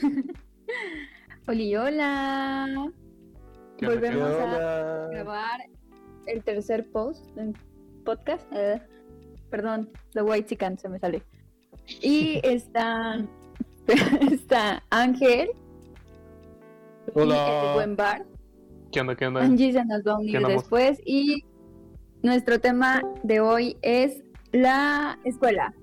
Oli, 1.48 1.76
hola. 1.76 2.90
¿Qué 3.76 3.86
onda, 3.86 4.00
qué 4.00 4.16
Volvemos 4.16 4.30
a 4.30 5.08
grabar 5.10 5.60
el 6.26 6.42
tercer 6.42 6.90
post 6.90 7.24
del 7.34 7.54
podcast. 8.04 8.46
Eh, 8.52 8.80
perdón, 9.50 9.90
The 10.12 10.22
White 10.22 10.48
Chicken 10.48 10.78
se 10.78 10.88
me 10.88 10.98
sale. 10.98 11.22
Y 12.00 12.40
está, 12.44 13.24
está 14.32 14.82
Ángel 14.90 15.50
y 17.06 17.10
el 17.10 17.22
Hola. 17.22 17.72
buen 17.74 17.96
bar. 17.96 18.24
¿Qué 18.90 19.00
onda, 19.00 19.16
qué 19.16 19.26
onda? 19.26 19.42
Angie 19.42 19.72
se 19.72 19.84
nos 19.84 20.02
va 20.02 20.12
a 20.12 20.18
unir 20.18 20.46
después. 20.46 21.00
Y 21.04 21.44
nuestro 22.22 22.60
tema 22.60 23.02
de 23.22 23.40
hoy 23.40 23.76
es 23.82 24.22
la 24.52 25.18
escuela. 25.24 25.74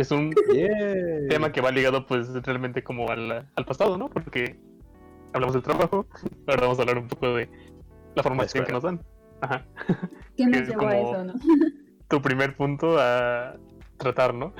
Es 0.00 0.10
un 0.10 0.32
Yeah. 0.54 1.28
tema 1.28 1.52
que 1.52 1.60
va 1.60 1.70
ligado 1.70 2.06
pues 2.06 2.32
realmente 2.44 2.82
como 2.82 3.08
al, 3.10 3.46
al 3.54 3.64
pasado, 3.66 3.98
¿no? 3.98 4.08
Porque 4.08 4.58
hablamos 5.34 5.52
del 5.54 5.62
trabajo, 5.62 6.06
ahora 6.46 6.62
vamos 6.62 6.78
a 6.78 6.82
hablar 6.82 6.98
un 6.98 7.08
poco 7.08 7.34
de 7.34 7.48
la 8.14 8.22
formación 8.22 8.64
que 8.64 8.72
nos 8.72 8.82
dan. 8.82 9.02
Ajá. 9.42 9.66
¿Qué 10.36 10.46
nos 10.46 10.66
llevó 10.68 10.86
a 10.86 10.96
eso, 10.98 11.24
no? 11.24 11.34
Tu 12.08 12.20
primer 12.22 12.56
punto 12.56 12.96
a 12.98 13.56
tratar, 13.98 14.32
¿no? 14.34 14.52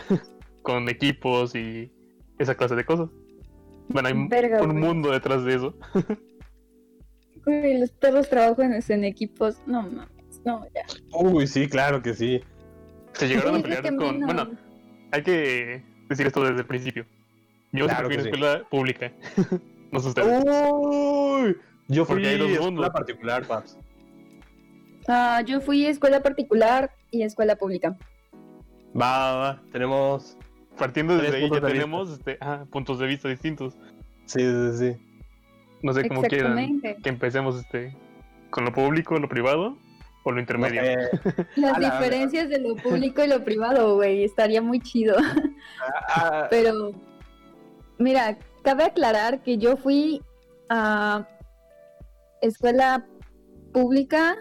Con 0.62 0.88
equipos 0.88 1.54
y 1.54 1.90
esa 2.38 2.54
clase 2.54 2.76
de 2.76 2.84
cosas. 2.84 3.08
Bueno, 3.88 4.08
hay 4.08 4.14
un- 4.14 4.28
Verga, 4.28 4.62
un 4.62 4.70
güey. 4.72 4.82
mundo 4.84 5.10
detrás 5.10 5.42
de 5.44 5.54
eso. 5.56 5.74
Güey, 7.44 7.80
los 7.80 7.90
perros 7.92 8.28
trabajan 8.28 8.78
en 8.86 9.04
equipos. 9.04 9.56
No 9.66 9.82
mames, 9.82 10.40
no, 10.44 10.64
ya. 10.74 10.82
Uy, 11.18 11.46
sí, 11.46 11.66
claro 11.66 12.02
que 12.02 12.12
sí. 12.14 12.40
Se 13.14 13.26
llegaron 13.26 13.54
a 13.54 13.56
Sí, 13.56 13.62
pelear 13.64 13.84
es 13.86 13.90
que 13.90 13.96
con... 13.96 14.20
no. 14.20 14.26
Bueno, 14.26 14.50
hay 15.12 15.22
que 15.22 15.82
decir 16.08 16.26
esto 16.26 16.42
desde 16.42 16.60
el 16.60 16.66
principio. 16.66 17.06
Yo 17.72 17.86
Claro 17.86 18.06
fui 18.06 18.16
sí. 18.16 18.22
escuela 18.22 18.62
pública. 18.68 19.12
no 19.92 20.00
sé 20.00 20.08
ustedes. 20.08 20.44
Uy, 20.44 21.56
yo 21.88 22.04
fui 22.04 22.16
Porque 22.16 22.28
hay 22.28 22.38
dos 22.38 22.50
escuela 22.50 22.92
particular, 22.92 23.46
paps. 23.46 23.78
Ah, 25.08 25.42
yo 25.44 25.60
fui 25.60 25.86
a 25.86 25.90
escuela 25.90 26.22
particular 26.22 26.90
y 27.10 27.22
escuela 27.22 27.56
pública. 27.56 27.96
Va, 29.00 29.34
va, 29.34 29.36
va. 29.36 29.62
Tenemos. 29.72 30.36
Partiendo 30.78 31.16
desde 31.18 31.36
ahí 31.36 31.50
ya 31.50 31.60
de 31.60 31.72
tenemos 31.72 32.10
este, 32.10 32.38
ah, 32.40 32.64
puntos 32.70 32.98
de 32.98 33.06
vista 33.06 33.28
distintos. 33.28 33.76
Sí, 34.24 34.40
sí, 34.40 34.78
sí. 34.78 34.96
No 35.82 35.92
sé 35.92 36.08
cómo 36.08 36.22
quieran 36.22 36.58
Exactamente. 36.58 37.02
que 37.02 37.08
empecemos 37.08 37.58
este 37.58 37.96
con 38.50 38.64
lo 38.64 38.72
público, 38.72 39.18
lo 39.18 39.28
privado 39.28 39.76
o 40.30 40.34
lo 40.34 40.40
intermedio. 40.40 40.80
sé. 40.82 41.46
Las 41.56 41.78
la- 41.78 41.90
diferencias 41.90 42.48
de 42.48 42.58
lo 42.58 42.74
público 42.76 43.22
y 43.24 43.28
lo 43.28 43.44
privado, 43.44 43.94
güey, 43.96 44.24
estaría 44.24 44.62
muy 44.62 44.80
chido. 44.80 45.16
Ah, 46.08 46.46
Pero, 46.50 46.92
mira, 47.98 48.38
cabe 48.62 48.84
aclarar 48.84 49.42
que 49.42 49.56
yo 49.58 49.76
fui 49.76 50.20
a 50.68 51.26
escuela 52.42 53.06
pública 53.72 54.36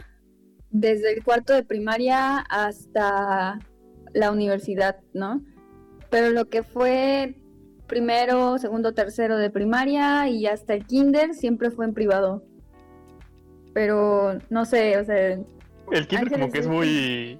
desde 0.70 1.14
el 1.14 1.24
cuarto 1.24 1.54
de 1.54 1.64
primaria 1.64 2.40
hasta 2.40 3.60
la 4.14 4.32
universidad, 4.32 4.98
¿no? 5.14 5.42
Pero 6.10 6.30
lo 6.32 6.50
que 6.50 6.64
fue 6.64 7.36
primero, 7.88 8.58
segundo, 8.58 8.94
tercero 8.94 9.38
de 9.38 9.50
primaria 9.50 10.28
y 10.28 10.46
hasta 10.46 10.74
el 10.74 10.86
kinder 10.86 11.34
siempre 11.34 11.72
fue 11.72 11.86
en 11.86 11.94
privado. 11.94 12.44
Pero 13.74 14.40
no 14.50 14.66
sé, 14.66 14.98
o 14.98 15.06
sea, 15.06 15.40
El 15.92 16.08
kinder 16.08 16.32
como 16.32 16.52
que 16.52 16.60
es 16.60 16.68
muy 16.68 17.40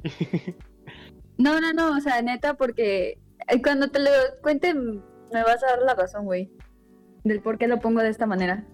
no, 1.40 1.62
no, 1.62 1.72
no, 1.72 1.96
o 1.96 2.00
sea, 2.02 2.22
neta, 2.22 2.56
porque 2.56 3.18
eh, 3.48 3.62
cuando 3.64 3.90
te 3.90 4.00
lo 4.00 4.10
cuente 4.42 4.74
me 4.74 5.44
vas 5.44 5.64
a 5.64 5.68
dar 5.68 5.82
la 5.84 5.96
razón, 5.96 6.26
güey, 6.26 6.52
del 7.24 7.42
por 7.42 7.58
qué 7.58 7.68
lo 7.68 7.80
pongo 7.80 8.02
de 8.02 8.10
esta 8.10 8.26
manera. 8.26 8.66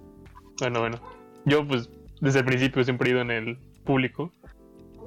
bueno, 0.60 0.80
bueno. 0.80 1.00
Yo 1.46 1.66
pues 1.68 1.90
desde 2.22 2.40
el 2.40 2.46
principio 2.46 2.84
siempre 2.84 3.08
he 3.08 3.12
ido 3.12 3.22
en 3.22 3.30
el 3.30 3.60
público 3.84 4.34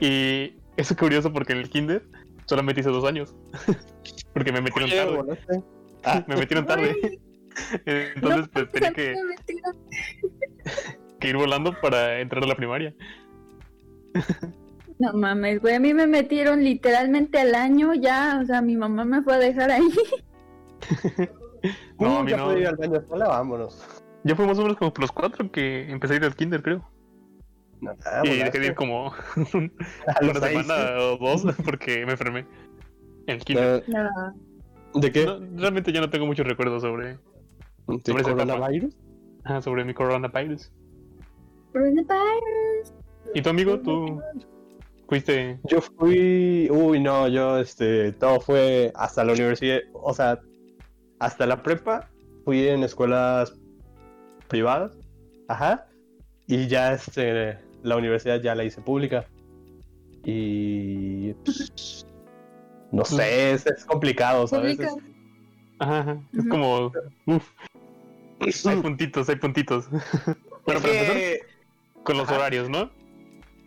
y 0.00 0.54
es 0.76 0.94
curioso 0.97 1.32
porque 1.32 1.53
en 1.53 1.59
el 1.59 1.69
kinder 1.69 2.06
solamente 2.47 2.81
hice 2.81 2.91
dos 2.91 3.04
años. 3.04 3.34
porque 4.32 4.53
me 4.53 4.60
metieron 4.60 4.91
oye, 4.91 4.97
tarde. 4.97 5.16
volaste. 5.16 5.62
Me 6.28 6.37
metieron 6.37 6.66
tarde. 6.66 7.19
Entonces 7.87 8.48
pues 8.53 8.71
tenía 8.71 8.92
que, 8.92 9.15
que 11.19 11.28
ir 11.28 11.37
volando 11.37 11.75
para 11.81 12.21
entrar 12.21 12.44
a 12.44 12.47
la 12.47 12.54
primaria. 12.54 12.94
No 14.98 15.12
mames, 15.12 15.60
güey, 15.60 15.75
a 15.75 15.81
mí 15.81 15.94
me 15.94 16.06
metieron 16.06 16.64
literalmente 16.64 17.38
al 17.38 17.54
año 17.54 17.94
ya, 17.94 18.41
o 18.42 18.47
sea, 18.47 18.60
mi 18.62 18.76
mamá 18.76 19.04
me 19.04 19.22
fue 19.22 19.34
a 19.34 19.38
dejar 19.38 19.70
ahí. 19.70 19.88
No, 21.98 22.09
a 22.09 22.19
Uy, 22.20 22.25
mí 22.25 22.31
ya 22.31 22.36
no. 22.36 22.44
puedo 22.47 22.59
ir 22.59 22.66
al 22.66 22.76
baño 22.76 23.00
sola, 23.09 23.28
vámonos. 23.28 24.03
Yo 24.25 24.34
fui 24.36 24.47
más 24.47 24.59
o 24.59 24.62
menos 24.62 24.76
como 24.76 24.92
los 24.98 25.12
cuatro 25.12 25.50
que 25.50 25.91
empecé 25.91 26.14
a 26.14 26.16
ir 26.16 26.25
al 26.25 26.34
kinder, 26.34 26.62
creo. 26.62 26.88
No, 27.81 27.92
ah, 28.06 28.22
y 28.25 28.28
volaste. 28.31 28.44
dejé 28.44 28.59
de 28.59 28.66
ir 28.66 28.75
como 28.75 29.12
una 29.53 29.70
seis, 30.41 30.66
semana 30.66 30.98
o 31.00 31.16
dos 31.16 31.44
porque 31.65 32.04
me 32.04 32.12
enfermé. 32.12 32.41
En 33.26 33.36
el 33.36 33.44
kinder. 33.44 33.84
¿sí? 33.86 33.92
No. 33.92 35.00
¿De 35.00 35.12
qué? 35.12 35.26
No, 35.26 35.38
realmente 35.60 35.92
ya 35.92 36.00
no 36.00 36.10
tengo 36.10 36.26
muchos 36.26 36.47
recuerdos 36.47 36.82
sobre, 36.82 37.19
¿De 37.86 38.00
sobre 38.04 38.22
coronavirus? 38.25 38.97
ajá, 39.44 39.62
sobre 39.62 39.84
mi 39.84 39.94
coronavirus. 39.94 40.72
Coronavirus. 41.72 42.94
¿Y 43.34 43.42
tu 43.42 43.50
amigo? 43.50 43.78
¿Tú 43.80 44.20
fuiste? 45.08 45.58
Yo 45.64 45.80
fui, 45.80 46.69
uy, 46.70 47.00
no, 47.00 47.28
yo, 47.28 47.58
este, 47.58 48.12
todo 48.12 48.41
fue 48.41 48.92
hasta 48.94 49.24
la 49.24 49.32
universidad, 49.32 49.80
o 49.92 50.12
sea, 50.14 50.38
hasta 51.19 51.46
la 51.46 51.62
prepa 51.62 52.08
fui 52.44 52.69
en 52.69 52.82
escuelas 52.84 53.54
privadas, 54.48 54.92
ajá, 55.48 55.86
y 56.47 56.66
ya, 56.66 56.92
este, 56.92 57.58
la 57.82 57.97
universidad 57.97 58.41
ya 58.41 58.54
la 58.54 58.64
hice 58.64 58.80
pública. 58.80 59.26
Y, 60.24 61.34
no 62.92 63.04
sé, 63.04 63.52
es, 63.52 63.66
es 63.66 63.84
complicado, 63.84 64.47
¿sabes? 64.47 64.76
Pública. 64.76 64.94
Ajá, 65.78 66.00
ajá. 66.00 66.20
Es 66.36 66.48
como. 66.48 66.92
Uf, 67.26 67.50
Es- 68.41 68.66
hay 68.66 68.76
puntitos, 68.76 69.28
hay 69.28 69.36
puntitos. 69.36 69.88
bueno, 70.66 70.80
es 70.80 70.80
para 70.80 70.92
empezar, 70.92 71.16
con 72.02 72.16
los 72.18 72.28
ajá. 72.28 72.36
horarios, 72.36 72.68
¿no? 72.68 72.91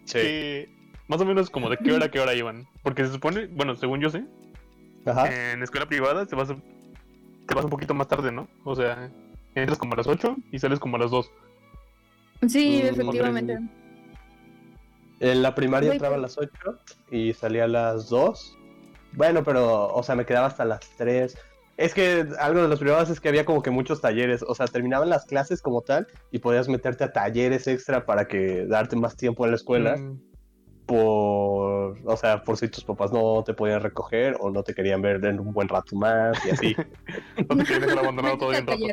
Sí, 0.06 0.14
Que 0.20 0.70
más 1.12 1.22
o 1.22 1.26
menos 1.26 1.50
como 1.50 1.70
de 1.70 1.78
qué 1.78 1.92
hora 1.92 2.06
a 2.06 2.10
qué 2.10 2.20
hora 2.20 2.34
iban. 2.34 2.66
Porque 2.84 3.06
se 3.06 3.12
supone, 3.12 3.48
bueno, 3.48 3.76
según 3.76 4.00
yo 4.00 4.10
sé, 4.10 4.24
ajá. 5.06 5.52
en 5.52 5.62
escuela 5.62 5.86
privada 5.86 6.26
te 6.26 6.36
vas, 6.36 6.50
a- 6.50 6.56
te 7.48 7.54
vas 7.54 7.66
un 7.66 7.70
poquito 7.70 7.94
más 7.94 8.08
tarde, 8.08 8.32
¿no? 8.32 8.48
O 8.64 8.76
sea, 8.76 9.12
entras 9.54 9.78
como 9.78 9.94
a 9.94 9.98
las 9.98 10.08
8 10.08 10.36
y 10.52 10.60
sales 10.60 10.80
como 10.80 10.96
a 10.96 11.00
las 11.00 11.12
2. 11.12 11.30
Sí, 12.48 12.82
Mm, 12.84 12.88
efectivamente. 12.88 13.60
En 15.20 15.44
la 15.44 15.54
primaria 15.54 15.92
entraba 15.92 16.16
a 16.16 16.20
las 16.20 16.38
8 16.38 16.80
y 17.12 17.34
salía 17.34 17.66
a 17.66 17.68
las 17.68 18.10
2. 18.10 18.58
Bueno, 19.14 19.44
pero, 19.44 19.94
o 19.94 20.02
sea, 20.04 20.16
me 20.16 20.26
quedaba 20.26 20.48
hasta 20.48 20.66
las 20.66 20.80
3. 20.98 21.38
Es 21.78 21.94
que 21.94 22.26
algo 22.40 22.62
de 22.62 22.68
los 22.68 22.80
privados 22.80 23.10
es 23.10 23.20
que 23.20 23.30
había 23.30 23.46
como 23.46 23.62
que 23.62 23.70
muchos 23.70 24.02
talleres. 24.02 24.44
O 24.48 24.56
sea, 24.56 24.66
terminaban 24.68 25.10
las 25.10 25.26
clases 25.26 25.62
como 25.62 25.82
tal 25.82 26.08
y 26.32 26.40
podías 26.40 26.70
meterte 26.70 27.04
a 27.04 27.12
talleres 27.12 27.68
extra 27.68 28.06
para 28.06 28.28
que 28.28 28.66
darte 28.66 28.96
más 28.96 29.16
tiempo 29.16 29.46
en 29.46 29.52
la 29.52 29.58
escuela. 29.58 29.98
Mm, 29.98 30.20
Por, 30.92 31.98
o 32.04 32.18
sea, 32.18 32.44
por 32.44 32.58
si 32.58 32.68
tus 32.68 32.84
papás 32.84 33.14
no 33.14 33.46
te 33.46 33.54
podían 33.54 33.80
recoger 33.80 34.36
o 34.42 34.50
no 34.52 34.62
te 34.62 34.74
querían 34.74 35.02
ver 35.02 35.24
en 35.24 35.40
un 35.40 35.54
buen 35.54 35.70
rato 35.70 35.96
más 35.96 36.38
y 36.46 36.50
así. 36.50 36.76
no 37.50 37.56
te 37.56 37.64
querían 37.64 37.82
dejar 37.84 38.00
abandonado 38.00 38.38
todo 38.38 38.50
bien 38.50 38.68
rato. 38.68 38.84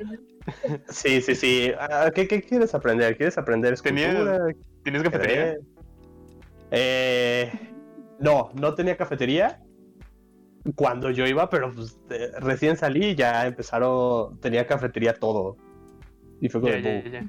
Sí, 0.90 1.20
sí, 1.20 1.34
sí. 1.34 1.72
Ah, 1.76 2.12
¿Qué, 2.14 2.28
qué 2.28 2.40
quieres 2.40 2.72
aprender? 2.72 3.16
¿Quieres 3.16 3.36
aprender 3.36 3.72
escultura? 3.72 4.46
¿Tienes 4.84 5.02
cafetería? 5.02 5.56
Eh, 6.70 7.50
no, 8.20 8.50
no 8.54 8.74
tenía 8.74 8.96
cafetería 8.96 9.60
cuando 10.76 11.10
yo 11.10 11.26
iba, 11.26 11.50
pero 11.50 11.74
pues, 11.74 11.98
eh, 12.10 12.30
recién 12.38 12.76
salí 12.76 13.06
y 13.06 13.14
ya 13.16 13.44
empezaron, 13.44 14.38
tenía 14.38 14.68
cafetería 14.68 15.14
todo. 15.14 15.56
Y 16.40 16.48
fue 16.48 16.60
como, 16.60 16.72
ya, 16.74 16.80
de, 16.80 17.10
ya. 17.10 17.28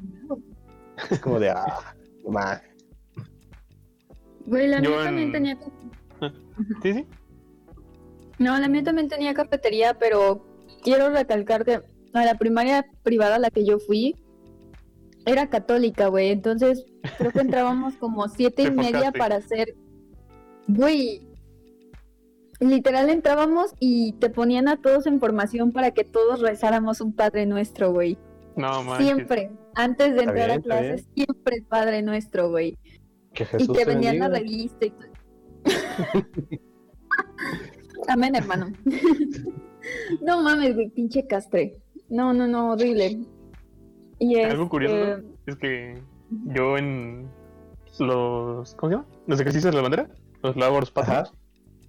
es 1.09 1.19
como 1.19 1.39
de, 1.39 1.49
ah, 1.49 1.95
mames. 2.23 2.68
Güey, 4.49 4.67
la 4.67 4.81
Yo 4.81 4.89
mía 4.89 5.03
también 5.03 5.27
en- 5.27 5.31
tenía. 5.31 5.57
Sí, 6.81 6.93
sí. 6.93 7.05
No, 8.39 8.57
la 8.57 8.67
mía 8.67 8.83
también 8.83 9.07
tenía 9.07 9.33
cafetería, 9.33 9.93
pero 9.97 10.45
quiero 10.83 11.09
recalcar 11.09 11.63
que 11.63 11.81
a 12.13 12.25
la 12.25 12.35
primaria 12.35 12.85
privada 13.03 13.35
a 13.35 13.39
la 13.39 13.49
que 13.49 13.63
yo 13.65 13.79
fui 13.79 14.15
era 15.25 15.49
católica, 15.49 16.07
güey. 16.07 16.31
Entonces 16.31 16.85
creo 17.17 17.31
que 17.31 17.41
entrábamos 17.41 17.93
como 17.99 18.27
siete 18.27 18.63
y 18.63 18.71
media 18.71 19.11
para 19.11 19.35
hacer. 19.37 19.75
Güey. 20.67 21.27
Literal 22.59 23.09
entrábamos 23.09 23.73
y 23.79 24.13
te 24.13 24.29
ponían 24.29 24.67
a 24.67 24.81
todos 24.81 25.05
en 25.07 25.19
formación 25.21 25.71
para 25.71 25.91
que 25.91 26.03
todos 26.03 26.41
rezáramos 26.41 26.99
un 26.99 27.13
Padre 27.13 27.45
Nuestro, 27.45 27.93
güey. 27.93 28.17
No, 28.57 28.83
manches. 28.83 29.05
Siempre. 29.05 29.51
Antes 29.75 30.13
de 30.15 30.23
entrar 30.23 30.47
bien, 30.47 30.59
a 30.59 30.61
clases, 30.61 31.07
siempre 31.15 31.55
el 31.57 31.63
Padre 31.63 32.01
Nuestro, 32.01 32.49
güey. 32.49 32.77
Que 33.39 33.43
Y 33.43 33.47
Jesús 33.47 33.77
te 33.77 33.85
vendían 33.85 34.19
la 34.19 34.27
revista 34.27 34.85
y 34.85 34.89
todo. 34.89 35.07
Amén, 38.09 38.35
hermano. 38.35 38.73
no 40.21 40.43
mames, 40.43 40.75
güey, 40.75 40.89
pinche 40.89 41.25
castre. 41.25 41.77
No, 42.09 42.33
no, 42.33 42.47
no, 42.47 42.71
horrible. 42.71 43.21
Y 44.19 44.39
Algo 44.41 44.67
curioso 44.67 44.95
este, 44.97 45.21
¿no? 45.21 45.33
es 45.45 45.55
que 45.55 46.03
yo 46.53 46.77
en 46.77 47.29
los. 47.99 48.75
¿Cómo 48.75 48.89
se 48.89 48.97
llama? 48.97 49.07
Los 49.27 49.39
ejercicios 49.39 49.71
de 49.71 49.77
la 49.77 49.83
bandera, 49.83 50.09
los 50.43 50.55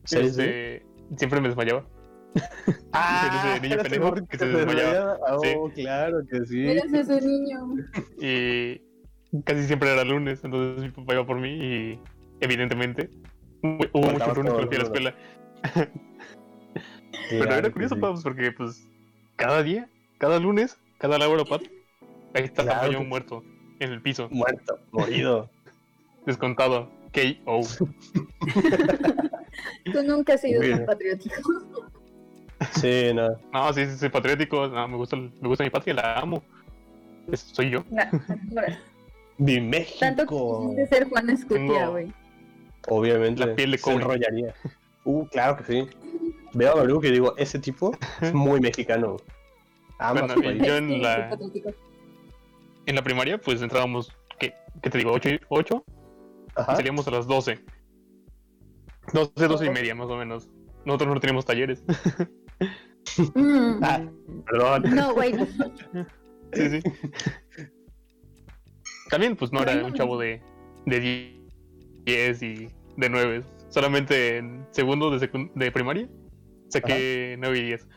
Sí, 0.05 0.17
sí. 0.17 0.19
este, 0.19 0.87
siempre 1.17 1.41
me 1.41 1.49
desmayaba. 1.49 1.85
Ah, 2.93 3.55
ese 3.55 3.63
niño 3.63 3.75
eras 3.75 3.87
el 3.87 3.91
pendejo 3.93 4.11
morro 4.11 4.27
que 4.27 4.39
se 4.39 4.47
desmayaba. 4.47 5.19
Oh, 5.33 5.71
claro 5.75 6.23
que 6.29 6.45
sí. 6.47 6.67
Eres 6.67 6.93
ese 6.93 7.21
niño. 7.21 7.75
Y 8.21 8.81
casi 9.45 9.67
siempre 9.67 9.93
era 9.93 10.05
lunes, 10.05 10.43
entonces 10.45 10.83
mi 10.83 10.91
papá 10.91 11.15
iba 11.15 11.27
por 11.27 11.39
mí 11.39 11.51
y 11.51 11.99
evidentemente 12.41 13.11
hu- 13.63 13.89
hubo 13.93 14.11
muchos 14.11 14.37
lunes 14.37 14.53
que 14.55 14.61
no 14.63 14.67
fui 14.67 14.77
a 14.77 14.79
la 14.79 14.81
el 14.81 14.83
escuela. 14.83 15.15
Pero 17.31 17.55
era 17.55 17.71
curioso, 17.71 17.95
sí. 17.95 18.01
pues, 18.01 18.23
porque 18.23 18.53
pues 18.53 18.87
cada 19.37 19.63
día, 19.63 19.89
cada 20.19 20.39
lunes, 20.39 20.79
cada 20.99 21.19
labor 21.19 21.47
pat, 21.49 21.63
ahí 22.35 22.45
está 22.45 22.63
Claro 22.65 22.91
que- 22.91 22.99
muerto 23.07 23.43
en 23.79 23.93
el 23.93 24.03
piso, 24.03 24.29
Muerto, 24.31 24.79
morido. 24.93 25.49
descontado. 26.27 26.91
K.O. 27.13 27.63
Tú 29.93 30.03
nunca 30.07 30.35
has 30.35 30.41
sido 30.43 30.61
tan 30.63 30.85
patriótico. 30.87 31.35
Sí, 32.73 33.11
no. 33.15 33.31
No, 33.53 33.73
sí, 33.73 33.85
sí, 33.87 33.97
soy 33.99 34.11
patriótico, 34.11 34.69
no, 34.69 34.87
me 34.87 34.97
gusta, 34.97 35.17
me 35.17 35.49
gusta 35.49 35.65
mi 35.65 35.71
patria, 35.71 35.95
la 35.95 36.19
amo. 36.21 36.43
Es- 37.33 37.41
soy 37.53 37.71
yo. 37.71 37.85
Nah, 37.91 38.05
ahora, 38.57 38.79
Mi 39.41 39.55
Tanto 39.99 40.27
que 40.27 40.35
México. 40.35 40.61
quisiste 40.71 40.87
ser 40.97 41.09
Juan 41.09 41.31
Escutia, 41.31 41.89
güey. 41.89 42.13
Obviamente. 42.89 43.47
La 43.47 43.55
piel 43.55 43.71
de 43.73 43.79
se 43.79 43.93
enrollaría. 43.93 44.55
Uh, 45.05 45.27
claro 45.29 45.57
que 45.57 45.65
sí. 45.65 45.89
Veo 46.53 46.73
a 46.73 46.75
Balú 46.77 47.01
que 47.01 47.11
digo, 47.11 47.35
ese 47.37 47.59
tipo 47.59 47.93
es 48.21 48.35
muy 48.35 48.61
mexicano. 48.61 49.17
Ama 49.99 50.21
Bueno, 50.27 50.35
país. 50.43 50.63
yo 50.63 50.77
en 50.77 51.01
la-. 51.03 51.31
En 52.87 52.95
la 52.95 53.03
primaria, 53.03 53.39
pues 53.39 53.63
entrábamos, 53.63 54.13
¿qué, 54.39 54.53
qué 54.83 54.91
te 54.91 54.99
digo? 54.99 55.13
¿8? 55.13 55.35
y- 55.41 55.41
ocho? 55.49 55.85
Ajá. 56.57 56.77
Salíamos 56.77 57.07
a 57.09 57.11
las 57.13 57.27
12. 57.27 57.61
12, 59.13 59.33
12 59.49 59.67
y 59.67 59.71
media, 59.71 59.95
más 59.95 60.09
o 60.09 60.17
menos. 60.17 60.49
Nosotros 60.85 61.15
no 61.15 61.21
teníamos 61.21 61.45
talleres. 61.47 61.83
Mm, 63.35 63.83
Ah, 63.83 64.01
perdón. 64.47 64.83
No, 64.95 65.15
güey, 65.15 65.33
no. 65.33 65.47
Sí, 66.53 66.69
sí. 66.71 66.83
También, 69.11 69.37
pues 69.37 69.53
no 69.53 69.63
era 69.63 69.85
un 69.85 69.93
chavo 69.95 70.19
de, 70.19 70.41
de 70.87 71.41
10 72.07 72.43
y 72.43 72.69
de 72.97 73.09
9. 73.11 73.43
Solamente 73.69 74.39
en 74.39 74.67
segundo 74.71 75.11
de, 75.17 75.31
de 75.55 75.73
primaria 75.73 76.09
saqué 76.69 77.37
9 77.39 77.59
y 77.59 77.63
10. 77.67 77.89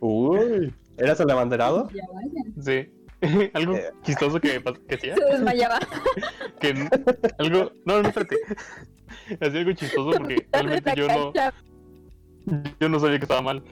Uy. 0.00 0.74
¿Eras 0.98 1.20
el 1.20 1.30
abanderado? 1.30 1.88
Sí. 2.60 2.88
algo 3.54 3.76
Eh. 3.76 3.90
chistoso 4.02 4.40
que, 4.40 4.62
que 4.88 4.94
hacía. 4.94 5.14
Se 5.16 5.24
desmayaba. 5.24 5.78
Que 6.60 6.88
algo. 7.38 7.72
No, 7.84 8.02
no, 8.02 8.08
espérate. 8.08 8.36
Hacía 9.40 9.60
algo 9.60 9.72
chistoso 9.72 10.10
porque 10.18 10.46
realmente 10.52 10.92
yo 10.96 11.06
no, 11.08 11.32
yo 12.80 12.88
no 12.88 12.98
sabía 13.00 13.18
que 13.18 13.24
estaba 13.24 13.42
mal. 13.42 13.62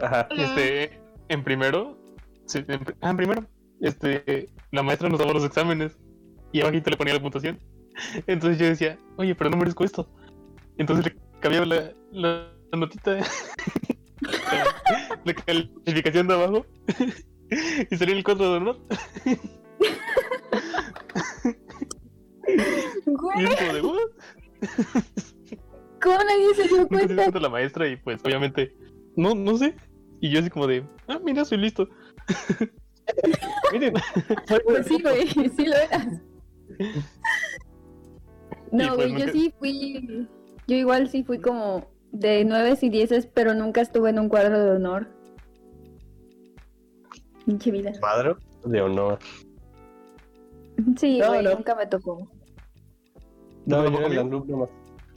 Ajá. 0.00 0.28
Este, 0.36 0.98
en 1.28 1.42
primero, 1.44 1.98
sí, 2.46 2.58
en, 2.68 2.80
pri- 2.84 2.94
ah, 3.00 3.10
en 3.10 3.16
primero, 3.16 3.46
este, 3.80 4.48
la 4.70 4.82
maestra 4.82 5.08
nos 5.08 5.18
daba 5.18 5.32
los 5.32 5.44
exámenes 5.44 5.98
y 6.52 6.60
abajito 6.60 6.90
le 6.90 6.96
ponía 6.96 7.14
la 7.14 7.20
puntuación. 7.20 7.58
Entonces 8.26 8.58
yo 8.58 8.66
decía, 8.66 8.98
oye, 9.16 9.34
pero 9.34 9.50
no 9.50 9.56
merezco 9.56 9.84
esto. 9.84 10.08
Entonces 10.76 11.06
le 11.06 11.16
cambiaba 11.40 11.66
la, 11.66 11.92
la, 12.12 12.52
la 12.72 12.78
notita, 12.78 13.18
la, 15.24 15.34
calificación 15.34 16.28
de 16.28 16.34
abajo 16.34 16.66
y 17.90 17.96
salía 17.96 18.16
el 18.16 18.24
4 18.24 18.50
de 18.50 18.56
honor. 18.56 18.78
Y 23.36 23.44
es 23.44 23.56
como 23.56 23.72
de, 23.72 23.82
"What?". 23.82 23.98
¿cómo 26.00 26.18
nadie 26.18 26.54
se 26.54 26.68
dio 26.68 26.82
se 26.82 26.88
cuenta 26.88 27.40
la 27.40 27.48
maestra 27.48 27.88
y 27.88 27.96
pues 27.96 28.20
obviamente, 28.24 28.74
no, 29.16 29.34
no 29.34 29.56
sé. 29.56 29.74
Y 30.20 30.30
yo 30.30 30.40
así 30.40 30.50
como 30.50 30.66
de, 30.66 30.84
ah, 31.06 31.20
mira, 31.22 31.44
soy 31.44 31.58
listo. 31.58 31.88
Miren, 33.72 33.94
soy 34.46 34.60
Pues 34.64 34.86
sí, 34.86 35.02
güey, 35.02 35.28
sí 35.28 35.66
lo 35.66 35.76
eras. 35.76 36.06
No, 38.70 38.94
pues 38.96 39.10
güey, 39.12 39.26
yo 39.26 39.32
sí 39.32 39.54
fui. 39.58 40.28
Yo 40.66 40.76
igual 40.76 41.08
sí 41.08 41.24
fui 41.24 41.40
como 41.40 41.86
de 42.12 42.44
nueve 42.44 42.76
y 42.80 42.90
dieces, 42.90 43.26
pero 43.26 43.54
nunca 43.54 43.80
estuve 43.80 44.10
en 44.10 44.18
un 44.18 44.28
cuadro 44.28 44.62
de 44.62 44.72
honor. 44.72 45.08
Pinche 47.46 47.70
vida. 47.70 47.92
Padre 48.00 48.34
de 48.64 48.82
honor. 48.82 49.18
Sí, 50.98 51.18
No, 51.18 51.28
güey, 51.28 51.42
no. 51.42 51.54
nunca 51.54 51.74
me 51.74 51.86
tocó. 51.86 52.30
No, 53.64 53.84
¿Tú 53.84 53.90
yo 53.92 53.98
era 53.98 54.06
el 54.08 54.18
alumno 54.18 54.56
más. 54.58 54.68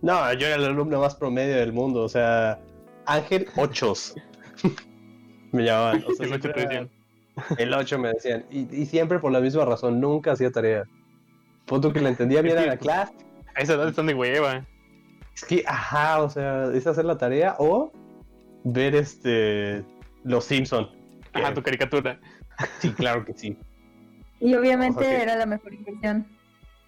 No, 0.01 0.33
yo 0.33 0.47
era 0.47 0.55
el 0.55 0.65
alumno 0.65 0.99
más 1.01 1.15
promedio 1.15 1.57
del 1.57 1.73
mundo. 1.73 2.03
O 2.03 2.09
sea, 2.09 2.57
Ángel 3.05 3.47
Ochos. 3.57 4.15
me 5.51 5.63
llamaban. 5.63 6.03
O 6.07 6.13
sea, 6.13 6.87
El 7.35 7.43
ocho 7.43 7.47
siempre 7.47 7.47
te 7.47 7.57
era- 7.57 7.57
decían. 7.57 7.59
El 7.59 7.73
8 7.73 7.99
me 7.99 8.07
decían. 8.09 8.45
Y, 8.51 8.81
y 8.81 8.85
siempre 8.85 9.19
por 9.19 9.31
la 9.31 9.39
misma 9.39 9.65
razón. 9.65 9.99
Nunca 9.99 10.33
hacía 10.33 10.51
tarea. 10.51 10.83
Punto 11.65 11.93
que 11.93 12.01
le 12.01 12.09
entendía 12.09 12.41
bien 12.41 12.57
a 12.57 12.65
la 12.65 12.77
clase. 12.77 13.13
A 13.55 13.61
esa 13.61 13.73
edad 13.73 13.87
están 13.87 14.07
de 14.07 14.13
hueva. 14.13 14.65
Es 15.35 15.45
que, 15.45 15.63
ajá, 15.65 16.21
o 16.21 16.29
sea, 16.29 16.65
es 16.73 16.85
hacer 16.87 17.05
la 17.05 17.17
tarea 17.17 17.55
o 17.59 17.91
ver 18.63 18.95
este. 18.95 19.83
Los 20.23 20.45
Simpson. 20.45 20.89
que- 21.33 21.39
Ajá, 21.39 21.53
tu 21.53 21.63
caricatura. 21.63 22.19
Sí, 22.79 22.91
claro 22.91 23.25
que 23.25 23.33
sí. 23.33 23.57
Y 24.39 24.53
obviamente 24.55 25.21
era 25.21 25.35
la 25.35 25.45
mejor 25.45 25.73
inversión. 25.73 26.27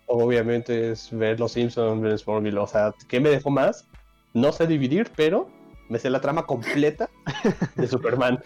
Obviamente 0.05 0.91
es 0.91 1.09
ver 1.11 1.39
los 1.39 1.53
Simpsons, 1.53 2.01
ver 2.01 2.17
Smallville. 2.19 2.57
O 2.57 2.67
sea, 2.67 2.93
¿qué 3.07 3.19
me 3.19 3.29
dejó 3.29 3.49
más? 3.49 3.87
No 4.33 4.51
sé 4.51 4.67
dividir, 4.67 5.09
pero 5.15 5.49
me 5.89 5.99
sé 5.99 6.09
la 6.09 6.21
trama 6.21 6.45
completa 6.45 7.09
de 7.75 7.87
Superman. 7.87 8.39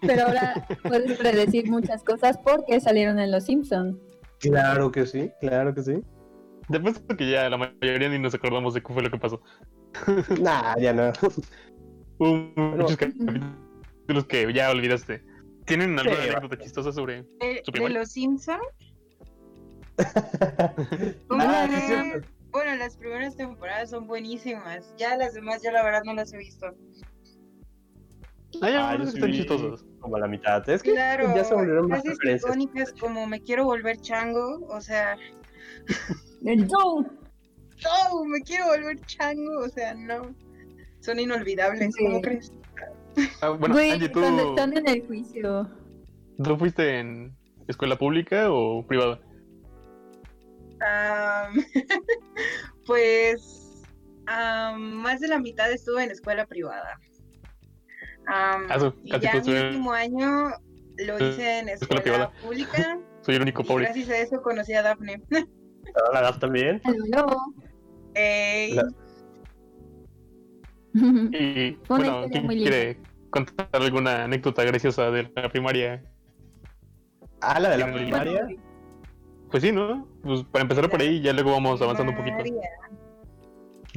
Pero 0.00 0.26
ahora 0.26 0.66
puedes 0.82 1.18
predecir 1.18 1.70
muchas 1.70 2.02
cosas 2.04 2.38
porque 2.38 2.80
salieron 2.80 3.18
en 3.18 3.30
Los 3.30 3.44
Simpsons. 3.44 3.96
Claro 4.40 4.90
que 4.90 5.06
sí, 5.06 5.30
claro 5.40 5.74
que 5.74 5.82
sí. 5.82 6.02
Después 6.68 7.02
que 7.18 7.30
ya 7.30 7.48
la 7.48 7.56
mayoría 7.58 8.08
ni 8.08 8.18
nos 8.18 8.34
acordamos 8.34 8.74
de 8.74 8.82
qué 8.82 8.92
fue 8.92 9.02
lo 9.02 9.10
que 9.10 9.18
pasó. 9.18 9.40
Nah, 10.40 10.76
ya 10.78 10.92
no. 10.92 11.12
Hubo 12.18 12.52
muchos 12.56 12.96
capítulos 12.96 14.24
que 14.28 14.52
ya 14.52 14.70
olvidaste. 14.70 15.24
¿Tienen 15.66 15.98
alguna 15.98 16.22
Sí, 16.22 16.28
anécdota 16.30 16.58
chistosa 16.58 16.92
sobre 16.92 17.24
De, 17.40 17.62
los 17.90 18.10
Simpson. 18.10 18.60
Ah, 21.30 21.66
sí, 21.68 21.74
es 21.76 21.84
cierto. 21.84 22.28
Bueno, 22.52 22.76
las 22.76 22.96
primeras 22.96 23.36
temporadas 23.36 23.90
son 23.90 24.06
buenísimas. 24.06 24.94
Ya 24.98 25.16
las 25.16 25.34
demás, 25.34 25.62
ya 25.62 25.72
la 25.72 25.82
verdad 25.82 26.02
no 26.04 26.14
las 26.14 26.32
he 26.32 26.38
visto. 26.38 26.66
Ah, 28.60 28.68
ya, 28.70 28.90
Ah, 28.90 28.96
que 28.98 29.04
están 29.04 29.32
chistosos. 29.32 29.84
Como 30.00 30.16
a 30.16 30.20
la 30.20 30.28
mitad. 30.28 30.68
Es 30.68 30.82
que 30.82 30.92
Claro, 30.92 31.34
ya 31.34 31.44
se 31.44 31.54
volvieron 31.54 31.88
más 31.88 32.04
referencias. 32.04 32.42
icónicas 32.50 32.92
como 33.00 33.26
me 33.26 33.40
quiero 33.40 33.64
volver 33.64 33.96
chango, 34.00 34.66
o 34.68 34.80
sea, 34.80 35.16
Joe. 36.42 37.04
no, 37.04 38.24
me 38.26 38.40
quiero 38.42 38.66
volver 38.66 39.00
chango, 39.06 39.58
o 39.60 39.68
sea, 39.68 39.94
no. 39.94 40.34
Son 41.00 41.18
inolvidables, 41.18 41.94
Sí. 41.94 42.04
¿cómo 42.04 42.20
crees? 42.20 42.52
Ah, 43.40 43.50
bueno, 43.50 43.74
Güey, 43.74 43.90
Angie, 43.92 44.08
¿tú, 44.08 44.20
cuando 44.20 44.50
están 44.50 44.76
en 44.76 44.88
el 44.88 45.06
juicio. 45.06 45.68
¿tú 46.42 46.56
fuiste 46.56 46.98
en 46.98 47.36
escuela 47.68 47.96
pública 47.96 48.50
o 48.50 48.84
privada? 48.86 49.20
Pues 52.86 53.82
más 54.78 55.20
de 55.20 55.28
la 55.28 55.38
mitad 55.38 55.70
estuve 55.70 56.04
en 56.04 56.10
escuela 56.10 56.46
privada. 56.46 56.98
Ah, 58.26 58.58
su- 58.78 58.94
y 59.04 59.18
ya 59.20 59.40
mi 59.40 59.52
último 59.52 59.92
año 59.92 60.50
lo 60.98 61.16
hice 61.16 61.58
en 61.60 61.68
escuela 61.68 62.30
pública. 62.40 62.98
Soy 63.22 63.36
el 63.36 63.42
único 63.42 63.62
pobre. 63.64 63.84
gracias 63.84 64.08
a 64.08 64.18
eso 64.18 64.42
conocí 64.42 64.72
a 64.74 64.82
Daphne. 64.82 65.22
¿La 66.12 66.20
edad 66.20 66.38
también? 66.38 66.80
Aló. 66.84 67.26
Ey, 68.14 68.74
La- 68.74 68.88
Y 70.94 71.78
bueno, 71.88 72.26
¿quién 72.30 72.46
quiere 72.48 72.98
contar 73.30 73.68
alguna 73.72 74.24
anécdota 74.24 74.62
graciosa 74.64 75.10
de 75.10 75.30
la 75.34 75.48
primaria? 75.48 76.04
Ah, 77.40 77.58
la 77.58 77.70
de 77.70 77.78
la 77.78 77.86
Bueno, 77.86 77.98
primaria. 78.02 78.46
Pues 79.52 79.62
sí, 79.62 79.70
¿no? 79.70 80.08
Pues 80.22 80.42
para 80.44 80.62
empezar 80.62 80.90
por 80.90 81.00
ahí, 81.00 81.20
ya 81.20 81.32
luego 81.32 81.52
vamos 81.52 81.80
avanzando 81.80 82.10
un 82.12 82.18
poquito. 82.18 82.38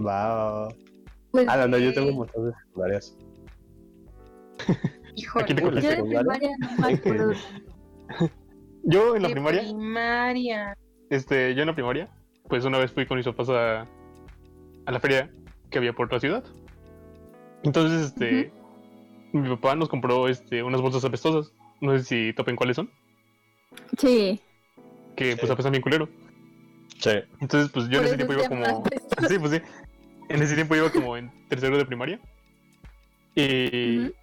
Va. 0.06 0.68
Pues, 1.32 1.48
Ah, 1.50 1.58
no, 1.58 1.68
no, 1.70 1.78
yo 1.78 1.94
tengo 1.94 2.10
un 2.10 2.18
montón 2.18 2.50
de 2.50 2.56
secundarias. 2.58 3.18
Híjole, 5.16 5.44
Aquí 5.46 5.56
Yo 5.56 5.70
de 5.72 6.04
primaria 6.04 6.50
no 6.60 6.88
me 6.88 6.94
acuerdo. 6.94 7.34
Yo 8.84 9.16
en 9.16 9.24
la 9.24 9.30
primaria, 9.30 9.62
primaria. 9.62 10.78
este, 11.10 11.56
yo 11.56 11.62
en 11.62 11.68
la 11.68 11.74
primaria, 11.74 12.10
pues 12.50 12.66
una 12.66 12.78
vez 12.78 12.92
fui 12.92 13.06
con 13.08 13.18
mis 13.18 13.26
papás 13.26 13.50
a, 13.50 13.88
a 14.86 14.92
la 14.92 15.00
feria 15.00 15.32
que 15.72 15.78
había 15.80 15.94
por 15.94 16.12
la 16.12 16.20
ciudad. 16.20 16.44
Entonces, 17.64 18.08
este, 18.08 18.52
mi 19.34 19.50
papá 19.50 19.76
nos 19.76 19.90
compró 19.90 20.28
este, 20.28 20.62
unas 20.62 20.82
bolsas 20.82 21.04
apestosas 21.06 21.52
no 21.82 21.98
sé 21.98 22.04
si 22.04 22.34
topen 22.34 22.56
cuáles 22.56 22.76
son, 22.78 22.90
Sí. 23.98 24.40
Que 25.16 25.32
Sí. 25.32 25.38
pues 25.40 25.52
apesan 25.52 25.72
bien 25.72 25.82
culero. 25.82 26.10
Sí. 27.00 27.12
Entonces, 27.42 27.72
pues 27.72 27.88
yo 27.90 28.00
en 28.00 28.06
ese 28.06 28.16
tiempo 28.18 28.34
iba 28.34 28.48
como. 28.48 28.84
Sí, 29.30 29.40
pues 29.40 29.52
sí. 29.52 29.62
En 30.30 30.42
ese 30.42 30.56
tiempo 30.56 30.76
iba 30.76 30.90
como 30.92 31.18
en 31.18 31.32
tercero 31.50 31.78
de 31.78 31.86
primaria. 31.86 32.20
Y 33.36 34.00
Ujú. 34.00 34.14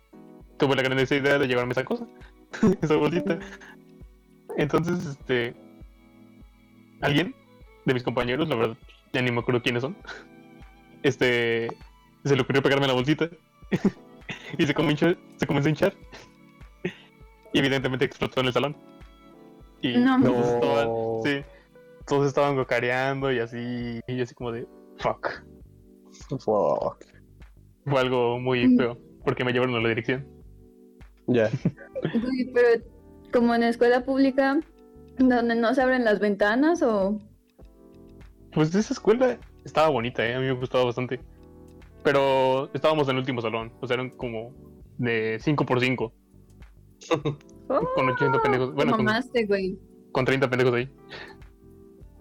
tuve 0.59 0.77
la 0.77 0.83
gran 0.83 0.99
idea 0.99 1.39
de 1.39 1.47
llevarme 1.47 1.73
esa 1.73 1.85
cosa, 1.85 2.07
esa 2.83 2.97
bolsita. 2.97 3.39
Entonces, 4.57 5.05
este. 5.07 5.55
Alguien 7.01 7.35
de 7.85 7.95
mis 7.95 8.03
compañeros, 8.03 8.49
la 8.49 8.55
verdad, 8.55 8.77
ya 9.13 9.23
ni 9.23 9.31
me 9.33 9.41
acuerdo 9.41 9.63
quiénes 9.63 9.83
son. 9.83 9.97
Este. 11.03 11.69
Se 12.25 12.37
le 12.37 12.43
ocurrió 12.43 12.63
pegarme 12.63 12.87
la 12.87 12.93
bolsita. 12.93 13.29
y 14.57 14.67
se 14.67 14.73
comenzó, 14.75 15.15
se 15.37 15.47
comenzó 15.47 15.67
a 15.67 15.71
hinchar. 15.71 15.95
Y 17.53 17.59
evidentemente 17.59 18.05
explotó 18.05 18.41
en 18.41 18.47
el 18.47 18.53
salón. 18.53 18.77
Y 19.83 19.99
No, 19.99 20.21
todos 20.23 20.47
No. 20.47 20.55
estaban, 20.55 20.89
sí, 21.25 21.45
todos 22.07 22.27
estaban 22.29 22.57
gocareando 22.57 23.33
y 23.33 23.39
así, 23.41 24.01
y 24.07 24.17
yo 24.17 24.23
así 24.23 24.35
como 24.35 24.53
de, 24.53 24.67
fuck. 24.99 25.29
Fuck. 26.39 27.05
Fue 27.85 28.01
algo 28.01 28.39
muy 28.39 28.69
Mm. 28.69 28.77
feo, 28.79 28.99
porque 29.25 29.45
me 29.45 29.53
llevaron 29.53 29.75
a 29.75 29.81
la 29.81 29.89
dirección. 29.89 30.27
Ya. 31.27 31.51
Pero 32.55 32.85
como 33.33 33.55
en 33.55 33.63
escuela 33.65 34.05
pública, 34.05 34.61
donde 35.19 35.55
no 35.57 35.75
se 35.75 35.83
abren 35.83 36.05
las 36.05 36.21
ventanas 36.21 36.83
o... 36.83 37.21
Pues 38.53 38.75
esa 38.75 38.93
escuela 38.93 39.39
estaba 39.65 39.89
bonita, 39.89 40.25
¿eh? 40.27 40.35
a 40.35 40.41
mí 40.41 40.47
me 40.47 40.53
gustaba 40.53 40.85
bastante. 40.85 41.21
Pero 42.05 42.71
estábamos 42.75 43.07
en 43.09 43.13
el 43.13 43.21
último 43.21 43.41
salón, 43.41 43.73
o 43.81 43.87
sea, 43.87 43.95
eran 43.95 44.11
como 44.11 44.53
de 44.99 45.39
5 45.41 45.65
por 45.65 45.81
5 45.81 46.13
con 47.95 48.09
80 48.11 48.43
pendejos, 48.43 48.75
bueno, 48.75 48.93
con, 48.97 49.05
mamaste, 49.05 49.47
güey. 49.47 49.79
con 50.13 50.25
30 50.25 50.49
pendejos 50.51 50.75
ahí. 50.75 50.91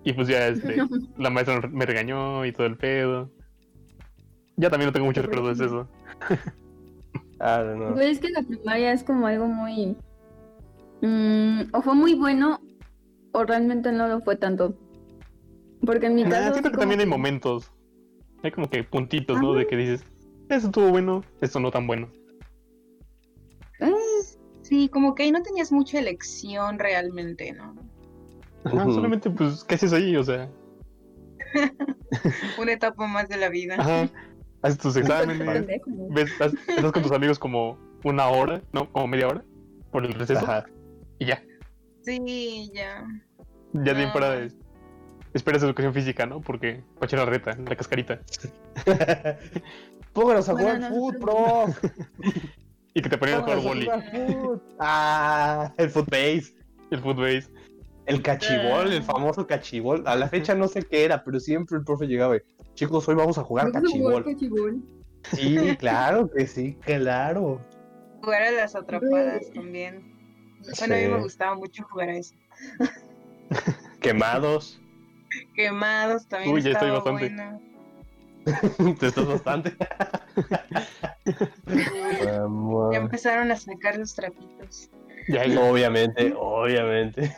Y 0.04 0.14
pues 0.14 0.28
ya 0.28 0.48
este, 0.48 0.78
la 1.18 1.30
maestra 1.30 1.62
me 1.72 1.86
regañó 1.86 2.46
y 2.46 2.52
todo 2.52 2.66
el 2.68 2.78
pedo. 2.78 3.32
Ya 4.58 4.70
también 4.70 4.88
no 4.88 4.94
tengo 4.94 5.06
muchos 5.06 5.26
recuerdos 5.26 5.58
de 5.58 5.66
eso. 5.66 5.88
Ah, 7.44 7.64
no. 7.76 8.00
Es 8.00 8.20
que 8.20 8.30
la 8.30 8.44
primaria 8.44 8.94
es 8.94 9.04
como 9.04 9.26
algo 9.26 9.48
muy... 9.48 9.98
mm, 11.02 11.74
o 11.74 11.82
fue 11.82 11.96
muy 11.96 12.14
bueno 12.14 12.62
o 13.32 13.44
realmente 13.44 13.92
no 13.92 14.08
lo 14.08 14.22
fue 14.22 14.36
tanto. 14.36 14.78
Porque 15.84 16.06
en 16.06 16.14
mi 16.14 16.22
Ah, 16.22 16.30
caso... 16.30 16.52
siento 16.54 16.70
que 16.70 16.76
como 16.76 16.82
también 16.82 17.00
hay 17.00 17.08
momentos. 17.08 17.72
Hay 18.44 18.52
como 18.52 18.70
que 18.70 18.84
puntitos, 18.84 19.42
¿no? 19.42 19.54
De 19.54 19.66
que 19.66 19.76
dices, 19.76 20.04
eso 20.50 20.68
estuvo 20.68 20.90
bueno, 20.90 21.24
esto 21.42 21.60
no 21.60 21.72
tan 21.72 21.88
bueno. 21.88 22.12
Eh, 23.80 23.92
Sí, 24.72 24.88
como 24.88 25.16
que 25.16 25.24
ahí 25.24 25.32
no 25.34 25.44
tenías 25.44 25.70
mucha 25.74 26.00
elección 26.00 26.80
realmente, 26.80 27.52
¿no? 27.52 27.76
Ajá, 28.64 28.86
solamente 28.86 29.30
pues, 29.30 29.66
¿qué 29.66 29.76
haces 29.76 29.92
ahí? 29.92 30.16
O 30.16 30.24
sea, 30.24 30.50
Una 32.58 32.72
etapa 32.72 33.06
más 33.06 33.28
de 33.28 33.36
la 33.36 33.50
vida. 33.50 33.76
ajá, 33.78 34.08
haces 34.62 34.78
tus 34.80 34.96
exámenes, 34.96 35.40
¿no? 35.86 36.06
ves, 36.14 36.32
estás, 36.32 36.54
estás 36.70 36.92
con 36.94 37.04
tus 37.04 37.12
amigos 37.12 37.38
como 37.38 37.78
una 38.06 38.28
hora, 38.30 38.62
¿no? 38.72 38.90
Como 38.94 39.08
media 39.08 39.28
hora, 39.28 39.44
por 39.92 40.06
el 40.06 40.14
receso, 40.14 40.40
Ajá. 40.46 40.64
y 41.20 41.26
ya, 41.26 41.44
Sí, 42.04 42.72
ya. 42.74 43.04
ya 43.74 43.82
de 43.94 44.00
ahí 44.00 44.04
en 44.06 44.12
fuera 44.14 44.28
Ah. 44.32 44.36
de- 44.38 44.54
esperas 45.34 45.64
educación 45.64 45.94
física, 45.94 46.26
¿no? 46.26 46.40
Porque 46.40 46.82
va 46.96 47.00
a 47.02 47.06
echar 47.08 47.20
la 47.20 47.26
reta, 47.26 47.58
la 47.58 47.76
cascarita, 47.76 48.22
Pónganos 50.14 50.48
a 50.48 50.54
Bueno, 50.54 50.88
jugar 50.90 51.20
prof. 51.20 51.78
y 52.94 53.02
que 53.02 53.10
te 53.10 53.18
ponían 53.18 53.40
a 53.40 53.44
jugar 53.44 53.62
foot. 53.62 54.62
Ah, 54.80 55.74
el 55.78 55.90
footbase. 55.90 56.54
el 56.92 57.00
footbase. 57.00 57.50
El 58.06 58.22
cachibol, 58.22 58.92
el 58.92 59.04
famoso 59.04 59.48
cachibol. 59.48 60.04
A 60.06 60.16
la 60.16 60.28
fecha 60.28 60.56
no 60.56 60.68
sé 60.68 60.82
qué 60.84 61.06
era, 61.06 61.24
pero 61.24 61.40
siempre 61.40 61.78
el 61.78 61.84
profe 61.84 62.08
llegaba 62.08 62.36
y, 62.36 62.42
chicos, 62.74 63.08
hoy 63.08 63.16
vamos 63.16 63.38
a 63.38 63.44
jugar 63.44 63.72
Vamos 63.72 63.94
a 63.94 63.98
jugar 63.98 64.24
cachibol. 64.24 64.34
cachibol. 64.34 64.84
Sí, 65.34 65.78
claro 65.78 66.30
que 66.30 66.48
sí, 66.48 66.78
claro. 66.82 67.62
Jugar 68.22 68.44
a 68.44 68.52
las 68.52 68.76
atrapadas 68.76 69.52
también. 69.54 70.12
Bueno, 70.78 70.96
a 70.96 70.98
mí 70.98 71.08
me 71.08 71.22
gustaba 71.22 71.56
mucho 71.56 71.84
jugar 71.90 72.10
a 72.10 72.18
eso. 72.18 72.36
Quemados. 74.02 74.80
Quemados 75.56 76.28
también. 76.28 76.54
Uy, 76.54 76.62
ya 76.62 76.72
estoy 76.72 76.90
estaba 76.90 77.04
bastante. 77.04 77.36
bueno. 77.36 77.71
Te 79.00 79.08
estás 79.08 79.28
bastante. 79.28 79.76
Ya 82.92 82.98
empezaron 82.98 83.52
a 83.52 83.56
sacar 83.56 83.98
los 83.98 84.14
trapitos. 84.14 84.90
Ya. 85.28 85.44
Obviamente, 85.62 86.34
obviamente. 86.38 87.36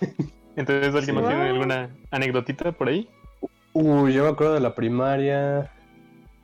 Entonces, 0.56 0.96
¿alguien 0.96 1.16
más 1.16 1.26
Sí. 1.26 1.30
tiene 1.30 1.50
alguna 1.50 1.90
anécdotita 2.12 2.72
por 2.72 2.88
ahí? 2.88 3.10
Uy, 3.74 4.14
yo 4.14 4.24
me 4.24 4.30
acuerdo 4.30 4.54
de 4.54 4.60
la 4.62 4.76
primaria. 4.76 5.72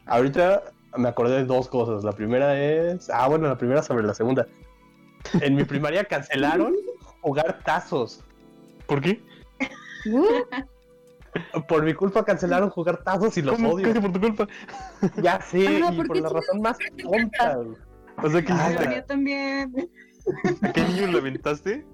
Ahorita 0.06 0.63
me 0.98 1.08
acordé 1.08 1.38
de 1.38 1.46
dos 1.46 1.68
cosas. 1.70 2.04
La 2.04 2.12
primera 2.12 2.60
es. 2.60 3.10
Ah, 3.10 3.28
bueno, 3.28 3.48
la 3.48 3.58
primera 3.58 3.82
sobre 3.84 4.04
la 4.06 4.13
segunda. 4.13 4.48
En 5.42 5.56
mi 5.56 5.63
primaria 5.63 6.04
cancelaron 6.06 6.75
jugar 7.22 7.60
tazos. 7.63 8.24
¿Por 8.88 9.01
qué? 9.01 9.22
Por 11.67 11.84
mi 11.84 11.93
culpa 11.93 12.24
cancelaron 12.25 12.69
jugar 12.69 13.03
tazos 13.03 13.38
y 13.38 13.41
los 13.41 13.55
¿Cómo? 13.55 13.72
odio. 13.72 13.88
Casi 13.88 14.00
por 14.00 14.12
tu 14.12 14.19
culpa. 14.19 14.48
Ya 15.22 15.41
sé, 15.41 15.81
Ah, 15.84 15.91
y 15.93 16.03
¿por 16.03 16.17
la 16.17 16.29
razón 16.29 16.62
más 16.62 16.77
tonta. 17.01 17.60
O 18.22 18.29
sea, 18.29 18.41
¿qué 18.41 18.51
Ah, 18.53 18.72
hiciste? 18.72 18.96
Yo 18.96 19.05
también. 19.05 19.89
¿A 20.62 20.72
qué 20.74 20.81
niño 20.84 21.08
le 21.08 21.17
aventaste? 21.19 21.86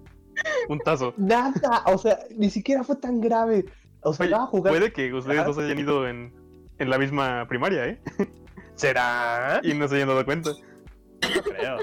Un 0.70 0.80
tazo. 0.80 1.14
Nada, 1.18 1.84
o 1.86 1.98
sea, 1.98 2.20
ni 2.36 2.50
siquiera 2.50 2.84
fue 2.84 2.96
tan 2.98 3.22
grave. 3.22 3.66
O 4.02 4.14
sea, 4.14 4.26
Oye, 4.26 4.34
estaba 4.34 4.48
jugando. 4.48 4.78
puede 4.80 4.92
que 4.94 5.14
ustedes 5.14 5.38
Ajá. 5.40 5.48
dos 5.48 5.58
hayan 5.58 5.80
ido 5.80 6.08
en, 6.08 6.34
en 6.78 6.90
la 6.90 6.98
misma 6.98 7.48
primaria, 7.48 7.88
¿eh? 7.88 8.02
¿Será? 8.76 9.62
Y 9.64 9.74
no 9.74 9.88
se 9.88 9.96
hayan 9.96 10.10
dado 10.10 10.26
cuenta. 10.26 10.50
No 10.52 11.42
creo. 11.44 11.78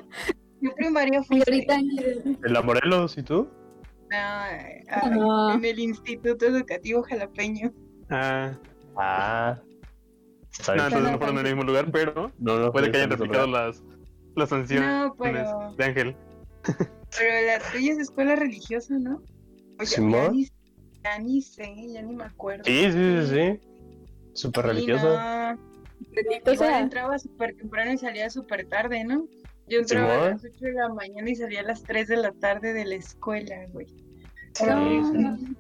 Yo 0.60 0.70
primaria 0.76 1.22
fui 1.24 1.38
ahorita... 1.38 1.74
¿En 1.76 2.36
la 2.52 2.62
Morelos 2.62 3.16
y 3.18 3.22
tú? 3.22 3.48
Ah, 4.14 4.48
Ah. 4.90 5.52
en 5.54 5.64
el 5.64 5.78
Instituto 5.78 6.46
Educativo 6.46 7.02
Jalapeño. 7.02 7.72
Ah, 8.10 8.52
Ah. 8.96 9.58
No, 10.66 10.72
entonces 10.84 11.10
no 11.12 11.18
fueron 11.18 11.38
en 11.38 11.46
el 11.46 11.52
mismo 11.54 11.64
lugar, 11.64 11.90
pero 11.90 12.30
No, 12.38 12.58
no, 12.58 12.72
puede 12.72 12.90
que 12.90 12.98
hayan 12.98 13.10
replicado 13.10 13.46
las, 13.46 13.82
las 14.36 14.48
sanciones 14.50 14.86
No, 14.88 15.14
pero- 15.18 15.74
de 15.76 15.84
Ángel. 15.84 16.16
Pero 17.18 17.46
la 17.46 17.58
tuya 17.72 17.92
es 17.92 17.98
escuela 17.98 18.36
religiosa, 18.36 18.94
¿no? 18.98 19.16
Oye, 19.78 19.80
ya, 19.80 19.86
Simón. 19.86 20.32
ni, 20.32 20.48
ya 21.02 21.18
ni 21.18 21.40
sé, 21.42 21.74
ya 21.92 22.02
ni 22.02 22.14
me 22.14 22.24
acuerdo. 22.24 22.64
Sí, 22.64 22.90
sí, 22.92 22.92
sí, 22.92 23.26
sí. 23.28 23.60
Súper 24.34 24.66
religiosa. 24.66 25.54
no. 25.54 25.72
Bendito 26.14 26.52
Igual 26.52 26.68
sea. 26.70 26.80
entraba 26.80 27.18
súper 27.18 27.54
temprano 27.56 27.92
y 27.92 27.98
salía 27.98 28.28
súper 28.30 28.66
tarde, 28.68 29.04
¿no? 29.04 29.26
Yo 29.68 29.78
entraba 29.78 30.26
a 30.26 30.30
las 30.30 30.44
8 30.44 30.52
de 30.60 30.72
la 30.72 30.88
mañana 30.88 31.30
y 31.30 31.36
salía 31.36 31.60
a 31.60 31.64
las 31.64 31.82
3 31.82 32.08
de 32.08 32.16
la 32.16 32.32
tarde 32.32 32.72
de 32.72 32.84
la 32.84 32.94
escuela, 32.96 33.66
güey. 33.72 33.86
Sí, 34.54 34.64
No. 34.66 35.36
sí. 35.36 35.56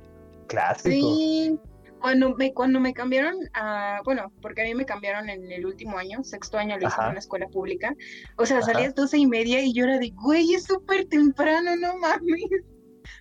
Clásico. 0.48 0.90
Sí, 0.90 1.58
cuando 2.00 2.34
me, 2.34 2.52
cuando 2.52 2.80
me 2.80 2.92
cambiaron 2.92 3.36
a, 3.54 4.00
bueno, 4.04 4.32
porque 4.42 4.62
a 4.62 4.64
mí 4.64 4.74
me 4.74 4.84
cambiaron 4.84 5.30
en 5.30 5.50
el 5.50 5.64
último 5.64 5.96
año, 5.96 6.22
sexto 6.24 6.58
año 6.58 6.76
lo 6.78 6.88
hice 6.88 7.00
en 7.00 7.10
una 7.10 7.18
escuela 7.20 7.46
pública, 7.48 7.94
o 8.36 8.44
sea, 8.44 8.58
Ajá. 8.58 8.72
salías 8.72 8.94
doce 8.94 9.18
y 9.18 9.26
media 9.26 9.62
y 9.62 9.72
yo 9.72 9.84
era 9.84 9.98
de, 9.98 10.10
güey, 10.10 10.52
es 10.52 10.64
súper 10.64 11.06
temprano, 11.06 11.76
no 11.76 11.96
mames. 11.98 12.42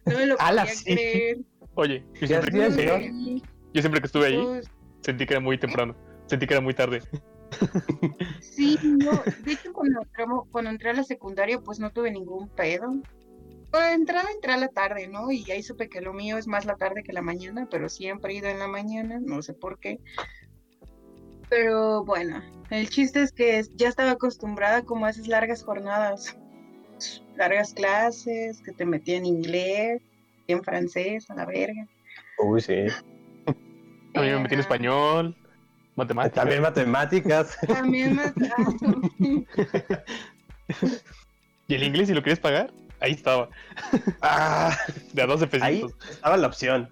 No 0.05 0.17
me 0.17 0.25
lo 0.25 0.35
podía 0.65 0.65
sí. 0.65 0.83
creer. 0.95 1.37
Oye, 1.75 2.03
yo 2.19 2.27
siempre, 2.27 2.51
que, 2.51 3.41
yo 3.73 3.81
siempre 3.81 4.01
que 4.01 4.07
estuve 4.07 4.25
ahí, 4.25 4.41
pues, 4.43 4.69
sentí 5.01 5.25
que 5.25 5.33
era 5.35 5.41
muy 5.41 5.57
temprano. 5.57 5.95
Sentí 6.25 6.47
que 6.47 6.53
era 6.55 6.61
muy 6.61 6.73
tarde. 6.73 7.01
Sí, 8.41 8.77
no, 8.83 9.11
de 9.43 9.51
hecho 9.53 9.73
cuando, 9.73 10.01
entramos- 10.01 10.47
cuando 10.51 10.69
entré 10.71 10.89
a 10.89 10.93
la 10.93 11.03
secundaria 11.03 11.59
pues 11.59 11.79
no 11.79 11.91
tuve 11.91 12.11
ningún 12.11 12.49
pedo. 12.49 12.93
Bueno, 13.71 13.87
entraba, 13.93 14.29
entré 14.31 14.51
a 14.51 14.57
la 14.57 14.67
tarde, 14.67 15.07
¿no? 15.07 15.31
Y 15.31 15.49
ahí 15.49 15.63
supe 15.63 15.87
que 15.87 16.01
lo 16.01 16.13
mío 16.13 16.37
es 16.37 16.45
más 16.47 16.65
la 16.65 16.75
tarde 16.75 17.03
que 17.03 17.13
la 17.13 17.21
mañana, 17.21 17.67
pero 17.71 17.87
siempre 17.87 18.33
he 18.33 18.37
ido 18.37 18.49
en 18.49 18.59
la 18.59 18.67
mañana, 18.67 19.19
no 19.21 19.41
sé 19.41 19.53
por 19.53 19.79
qué. 19.79 19.99
Pero 21.49 22.03
bueno, 22.03 22.41
el 22.69 22.89
chiste 22.89 23.21
es 23.21 23.31
que 23.31 23.63
ya 23.75 23.87
estaba 23.87 24.11
acostumbrada 24.11 24.83
como 24.83 25.05
a 25.05 25.09
esas 25.09 25.27
largas 25.27 25.63
jornadas, 25.63 26.37
largas 27.35 27.73
clases, 27.73 28.61
que 28.61 28.73
te 28.73 28.85
metían 28.85 29.25
inglés, 29.25 30.01
en 30.47 30.63
francés, 30.63 31.29
a 31.29 31.35
la 31.35 31.45
verga. 31.45 31.87
Uy, 32.39 32.61
sí. 32.61 32.85
A 34.15 34.21
mí 34.21 34.27
me 34.27 34.39
metí 34.39 34.55
en 34.55 34.59
español, 34.59 35.37
matemáticas. 35.95 36.35
También 36.43 36.61
matemáticas. 36.61 37.57
También 37.67 38.15
más... 38.15 38.33
Y 41.67 41.75
el 41.75 41.83
inglés, 41.83 42.07
si 42.07 42.13
lo 42.13 42.21
quieres 42.21 42.39
pagar, 42.39 42.71
ahí 42.99 43.13
estaba. 43.13 43.49
Ah, 44.21 44.75
De 45.13 45.21
a 45.21 45.25
12 45.27 45.45
ahí 45.61 45.81
pesitos. 45.81 46.09
estaba 46.09 46.37
la 46.37 46.47
opción. 46.47 46.89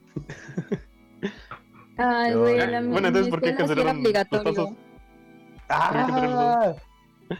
Ay, 1.97 2.33
güey, 2.33 2.59
Ah, 2.61 2.65
la 2.67 2.81
bueno, 2.81 3.07
entonces, 3.09 3.29
¿por 3.29 3.41
qué 3.41 3.55
cancelaron 3.55 4.01
los 4.03 4.13
tazos? 4.29 4.69
Ah, 5.69 6.73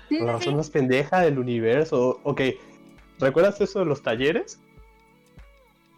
Sí, 0.08 0.20
la 0.20 0.34
razón 0.34 0.56
más 0.58 0.70
pendeja 0.70 1.22
del 1.22 1.40
universo. 1.40 2.20
Ok, 2.24 2.42
¿recuerdas 3.20 3.60
eso 3.62 3.80
de 3.80 3.86
los 3.86 4.04
talleres? 4.04 4.60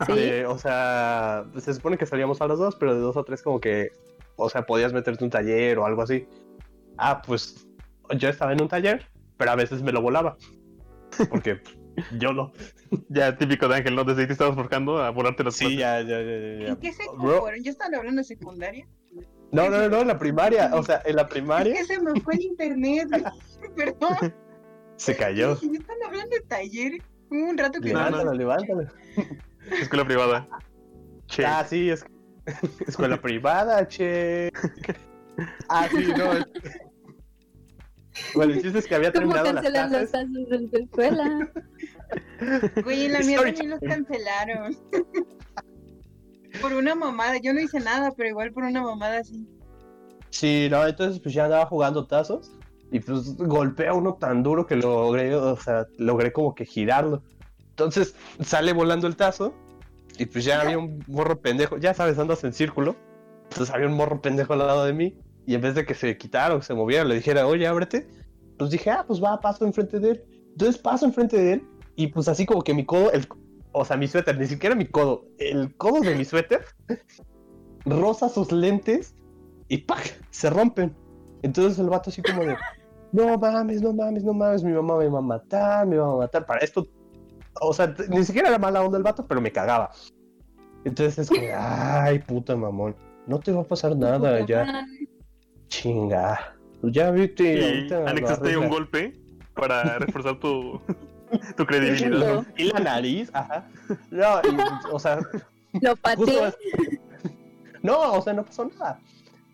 Sí. 0.05 0.13
De- 0.13 0.45
o 0.45 0.57
sea, 0.57 1.43
se 1.59 1.73
supone 1.73 1.97
que 1.97 2.05
salíamos 2.05 2.39
a 2.41 2.47
las 2.47 2.57
dos, 2.57 2.75
pero 2.77 2.93
de 2.93 3.01
dos 3.01 3.17
a 3.17 3.23
tres 3.23 3.41
como 3.41 3.59
que, 3.59 3.91
o 4.41 4.49
sea, 4.49 4.65
podías 4.65 4.93
meterte 4.93 5.23
un 5.23 5.29
taller 5.29 5.77
o 5.77 5.85
algo 5.85 6.01
así. 6.01 6.27
Ah, 6.97 7.21
pues 7.21 7.67
yo 8.17 8.29
estaba 8.29 8.53
en 8.53 8.61
un 8.61 8.67
taller, 8.67 9.07
pero 9.37 9.51
a 9.51 9.55
veces 9.55 9.81
me 9.81 9.91
lo 9.91 10.01
volaba. 10.01 10.37
Porque 11.29 11.61
yo 12.17 12.33
no. 12.33 12.51
Ya 13.09 13.37
típico 13.37 13.69
de 13.69 13.75
Ángel, 13.75 13.95
¿no? 13.95 14.03
Desde 14.03 14.21
ahí 14.21 14.27
te 14.27 14.33
estabas 14.33 14.55
forjando 14.55 15.01
a 15.01 15.11
volarte 15.11 15.45
las 15.45 15.55
Sí, 15.55 15.77
ya, 15.77 16.01
ya, 16.01 16.21
ya, 16.21 16.37
ya, 16.39 16.59
ya. 16.59 16.67
¿En 16.67 16.75
qué 16.77 16.91
fueron? 16.91 17.63
¿Ya 17.63 17.71
están 17.71 17.95
hablando 17.95 18.19
de 18.19 18.25
secundaria? 18.25 18.85
No, 19.51 19.69
no, 19.69 19.87
no, 19.87 20.01
en 20.01 20.07
la 20.07 20.17
primaria. 20.17 20.71
O 20.73 20.83
sea, 20.83 21.01
en 21.05 21.15
la 21.15 21.21
Es 21.23 21.27
primaria 21.29 21.73
que 21.77 21.85
se 21.85 22.01
me 22.01 22.19
fue 22.19 22.35
el 22.35 22.41
internet. 22.41 23.07
Perdón. 23.75 24.33
se 24.97 25.15
cayó. 25.15 25.57
¿Ya 25.61 25.79
están 25.79 25.97
hablando 26.05 26.35
de 26.35 26.41
talleres? 26.41 27.03
Hubo 27.29 27.49
un 27.49 27.57
rato 27.57 27.79
que 27.79 27.93
no. 27.93 27.99
Levántalo, 27.99 28.33
levántalo. 28.33 28.87
Escuela 29.79 30.05
privada. 30.05 30.47
Che. 31.27 31.45
Ah, 31.45 31.63
sí, 31.65 31.89
es 31.89 32.03
escuela 32.87 33.21
privada, 33.21 33.87
che. 33.87 34.51
Ah, 35.69 35.87
sí, 35.89 36.07
no. 36.17 36.45
Bueno, 38.35 38.53
el 38.53 38.61
chiste 38.61 38.79
es 38.79 38.87
que 38.87 38.95
había 38.95 39.11
¿Cómo 39.11 39.33
terminado 39.33 39.53
las 39.53 39.63
cancelan 39.63 39.91
los 39.91 40.09
clases. 40.09 40.11
tazos 40.11 40.51
en 40.51 40.69
tu 40.69 40.77
escuela? 40.77 41.51
Güey, 42.83 43.05
en 43.05 43.13
la 43.13 43.19
mía 43.19 43.35
Story 43.37 43.53
también 43.53 43.69
los 43.69 43.79
cancelaron. 43.79 44.77
Por 46.61 46.73
una 46.73 46.95
mamada. 46.95 47.37
Yo 47.37 47.53
no 47.53 47.61
hice 47.61 47.79
nada, 47.79 48.11
pero 48.15 48.29
igual 48.29 48.51
por 48.51 48.63
una 48.63 48.81
mamada 48.81 49.19
así. 49.19 49.47
Sí, 50.29 50.67
no, 50.69 50.85
entonces 50.85 51.19
pues 51.21 51.33
ya 51.33 51.45
andaba 51.45 51.65
jugando 51.65 52.07
tazos 52.07 52.51
y 52.91 52.99
pues 52.99 53.35
golpeé 53.37 53.87
a 53.87 53.93
uno 53.93 54.15
tan 54.15 54.43
duro 54.43 54.65
que 54.65 54.75
logré, 54.75 55.35
o 55.35 55.55
sea, 55.57 55.87
logré 55.97 56.31
como 56.33 56.53
que 56.55 56.65
girarlo. 56.65 57.23
Entonces 57.69 58.15
sale 58.41 58.73
volando 58.73 59.07
el 59.07 59.15
tazo 59.15 59.53
y 60.21 60.27
pues 60.27 60.45
ya 60.45 60.61
había 60.61 60.77
un 60.77 61.03
morro 61.07 61.41
pendejo, 61.41 61.79
ya 61.79 61.95
sabes, 61.95 62.19
andas 62.19 62.43
en 62.43 62.53
círculo. 62.53 62.95
Entonces 63.49 63.73
había 63.73 63.87
un 63.87 63.95
morro 63.95 64.21
pendejo 64.21 64.53
al 64.53 64.59
lado 64.59 64.85
de 64.85 64.93
mí 64.93 65.17
y 65.47 65.55
en 65.55 65.61
vez 65.61 65.73
de 65.73 65.83
que 65.83 65.95
se 65.95 66.15
quitara 66.15 66.53
o 66.53 66.61
se 66.61 66.75
moviera, 66.75 67.03
le 67.05 67.15
dijera, 67.15 67.47
oye, 67.47 67.65
ábrete, 67.65 68.07
pues 68.59 68.69
dije, 68.69 68.91
ah, 68.91 69.03
pues 69.07 69.21
va, 69.21 69.39
paso 69.39 69.65
enfrente 69.65 69.99
de 69.99 70.11
él. 70.11 70.23
Entonces 70.51 70.79
paso 70.79 71.07
enfrente 71.07 71.37
de 71.37 71.53
él 71.53 71.67
y 71.95 72.05
pues 72.05 72.27
así 72.27 72.45
como 72.45 72.61
que 72.61 72.75
mi 72.75 72.85
codo, 72.85 73.11
el, 73.11 73.27
o 73.71 73.83
sea, 73.83 73.97
mi 73.97 74.07
suéter, 74.07 74.37
ni 74.37 74.45
siquiera 74.45 74.75
mi 74.75 74.85
codo, 74.85 75.25
el 75.39 75.75
codo 75.75 76.01
de 76.01 76.13
mi 76.13 76.23
suéter 76.23 76.65
roza 77.85 78.29
sus 78.29 78.51
lentes 78.51 79.15
y 79.69 79.79
¡pac! 79.79 80.23
se 80.29 80.51
rompen. 80.51 80.95
Entonces 81.41 81.79
el 81.79 81.89
vato 81.89 82.11
así 82.11 82.21
como 82.21 82.45
de, 82.45 82.55
no 83.11 83.39
mames, 83.39 83.81
no 83.81 83.91
mames, 83.91 84.23
no 84.23 84.35
mames, 84.35 84.63
mi 84.63 84.71
mamá 84.71 84.99
me 84.99 85.07
va 85.07 85.17
a 85.17 85.23
matar, 85.23 85.87
me 85.87 85.97
va 85.97 86.13
a 86.13 86.17
matar. 86.17 86.45
Para 86.45 86.59
esto, 86.59 86.85
o 87.59 87.73
sea, 87.73 87.93
ni 88.09 88.23
siquiera 88.23 88.49
era 88.49 88.59
mala 88.59 88.81
onda 88.81 88.97
el 88.97 89.03
vato, 89.03 89.25
pero 89.27 89.41
me 89.41 89.51
cagaba. 89.51 89.91
Entonces 90.83 91.19
es 91.19 91.29
como, 91.29 91.41
ay, 91.57 92.19
puta 92.19 92.55
mamón, 92.55 92.95
no 93.27 93.39
te 93.39 93.51
va 93.51 93.61
a 93.61 93.67
pasar 93.67 93.95
nada, 93.95 94.45
ya, 94.45 94.85
chinga. 95.67 96.55
Pues 96.81 96.93
ya 96.93 97.11
viste, 97.11 97.43
Y 97.43 97.63
ahorita 97.63 97.99
lo 97.99 98.07
anexaste 98.07 98.57
un 98.57 98.69
golpe 98.69 99.21
para 99.53 99.83
reforzar 99.99 100.39
tu, 100.39 100.81
tu 101.57 101.65
credibilidad. 101.65 102.45
Y 102.57 102.65
la 102.71 102.79
nariz, 102.79 103.29
ajá. 103.33 103.67
No, 104.09 104.41
y, 104.43 104.57
o 104.91 104.99
sea, 104.99 105.19
Lo 105.79 105.95
pateé. 105.95 106.53
No, 107.83 108.13
o 108.13 108.21
sea, 108.21 108.33
no 108.33 108.45
pasó 108.45 108.65
nada. 108.65 108.99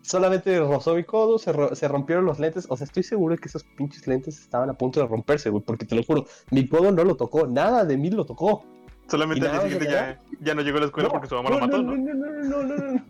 Solamente 0.08 0.58
rozó 0.60 0.96
mi 0.96 1.04
codo, 1.04 1.38
se, 1.38 1.52
ro- 1.52 1.76
se 1.76 1.86
rompieron 1.90 2.24
los 2.26 2.40
lentes. 2.40 2.66
O 2.70 2.78
sea, 2.78 2.86
estoy 2.86 3.04
seguro 3.04 3.36
de 3.36 3.42
que 3.42 3.50
esos 3.50 3.64
pinches 3.66 4.08
lentes 4.08 4.40
estaban 4.40 4.70
a 4.70 4.74
punto 4.74 5.02
de 5.02 5.06
romperse, 5.08 5.50
güey. 5.50 5.62
Porque 5.64 5.86
te 5.86 5.96
lo 5.96 6.04
juro, 6.04 6.26
mi 6.50 6.66
codo 6.68 6.92
no 6.94 7.04
lo 7.04 7.16
tocó. 7.18 7.46
Nada 7.46 7.84
de 7.84 7.98
mí 7.98 8.10
lo 8.10 8.26
tocó. 8.26 8.64
Solamente 9.10 9.46
¿Y 9.46 9.50
al 9.50 9.54
día 9.54 9.62
siguiente 9.64 9.92
ya, 9.92 10.20
ya 10.40 10.56
no 10.56 10.62
llegó 10.62 10.78
a 10.78 10.80
la 10.82 10.86
escuela 10.88 11.10
porque 11.10 11.28
su 11.28 11.36
mamá 11.36 11.50
lo 11.50 11.56
no, 11.60 11.66
mató, 11.68 11.82
no, 11.82 11.96
¿no? 11.96 11.98
no, 11.98 12.14
no, 12.14 12.44
no, 12.44 12.64
no, 12.64 12.78
no, 12.78 12.92
no. 12.94 13.02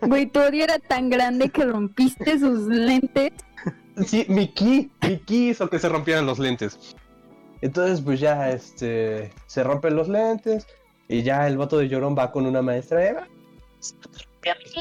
Güey, 0.08 0.26
tu 0.26 0.40
odio 0.40 0.64
era 0.64 0.78
tan 0.78 1.10
grande 1.10 1.50
que 1.50 1.64
rompiste 1.64 2.38
sus 2.38 2.66
lentes. 2.66 3.32
Sí, 4.06 4.24
mi 4.28 4.48
ki, 4.48 4.90
mi 5.02 5.18
ki 5.18 5.50
hizo 5.50 5.68
que 5.68 5.78
se 5.78 5.88
rompieran 5.90 6.24
los 6.26 6.38
lentes. 6.38 6.96
Entonces, 7.62 8.00
pues 8.02 8.20
ya, 8.20 8.50
este, 8.50 9.32
se 9.46 9.62
rompen 9.64 9.96
los 9.96 10.08
lentes 10.08 10.66
y 11.08 11.22
ya 11.22 11.46
el 11.46 11.56
vato 11.58 11.76
de 11.78 11.88
llorón 11.88 12.16
va 12.16 12.30
con 12.32 12.46
una 12.46 12.60
maestra 12.62 13.06
Eva. 13.06 13.26
Se 13.80 13.94
me 13.94 14.22
rompieron 14.24 14.62
mis 14.64 14.74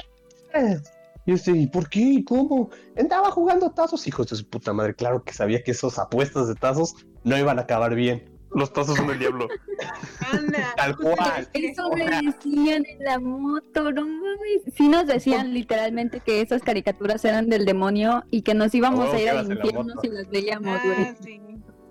lentes. 0.54 0.92
Y 1.26 1.32
yo 1.32 1.36
estoy, 1.36 1.60
¿y 1.64 1.68
por 1.68 1.90
qué? 1.90 2.00
¿Y 2.02 2.24
cómo? 2.24 2.70
Andaba 2.98 3.32
jugando 3.32 3.72
tazos, 3.72 4.08
hijos 4.08 4.28
de 4.28 4.36
su 4.36 4.48
puta 4.48 4.74
madre. 4.74 4.94
Claro 4.96 5.24
que 5.24 5.34
sabía 5.34 5.64
que 5.64 5.72
esos 5.72 5.98
apuestas 6.00 6.48
de 6.48 6.56
tazos 6.56 6.96
no 7.24 7.38
iban 7.38 7.58
a 7.60 7.64
acabar 7.64 7.96
bien. 7.96 8.30
Los 8.54 8.72
tazos 8.72 8.96
son 8.96 9.08
del 9.08 9.20
diablo. 9.20 9.48
Anda. 10.32 10.74
Tal 10.78 10.96
cual. 10.96 11.50
Eso 11.54 11.90
me 11.90 12.06
decían 12.06 12.86
en 12.88 13.00
la 13.04 13.20
moto, 13.20 13.92
no 13.92 14.02
mames. 14.08 14.74
Sí 14.78 14.88
nos 14.88 15.08
decían 15.08 15.54
literalmente 15.54 16.20
que 16.22 16.42
esas 16.42 16.62
caricaturas 16.62 17.26
eran 17.26 17.50
del 17.50 17.66
demonio 17.66 18.24
y 18.32 18.44
que 18.44 18.54
nos 18.54 18.74
íbamos 18.74 19.10
Oh, 19.10 19.14
a 19.14 19.20
ir 19.20 19.30
al 19.30 19.48
la 19.48 19.56
infierno 19.56 19.84
moto. 19.84 20.02
si 20.02 20.08
las 20.10 20.30
veíamos, 20.30 20.78
eso. 20.78 20.86
güey. 20.88 21.04
Ah, 21.08 21.16
sí. 21.22 21.42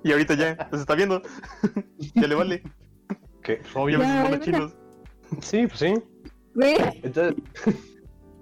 Y 0.04 0.12
ahorita 0.12 0.34
ya, 0.34 0.68
los 0.70 0.80
está 0.80 0.94
viendo. 0.94 1.20
ya 2.14 2.26
le 2.28 2.34
vale. 2.34 2.62
Que, 3.42 3.60
sus 3.64 3.74
monos 3.74 3.98
ya. 4.00 4.40
chinos. 4.40 4.72
Sí, 5.40 5.66
pues 5.66 5.78
sí. 5.80 5.94
Güey, 6.54 6.76
Entonces, 7.02 7.34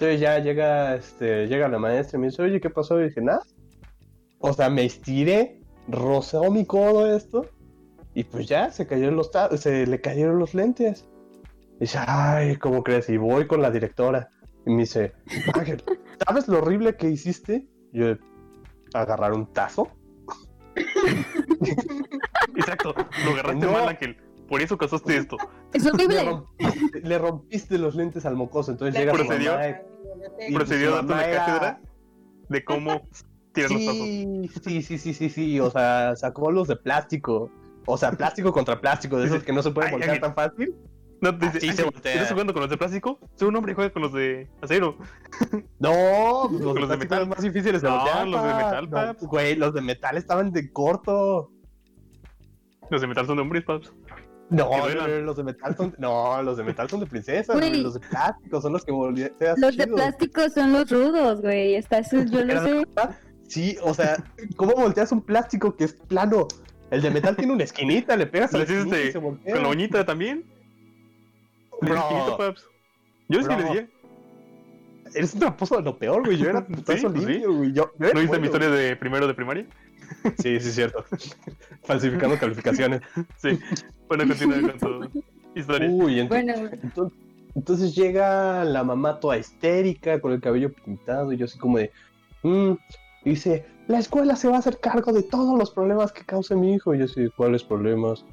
entonces 0.02 0.20
ya 0.20 0.40
llega, 0.40 0.96
este, 0.96 1.46
llega 1.46 1.68
la 1.68 1.78
maestra 1.78 2.18
y 2.18 2.20
me 2.22 2.26
dice, 2.26 2.42
oye, 2.42 2.60
¿qué 2.60 2.70
pasó? 2.70 3.00
Y 3.00 3.04
dije, 3.04 3.20
nada. 3.20 3.40
O 4.40 4.52
sea, 4.52 4.68
me 4.68 4.84
estiré, 4.84 5.60
rozó 5.86 6.50
mi 6.50 6.66
codo 6.66 7.14
esto, 7.14 7.46
y 8.12 8.24
pues 8.24 8.48
ya 8.48 8.72
se 8.72 8.84
cayeron 8.88 9.14
los 9.14 9.30
se 9.60 9.86
le 9.86 10.00
cayeron 10.00 10.40
los 10.40 10.54
lentes. 10.54 11.08
Y 11.76 11.82
dice, 11.82 11.98
ay, 12.04 12.56
¿cómo 12.56 12.82
crees? 12.82 13.08
Y 13.10 13.16
voy 13.16 13.46
con 13.46 13.62
la 13.62 13.70
directora. 13.70 14.28
Y 14.66 14.70
me 14.70 14.78
dice, 14.82 15.12
Ángel, 15.54 15.80
¿sabes 16.26 16.48
lo 16.48 16.58
horrible 16.58 16.96
que 16.96 17.08
hiciste? 17.08 17.68
Yo, 17.92 18.16
agarrar 18.94 19.32
un 19.32 19.52
tazo. 19.52 19.88
Exacto, 22.56 22.92
lo 23.24 23.30
agarraste 23.34 23.66
No. 23.66 23.72
mal, 23.72 23.88
Ángel. 23.88 24.16
Por 24.52 24.60
eso 24.60 24.76
causaste 24.76 25.16
esto. 25.16 25.38
es 25.72 25.82
Le, 25.82 25.90
horrible. 25.92 26.24
rompiste, 26.24 27.00
le 27.00 27.18
rompiste 27.18 27.78
los 27.78 27.94
lentes 27.94 28.26
al 28.26 28.36
mocoso. 28.36 28.70
Entonces 28.70 29.00
llega 29.00 29.14
procedió. 29.14 29.54
Y 30.46 30.52
Procedió 30.52 30.90
darte 30.90 31.12
una 31.14 31.22
cátedra 31.30 31.80
de 32.50 32.62
cómo 32.64 33.00
tirar 33.54 33.70
los 33.70 33.80
tazos. 33.86 33.96
Sí, 34.04 34.50
sí, 34.62 34.82
sí, 34.82 34.98
sí, 34.98 35.14
sí, 35.14 35.30
sí, 35.30 35.58
o 35.58 35.70
sea, 35.70 36.14
sacó 36.16 36.50
los 36.50 36.68
de 36.68 36.76
plástico. 36.76 37.50
O 37.86 37.96
sea, 37.96 38.12
plástico 38.12 38.52
contra 38.52 38.78
plástico, 38.78 39.18
de 39.18 39.24
esos 39.26 39.42
que 39.42 39.54
no 39.54 39.62
se 39.62 39.70
pueden 39.70 39.90
voltear 39.92 40.20
tan 40.20 40.34
fácil. 40.34 40.74
No, 41.22 41.38
te 41.38 41.46
dice, 41.46 41.56
Así 41.58 41.66
se 41.68 41.70
"Ángel, 41.70 41.84
voltea. 41.86 42.12
¿estás 42.12 42.32
jugando 42.32 42.52
con 42.52 42.60
los 42.60 42.70
de 42.70 42.76
plástico? 42.76 43.18
Soy 43.36 43.48
un 43.48 43.56
hombre 43.56 43.72
y 43.72 43.74
juega 43.74 43.90
con 43.90 44.02
los 44.02 44.12
de 44.12 44.50
acero. 44.60 44.98
No, 45.78 45.90
los, 46.52 46.72
Con 46.72 46.80
los 46.82 46.88
de 46.90 46.96
metal. 46.98 47.26
más 47.26 47.40
difíciles 47.40 47.80
de 47.80 47.88
No, 47.88 47.96
voltear. 47.96 48.28
los 48.28 48.42
de 48.42 48.54
metal, 48.54 48.90
No. 48.90 49.28
Güey, 49.28 49.56
los 49.56 49.72
de 49.72 49.80
metal 49.80 50.16
estaban 50.18 50.52
de 50.52 50.70
corto. 50.70 51.50
Los 52.90 53.00
de 53.00 53.06
metal 53.06 53.24
son 53.26 53.36
de 53.36 53.42
hombres, 53.42 53.64
paps. 53.64 53.90
No, 54.52 54.68
no, 54.70 54.94
no, 54.94 55.08
los 55.20 55.36
de 55.36 55.44
metal 55.44 55.76
son, 55.76 55.94
no, 55.98 56.42
los 56.42 56.56
de 56.56 56.64
metal 56.64 56.88
son 56.88 57.00
de 57.00 57.06
princesas, 57.06 57.56
Güey. 57.56 57.70
güey, 57.70 57.82
los 57.82 57.94
de 57.94 58.00
plástico 58.00 58.60
son 58.60 58.72
los 58.74 58.84
que 58.84 58.92
volteas 58.92 59.58
Los 59.58 59.76
de 59.76 59.86
plástico 59.86 60.48
son 60.50 60.72
los 60.72 60.90
rudos, 60.90 61.40
güey. 61.40 61.74
Está 61.74 61.98
eso, 61.98 62.22
yo 62.22 62.40
lo 62.44 62.46
Pero, 62.46 62.62
sé. 62.62 62.84
Sí, 63.48 63.76
o 63.82 63.92
sea, 63.94 64.22
¿cómo 64.56 64.74
volteas 64.74 65.10
un 65.12 65.22
plástico 65.22 65.76
que 65.76 65.84
es 65.84 65.94
plano? 65.94 66.48
El 66.90 67.00
de 67.02 67.10
metal 67.10 67.34
tiene 67.36 67.52
una 67.54 67.64
esquinita, 67.64 68.16
le 68.16 68.26
pegas 68.26 68.52
a 68.54 68.58
la 68.58 68.64
¿Le 68.64 68.72
hiciste 68.72 68.82
esquinita 68.82 69.08
y 69.08 69.12
se 69.12 69.18
voltea. 69.18 69.54
Con 69.54 69.62
la 69.62 69.68
uñita 69.70 70.04
también. 70.04 70.44
Bro. 71.80 72.36
paps. 72.38 72.66
Yo 73.28 73.40
sí 73.40 73.46
Bro. 73.46 73.56
le 73.58 73.80
di. 73.80 73.86
Eres 75.14 75.34
un 75.34 75.40
tramposo 75.40 75.76
de 75.76 75.82
lo 75.82 75.98
peor, 75.98 76.24
güey. 76.24 76.38
Yo 76.38 76.48
era 76.48 76.66
Sí, 76.68 76.82
pues 76.84 77.00
sí. 77.00 77.08
limpio, 77.08 77.52
güey. 77.54 77.72
Yo, 77.72 77.92
yo 77.98 78.06
era 78.06 78.14
¿No 78.14 78.20
viste 78.20 78.20
mi 78.20 78.26
bueno, 78.26 78.44
historia 78.46 78.70
de 78.70 78.96
primero 78.96 79.26
de 79.26 79.34
primaria? 79.34 79.66
Sí, 80.38 80.60
sí, 80.60 80.68
es 80.68 80.74
cierto. 80.74 81.04
Falsificando 81.84 82.38
calificaciones. 82.38 83.00
Sí. 83.38 83.58
Bueno, 84.08 84.24
continúa 84.28 84.60
con 84.78 84.78
tu 85.12 85.22
historia. 85.54 85.88
Uy, 85.90 86.20
ent- 86.20 86.28
Bueno, 86.28 86.52
entonces, 86.82 87.18
entonces 87.54 87.94
llega 87.94 88.64
la 88.64 88.84
mamá 88.84 89.20
toda 89.20 89.38
histérica, 89.38 90.20
con 90.20 90.32
el 90.32 90.40
cabello 90.40 90.72
pintado, 90.72 91.32
y 91.32 91.36
yo 91.36 91.44
así 91.46 91.58
como 91.58 91.78
de... 91.78 91.90
"Mm", 92.42 92.72
y 93.24 93.30
dice, 93.30 93.64
la 93.88 93.98
escuela 93.98 94.36
se 94.36 94.48
va 94.48 94.56
a 94.56 94.58
hacer 94.58 94.78
cargo 94.80 95.12
de 95.12 95.22
todos 95.22 95.58
los 95.58 95.70
problemas 95.70 96.12
que 96.12 96.24
cause 96.24 96.54
mi 96.56 96.74
hijo. 96.74 96.94
Y 96.94 96.98
yo 96.98 97.04
así, 97.04 97.28
¿cuáles 97.36 97.62
problemas? 97.62 98.24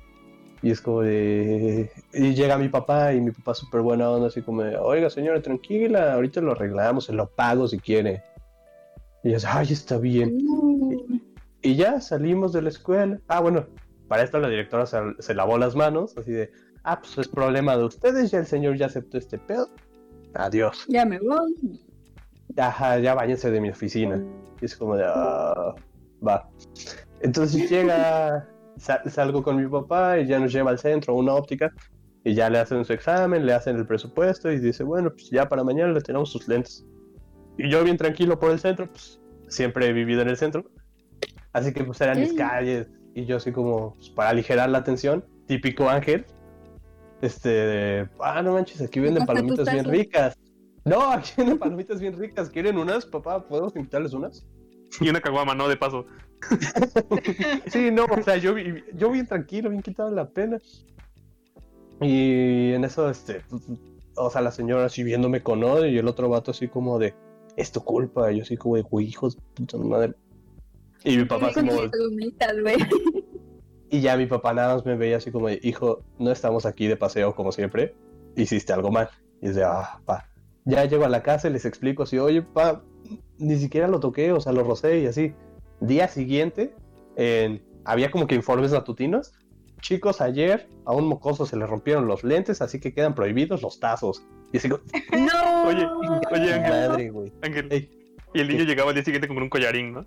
Y 0.62 0.72
es 0.72 0.82
como 0.82 1.02
de... 1.02 1.90
Y 2.14 2.34
llega 2.34 2.58
mi 2.58 2.70
papá, 2.70 3.14
y 3.14 3.22
mi 3.22 3.32
papá 3.32 3.54
súper 3.54 3.82
buena 3.82 4.10
onda, 4.10 4.28
así 4.28 4.42
como 4.42 4.64
de, 4.64 4.76
oiga 4.78 5.10
señora, 5.10 5.42
tranquila, 5.42 6.14
ahorita 6.14 6.42
lo 6.42 6.52
arreglamos, 6.52 7.06
se 7.06 7.14
lo 7.14 7.28
pago 7.28 7.68
si 7.68 7.80
quiere. 7.80 8.24
Y 9.24 9.32
yo 9.32 9.38
así, 9.38 9.48
ay, 9.50 9.68
está 9.72 9.98
bien. 9.98 10.38
mm, 10.38 11.20
Y 11.62 11.76
ya 11.76 12.00
salimos 12.02 12.54
de 12.54 12.62
la 12.62 12.70
escuela. 12.70 13.20
Ah, 13.28 13.42
bueno, 13.42 13.66
para 14.08 14.24
esto 14.24 14.40
la 14.40 14.50
directora 14.50 14.86
se, 14.86 14.98
se 15.20 15.34
lavó 15.34 15.58
las 15.58 15.76
manos, 15.76 16.18
así 16.18 16.32
de, 16.32 16.52
ah, 16.84 17.00
pues 17.00 17.18
es 17.18 17.28
problema 17.28 17.76
de 17.78 17.84
ustedes, 17.86 18.32
ya 18.32 18.40
el 18.40 18.46
señor 18.48 18.78
ya 18.78 18.86
aceptó 18.88 19.18
este 19.18 19.38
pedo. 19.38 19.70
Adiós. 20.36 20.86
ya 20.88 21.06
me 21.06 21.20
voy. 21.20 21.80
Ajá, 22.58 23.00
ya 23.00 23.14
váyanse 23.14 23.52
de 23.52 23.62
mi 23.62 23.70
oficina. 23.70 24.24
Y 24.62 24.66
es 24.66 24.76
como 24.76 24.96
de, 24.96 25.04
ah, 25.08 25.76
va. 26.26 26.50
Entonces 27.22 27.70
llega, 27.70 28.48
sa- 28.78 29.02
salgo 29.10 29.44
con 29.44 29.58
mi 29.58 29.68
papá 29.68 30.20
y 30.20 30.28
ya 30.28 30.40
nos 30.40 30.52
lleva 30.54 30.72
al 30.72 30.80
centro, 30.80 31.14
a 31.14 31.18
una 31.18 31.34
óptica, 31.34 31.74
y 32.24 32.34
ya 32.34 32.50
le 32.50 32.60
hacen 32.60 32.84
su 32.86 32.94
examen, 32.94 33.46
le 33.46 33.54
hacen 33.54 33.76
el 33.78 33.86
presupuesto 33.86 34.52
y 34.52 34.60
dice, 34.60 34.84
bueno, 34.84 35.10
pues 35.12 35.30
ya 35.30 35.48
para 35.50 35.64
mañana 35.64 35.92
le 35.94 36.02
tenemos 36.02 36.32
sus 36.32 36.48
lentes. 36.48 36.86
Y 37.58 37.70
yo 37.70 37.84
bien 37.84 37.98
tranquilo 37.98 38.40
por 38.40 38.52
el 38.52 38.60
centro, 38.60 38.88
pues 38.90 39.20
siempre 39.48 39.88
he 39.88 39.94
vivido 39.94 40.22
en 40.22 40.30
el 40.30 40.38
centro. 40.38 40.64
Así 41.54 41.74
que 41.74 41.84
pues 41.84 42.00
eran 42.02 42.20
mis 42.20 42.34
calles 42.34 42.88
y 43.16 43.26
yo 43.26 43.38
así 43.38 43.52
como 43.52 43.96
pues, 43.96 44.10
para 44.10 44.30
aligerar 44.30 44.70
la 44.70 44.84
tensión, 44.84 45.26
típico 45.48 45.90
ángel. 45.90 46.26
Este, 47.22 47.50
de, 47.50 48.10
ah, 48.22 48.42
no 48.42 48.54
manches, 48.54 48.82
aquí 48.82 49.00
venden 49.00 49.26
palomitas 49.26 49.72
bien 49.72 49.86
ricas. 49.86 50.38
No, 50.86 51.12
aquí 51.12 51.32
venden 51.38 51.58
palomitas 51.60 52.00
bien 52.00 52.18
ricas. 52.18 52.50
¿Quieren 52.50 52.78
unas, 52.78 53.06
papá? 53.06 53.46
¿Podemos 53.46 53.76
invitarles 53.76 54.14
unas? 54.14 54.46
Y 55.02 55.10
una 55.10 55.22
caguama, 55.22 55.54
¿no? 55.56 55.68
De 55.68 55.76
paso. 55.78 56.06
Sí, 57.68 57.92
no, 57.92 58.06
o 58.06 58.24
sea, 58.24 58.38
yo, 58.38 58.54
vi- 58.54 58.84
yo 58.94 59.12
bien 59.12 59.28
tranquilo, 59.28 59.70
bien 59.70 59.82
quitado 59.82 60.10
la 60.12 60.30
pena. 60.30 60.58
Y 62.02 62.72
en 62.74 62.84
eso, 62.86 63.10
este, 63.10 63.42
pues, 63.50 63.64
o 64.16 64.30
sea, 64.30 64.42
la 64.42 64.52
señora 64.52 64.86
así 64.86 65.04
viéndome 65.04 65.42
con 65.42 65.64
odio 65.64 65.88
y 65.88 65.98
el 65.98 66.08
otro 66.08 66.30
vato 66.30 66.52
así 66.52 66.68
como 66.68 66.98
de, 67.00 67.14
es 67.58 67.72
tu 67.72 67.82
culpa. 67.84 68.32
Y 68.32 68.38
yo 68.38 68.44
así 68.44 68.56
como 68.58 68.76
de, 68.78 68.86
hijos 69.04 69.38
puta 69.56 69.78
madre. 69.78 70.14
Y 71.04 71.18
mi 71.18 71.26
papá 71.26 71.52
como, 71.54 71.72
y 73.90 74.02
ya 74.02 74.18
mi 74.18 74.26
papá 74.26 74.54
nada 74.54 74.76
más 74.76 74.86
me 74.86 74.96
veía 74.96 75.18
así 75.18 75.32
como 75.32 75.50
hijo, 75.50 76.04
no 76.20 76.32
estamos 76.32 76.66
aquí 76.66 76.88
de 76.88 76.98
paseo 76.98 77.36
como 77.36 77.52
siempre, 77.52 77.96
hiciste 78.36 78.74
algo 78.74 78.92
mal. 78.92 79.10
Y 79.42 79.48
es 79.50 79.56
de, 79.56 79.64
ah, 79.64 80.00
pa. 80.06 80.28
Ya 80.66 80.86
llego 80.86 81.06
a 81.06 81.10
la 81.10 81.24
casa 81.24 81.50
y 81.50 81.54
les 81.54 81.66
explico 81.66 82.04
así, 82.04 82.20
oye, 82.20 82.42
pa, 82.42 82.84
ni 83.38 83.58
siquiera 83.58 83.88
lo 83.88 84.00
toqué, 84.00 84.32
o 84.34 84.42
sea, 84.42 84.52
lo 84.52 84.64
rocé 84.64 85.00
y 85.00 85.06
así. 85.08 85.34
Día 85.80 86.08
siguiente, 86.10 86.76
en- 87.16 87.64
había 87.86 88.12
como 88.12 88.28
que 88.28 88.36
informes 88.36 88.72
matutinos. 88.72 89.34
Chicos, 89.82 90.20
ayer 90.20 90.68
a 90.86 90.94
un 90.94 91.08
mocoso 91.08 91.46
se 91.46 91.56
le 91.56 91.66
rompieron 91.66 92.06
los 92.06 92.26
lentes, 92.26 92.62
así 92.62 92.82
que 92.82 92.94
quedan 92.94 93.16
prohibidos 93.16 93.62
los 93.62 93.80
tazos. 93.80 94.22
Y 94.52 94.58
así 94.58 94.68
como, 94.70 94.84
No. 95.14 95.68
Oye, 95.70 95.88
oye, 96.32 96.54
Ángel. 96.54 96.70
madre, 96.70 97.10
güey. 97.10 97.34
Ángel. 97.42 97.68
Ey. 97.72 97.90
Y 98.34 98.42
el 98.42 98.48
niño 98.48 98.64
llegaba 98.64 98.90
al 98.90 98.96
día 98.96 99.04
siguiente 99.04 99.28
con 99.28 99.38
un 99.42 99.50
collarín, 99.50 99.94
¿no? 99.94 100.06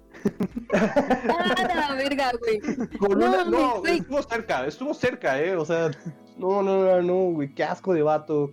Ah, 0.73 1.69
la 1.75 1.95
verga, 1.95 2.33
güey. 2.39 2.61
Con 2.99 3.19
No, 3.19 3.27
una- 3.29 3.45
no, 3.45 3.81
güey. 3.81 3.99
estuvo 3.99 4.23
cerca, 4.23 4.67
estuvo 4.67 4.95
cerca, 4.95 5.41
eh. 5.43 5.57
O 5.57 5.65
sea, 5.65 5.91
no, 6.39 6.63
no, 6.63 6.85
no, 6.85 7.03
no, 7.03 7.15
güey, 7.33 7.53
qué 7.53 7.65
asco 7.65 7.93
de 7.95 8.03
vato. 8.03 8.53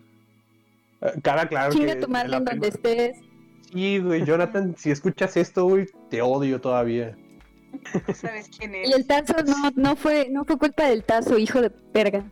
Eh, 1.02 1.14
Cara, 1.22 1.48
claro. 1.48 1.72
Chinga 1.74 1.94
que 1.96 2.02
tu 2.02 2.08
madre 2.10 2.36
en 2.38 2.46
donde 2.46 2.68
estés. 2.70 3.18
Sí, 3.72 4.00
güey, 4.00 4.26
Jonathan, 4.26 4.76
si 4.78 4.90
escuchas 4.92 5.38
esto, 5.38 5.66
güey, 5.66 5.88
te 6.10 6.22
odio 6.24 6.60
todavía. 6.60 7.16
Sabes 8.16 8.50
quién 8.58 8.74
Y 8.74 8.92
el 8.92 9.06
tazo 9.06 9.36
no, 9.46 9.70
no 9.76 9.96
fue, 9.96 10.28
no 10.32 10.44
fue 10.46 10.58
culpa 10.58 10.86
del 10.90 11.04
tazo, 11.04 11.38
hijo 11.38 11.62
de 11.62 11.70
perga. 11.70 12.26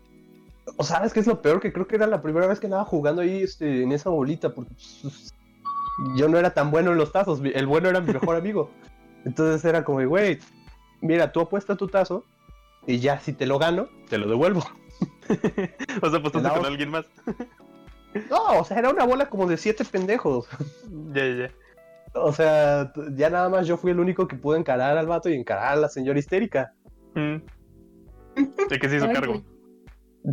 O 0.77 0.83
sabes 0.83 1.13
qué 1.13 1.19
es 1.19 1.27
lo 1.27 1.41
peor, 1.41 1.59
que 1.61 1.71
creo 1.71 1.87
que 1.87 1.95
era 1.95 2.07
la 2.07 2.21
primera 2.23 2.47
vez 2.47 2.59
que 2.59 2.65
andaba 2.65 2.83
jugando 2.85 3.21
ahí 3.21 3.43
este, 3.43 3.83
en 3.83 3.91
esa 3.91 4.09
bolita, 4.09 4.53
porque 4.53 4.73
pues, 5.03 5.33
yo 6.15 6.27
no 6.29 6.37
era 6.37 6.53
tan 6.53 6.71
bueno 6.71 6.91
en 6.91 6.97
los 6.97 7.11
tazos, 7.11 7.41
el 7.43 7.65
bueno 7.67 7.89
era 7.89 8.01
mi 8.01 8.13
mejor 8.13 8.35
amigo. 8.35 8.69
Entonces 9.25 9.63
era 9.65 9.83
como, 9.83 10.05
güey, 10.07 10.39
mira, 11.01 11.31
tú 11.31 11.41
apuesta 11.41 11.75
tu 11.75 11.87
tazo 11.87 12.23
y 12.85 12.99
ya 12.99 13.19
si 13.19 13.33
te 13.33 13.45
lo 13.45 13.59
gano, 13.59 13.87
te 14.09 14.17
lo 14.17 14.27
devuelvo. 14.27 14.63
O 16.01 16.09
sea, 16.09 16.21
pues 16.21 16.33
La 16.35 16.53
con 16.53 16.65
alguien 16.65 16.89
más. 16.89 17.05
No, 18.31 18.59
o 18.59 18.63
sea, 18.63 18.79
era 18.79 18.89
una 18.89 19.03
bola 19.03 19.29
como 19.29 19.45
de 19.45 19.57
siete 19.57 19.85
pendejos. 19.85 20.47
Ya, 21.13 21.25
ya, 21.27 21.35
ya. 21.47 21.51
O 22.15 22.33
sea, 22.33 22.91
ya 23.15 23.29
nada 23.29 23.47
más 23.49 23.67
yo 23.67 23.77
fui 23.77 23.91
el 23.91 23.99
único 23.99 24.27
que 24.27 24.35
pude 24.35 24.57
encarar 24.57 24.97
al 24.97 25.05
vato 25.05 25.29
y 25.29 25.35
encarar 25.35 25.73
a 25.73 25.75
la 25.75 25.89
señora 25.89 26.17
histérica. 26.17 26.73
Mm. 27.13 27.35
De 28.69 28.79
que 28.79 28.89
se 28.89 28.97
hizo 28.97 29.11
cargo. 29.11 29.43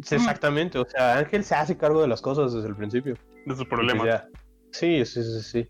Sí, 0.03 0.15
Exactamente, 0.15 0.79
o 0.79 0.87
sea, 0.87 1.19
Ángel 1.19 1.45
se 1.45 1.55
hace 1.57 1.77
cargo 1.77 2.01
de 2.01 2.09
las 2.09 2.23
cosas 2.23 2.55
desde 2.55 2.69
el 2.69 2.77
principio. 2.77 3.17
de 3.45 3.55
sus 3.55 3.65
Y 3.65 3.69
problemas. 3.69 4.07
ya- 4.07 4.29
Sí, 4.75 5.05
sí, 5.05 5.23
sí, 5.23 5.41
sí. 5.43 5.69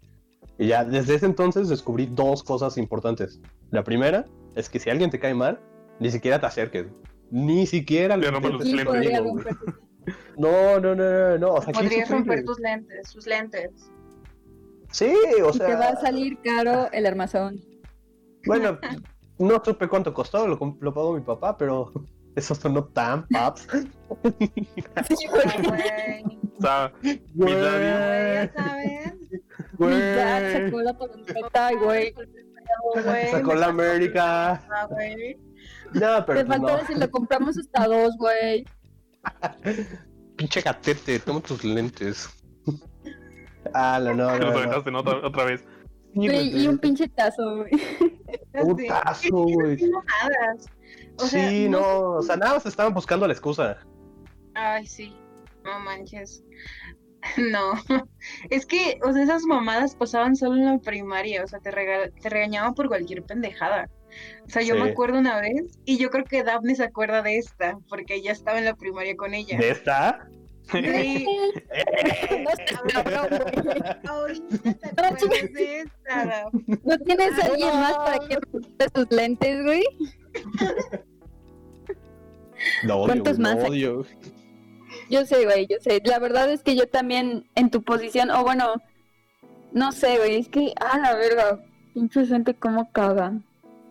Y 0.58 0.68
ya 0.68 0.82
desde 0.82 1.16
ese 1.16 1.26
entonces 1.26 1.68
descubrí 1.68 2.06
dos 2.06 2.42
cosas 2.42 2.78
importantes. 2.78 3.38
La 3.70 3.84
primera 3.84 4.24
es 4.54 4.70
que 4.70 4.80
si 4.80 4.88
alguien 4.88 5.10
te 5.10 5.18
cae 5.18 5.34
mal, 5.34 5.60
ni 6.00 6.10
siquiera 6.10 6.40
te 6.40 6.46
acerques. 6.46 6.86
Ni 7.30 7.66
siquiera 7.66 8.16
Le 8.16 8.30
rompas 8.30 8.52
los 8.52 8.64
lentes. 8.64 9.20
No, 10.36 10.78
no, 10.80 10.94
no, 10.94 11.04
no, 11.04 11.38
no. 11.38 11.54
O 11.54 11.62
sea, 11.62 11.70
aquí 11.70 11.80
Podrías 11.84 12.10
romper 12.10 12.44
tus 12.44 12.58
lentes, 12.58 13.08
sus 13.08 13.26
lentes. 13.26 13.70
Sí, 14.90 15.14
o 15.42 15.48
Y 15.50 15.52
sea. 15.54 15.66
te 15.66 15.74
va 15.76 15.88
a 15.88 15.96
salir 15.96 16.38
caro 16.42 16.90
el 16.92 17.06
armazón. 17.06 17.60
Bueno, 18.46 18.78
no 19.38 19.62
supe 19.64 19.88
cuánto 19.88 20.12
costó, 20.12 20.46
lo, 20.46 20.76
lo 20.80 20.94
pagó 20.94 21.14
mi 21.14 21.22
papá, 21.22 21.56
pero 21.56 21.90
eso 22.36 22.54
sonó 22.54 22.84
tan 22.84 23.26
paps. 23.28 23.66
Sí, 25.08 25.26
güey. 25.28 26.43
Güey. 26.58 26.58
O 26.58 26.62
sea, 26.62 26.92
Güey, 27.34 27.52
Ya 27.54 28.52
sabes. 28.54 29.14
güey. 29.78 29.94
Mi 29.94 30.00
dad 30.00 30.52
sacó 30.64 30.80
la 30.82 30.98
palomita, 30.98 31.70
güey. 31.82 32.14
Sacó 33.30 33.54
la 33.54 33.66
América. 33.66 34.52
Ah, 34.70 34.86
güey. 34.90 35.36
No, 35.92 36.24
pero 36.26 36.40
Te 36.40 36.46
faltó 36.46 36.66
no. 36.68 36.76
decir, 36.78 36.98
lo 36.98 37.10
compramos 37.10 37.56
hasta 37.58 37.86
dos, 37.86 38.16
güey. 38.18 38.64
Pinche 40.36 40.60
gatete, 40.60 41.18
toma 41.20 41.40
tus 41.40 41.64
lentes. 41.64 42.28
Ah, 43.72 43.98
no, 43.98 44.12
no, 44.14 44.26
te 44.30 44.38
no. 44.40 44.44
los 44.44 44.52
no. 44.54 44.58
aventaste, 44.60 44.90
¿no? 44.90 44.98
Otra, 45.00 45.26
otra 45.26 45.44
vez. 45.44 45.64
Y 46.12 46.66
un 46.68 46.76
pinche 46.78 47.08
tazo, 47.08 47.56
güey. 47.56 47.70
Un 48.62 48.86
tazo, 48.86 49.30
güey. 49.32 49.90
O 51.18 51.24
sea, 51.26 51.48
sí, 51.48 51.66
no, 51.68 52.10
o 52.10 52.22
sea, 52.22 52.36
nada 52.36 52.54
más 52.54 52.66
estaban 52.66 52.92
buscando 52.92 53.26
la 53.26 53.32
excusa. 53.32 53.78
Ay, 54.54 54.86
sí. 54.86 55.16
No 55.64 55.78
manches. 55.80 56.42
No. 57.38 57.72
Es 58.50 58.66
que, 58.66 58.98
o 59.02 59.10
sea, 59.14 59.22
esas 59.22 59.44
mamadas 59.44 59.96
pasaban 59.96 60.36
solo 60.36 60.56
en 60.56 60.66
la 60.66 60.78
primaria. 60.78 61.42
O 61.42 61.46
sea, 61.48 61.58
te, 61.58 61.70
rega- 61.70 62.10
te 62.20 62.28
regañaban 62.28 62.74
por 62.74 62.86
cualquier 62.88 63.22
pendejada. 63.22 63.88
O 64.46 64.50
sea, 64.50 64.60
yo 64.60 64.74
Sí. 64.74 64.82
me 64.82 64.90
acuerdo 64.90 65.18
una 65.20 65.40
vez, 65.40 65.78
y 65.86 65.96
yo 65.96 66.10
creo 66.10 66.24
que 66.26 66.44
Daphne 66.44 66.74
se 66.74 66.84
acuerda 66.84 67.22
de 67.22 67.38
esta, 67.38 67.78
porque 67.88 68.16
ella 68.16 68.30
estaba 68.32 68.58
en 68.58 68.66
la 68.66 68.74
primaria 68.76 69.16
con 69.16 69.32
ella. 69.32 69.56
¿De 69.58 69.70
esta? 69.70 70.28
Sí. 70.70 70.80
No 72.44 72.50
te 75.16 75.84
No. 76.04 76.50
¿No 76.84 76.98
tienes 76.98 77.38
a 77.38 77.46
alguien 77.46 77.68
más 77.80 77.94
para 77.96 78.18
que 78.28 78.36
rompa 78.52 78.84
sus 78.94 79.10
lentes, 79.10 79.64
güey? 79.64 79.82
Lo 82.82 82.96
odio, 82.98 83.06
¿Cuántos 83.06 83.38
más 83.38 83.56
hay? 83.64 83.84
Yo 85.10 85.24
sé, 85.26 85.44
güey, 85.44 85.66
yo 85.66 85.76
sé. 85.80 86.00
La 86.04 86.18
verdad 86.18 86.50
es 86.50 86.62
que 86.62 86.76
yo 86.76 86.88
también 86.88 87.46
en 87.54 87.70
tu 87.70 87.82
posición, 87.82 88.30
o 88.30 88.42
bueno, 88.42 88.74
no 89.72 89.92
sé, 89.92 90.18
güey, 90.18 90.36
es 90.40 90.48
que, 90.48 90.72
ah, 90.80 90.98
la 90.98 91.14
verga, 91.14 91.60
pinche 91.92 92.26
gente 92.26 92.54
cómo 92.54 92.90
caga. 92.92 93.32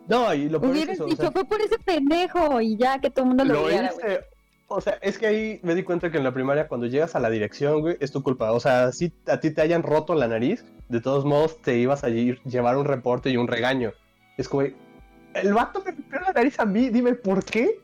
No, 0.08 0.34
y 0.34 0.48
lo 0.48 0.60
peor 0.60 0.72
es 0.72 0.76
Hubieras 0.76 0.94
eso, 0.96 1.04
o 1.04 1.06
dicho, 1.08 1.22
sea, 1.22 1.30
fue 1.32 1.44
por 1.44 1.60
ese 1.62 1.78
pendejo 1.78 2.60
y 2.60 2.76
ya 2.76 2.98
que 3.00 3.10
todo 3.10 3.22
el 3.24 3.28
mundo 3.28 3.44
lo, 3.44 3.54
lo 3.54 3.70
hice. 3.70 4.20
O 4.66 4.80
sea, 4.80 4.94
es 5.02 5.18
que 5.18 5.26
ahí 5.26 5.60
me 5.62 5.74
di 5.74 5.82
cuenta 5.82 6.10
que 6.10 6.18
en 6.18 6.24
la 6.24 6.32
primaria 6.32 6.68
cuando 6.68 6.86
llegas 6.86 7.14
a 7.14 7.20
la 7.20 7.30
dirección, 7.30 7.80
güey, 7.80 7.96
es 8.00 8.10
tu 8.12 8.22
culpa. 8.22 8.52
O 8.52 8.60
sea, 8.60 8.92
si 8.92 9.12
a 9.26 9.38
ti 9.38 9.50
te 9.50 9.60
hayan 9.62 9.82
roto 9.82 10.14
la 10.14 10.26
nariz, 10.26 10.64
de 10.88 11.00
todos 11.00 11.24
modos 11.24 11.60
te 11.62 11.76
ibas 11.78 12.02
a 12.02 12.08
ir- 12.08 12.40
llevar 12.44 12.76
un 12.76 12.84
reporte 12.86 13.30
y 13.30 13.36
un 13.36 13.46
regaño. 13.46 13.92
Es 14.36 14.48
como, 14.48 14.62
el 14.62 15.54
vato 15.54 15.82
me 15.84 15.92
rompió 15.92 16.20
la 16.20 16.32
nariz 16.32 16.58
a 16.58 16.64
mí, 16.64 16.88
dime 16.88 17.14
por 17.14 17.44
qué. 17.44 17.78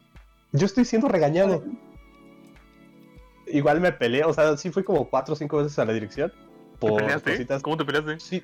Yo 0.52 0.66
estoy 0.66 0.84
siendo 0.84 1.08
regañado. 1.08 1.62
Igual 3.52 3.80
me 3.80 3.92
peleé, 3.92 4.24
o 4.24 4.32
sea, 4.32 4.56
sí 4.56 4.70
fui 4.70 4.82
como 4.84 5.08
cuatro 5.08 5.34
o 5.34 5.36
cinco 5.36 5.58
veces 5.58 5.78
a 5.78 5.84
la 5.84 5.92
dirección. 5.92 6.30
¿Te 6.30 6.86
Por 6.86 7.00
peleaste? 7.02 7.30
cositas. 7.32 7.62
¿Cómo 7.62 7.76
te 7.76 7.84
peleaste? 7.84 8.18
Sí. 8.20 8.42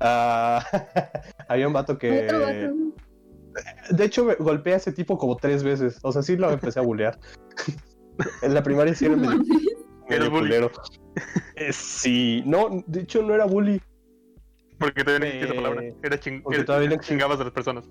Ah, 0.00 0.64
había 1.48 1.66
un 1.66 1.72
vato 1.72 1.96
que. 1.98 2.68
De 3.90 4.04
hecho, 4.04 4.24
me 4.24 4.34
golpeé 4.36 4.74
a 4.74 4.76
ese 4.76 4.92
tipo 4.92 5.18
como 5.18 5.36
tres 5.36 5.62
veces. 5.62 5.98
O 6.02 6.10
sea, 6.12 6.22
sí 6.22 6.36
lo 6.36 6.50
empecé 6.50 6.78
a 6.80 6.82
bullear. 6.82 7.18
en 8.42 8.54
la 8.54 8.62
primaria 8.62 8.94
sí 8.94 9.04
era 9.06 9.16
medio, 9.16 9.38
medio 10.08 10.30
bully. 10.30 10.54
Eh, 11.56 11.72
sí, 11.72 12.42
no, 12.46 12.82
de 12.86 13.00
hecho 13.02 13.22
no 13.22 13.34
era 13.34 13.44
bully. 13.44 13.80
Porque 14.78 15.04
todavía 15.04 15.20
no 15.20 15.26
existía 15.26 15.44
esa 15.44 15.52
Eh, 15.54 15.56
palabra. 15.62 15.82
Era 16.02 16.18
ching... 16.18 16.42
era- 16.50 16.64
todavía 16.64 16.88
no 16.88 16.96
chingabas 16.96 17.40
a 17.40 17.44
las 17.44 17.52
personas. 17.52 17.84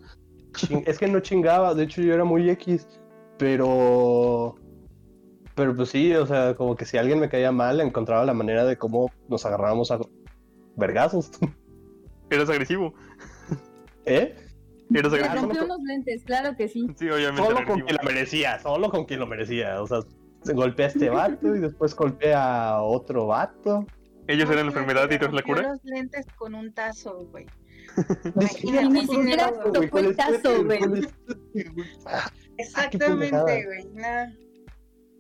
Es 0.86 0.97
que 0.99 1.08
no 1.08 1.19
chingaba, 1.21 1.73
de 1.75 1.84
hecho 1.84 2.01
yo 2.01 2.13
era 2.13 2.25
muy 2.25 2.49
X. 2.49 2.88
Pero. 3.38 4.56
Pero 5.62 5.76
pues 5.76 5.89
sí, 5.89 6.12
o 6.15 6.26
sea, 6.26 6.56
como 6.56 6.76
que 6.76 6.86
si 6.86 6.97
alguien 6.97 7.19
me 7.19 7.30
caía 7.30 7.52
mal, 7.52 7.80
encontraba 7.82 8.26
la 8.26 8.34
manera 8.34 8.65
de 8.65 8.80
cómo 8.80 9.12
nos 9.30 9.45
agarrábamos 9.45 9.91
a 9.91 10.00
vergazos. 10.76 11.30
Eras 12.32 12.50
agresivo. 12.50 12.95
¿Eh? 14.06 14.36
Eras 14.91 15.13
Ah, 15.13 15.17
agresivo. 15.17 15.21
solo 15.21 15.41
rompió 15.41 15.63
unos 15.65 15.84
lentes, 15.84 16.24
claro 16.24 16.56
que 16.58 16.67
sí. 16.67 16.88
Sí, 16.97 17.08
obviamente. 17.12 17.47
Solo 17.47 17.63
con 17.67 17.82
quien 17.82 17.95
lo 17.95 18.04
merecía, 18.04 18.58
solo 18.60 18.89
con 18.89 19.06
quien 19.06 19.19
lo 19.19 19.28
merecía. 19.28 19.80
O 19.84 19.86
sea, 19.86 20.00
golpeé 20.52 20.86
a 20.86 20.88
este 20.88 21.12
vato 21.12 21.56
y 21.56 21.60
después 21.60 21.95
golpeé 21.95 22.34
a 22.34 22.82
otro 22.82 23.28
vato. 23.28 23.86
Ellos 24.28 24.50
eran 24.50 24.65
la 24.65 24.71
enfermedad 24.71 25.04
y 25.12 25.19
tú 25.19 25.26
eres 25.26 25.36
la 25.36 25.43
cura. 25.43 25.62
los 25.74 25.84
lentes 25.84 26.26
con 26.39 26.56
un 26.56 26.74
tazo, 26.74 27.28
güey. 27.30 27.45
Ni 28.89 29.06
siquiera 29.06 29.54
tocó 29.71 30.00
el 30.00 30.15
tazo, 30.15 30.63
güey. 30.65 30.80
güey. 30.80 31.08
Exactamente, 32.58 33.65
güey. 33.67 33.86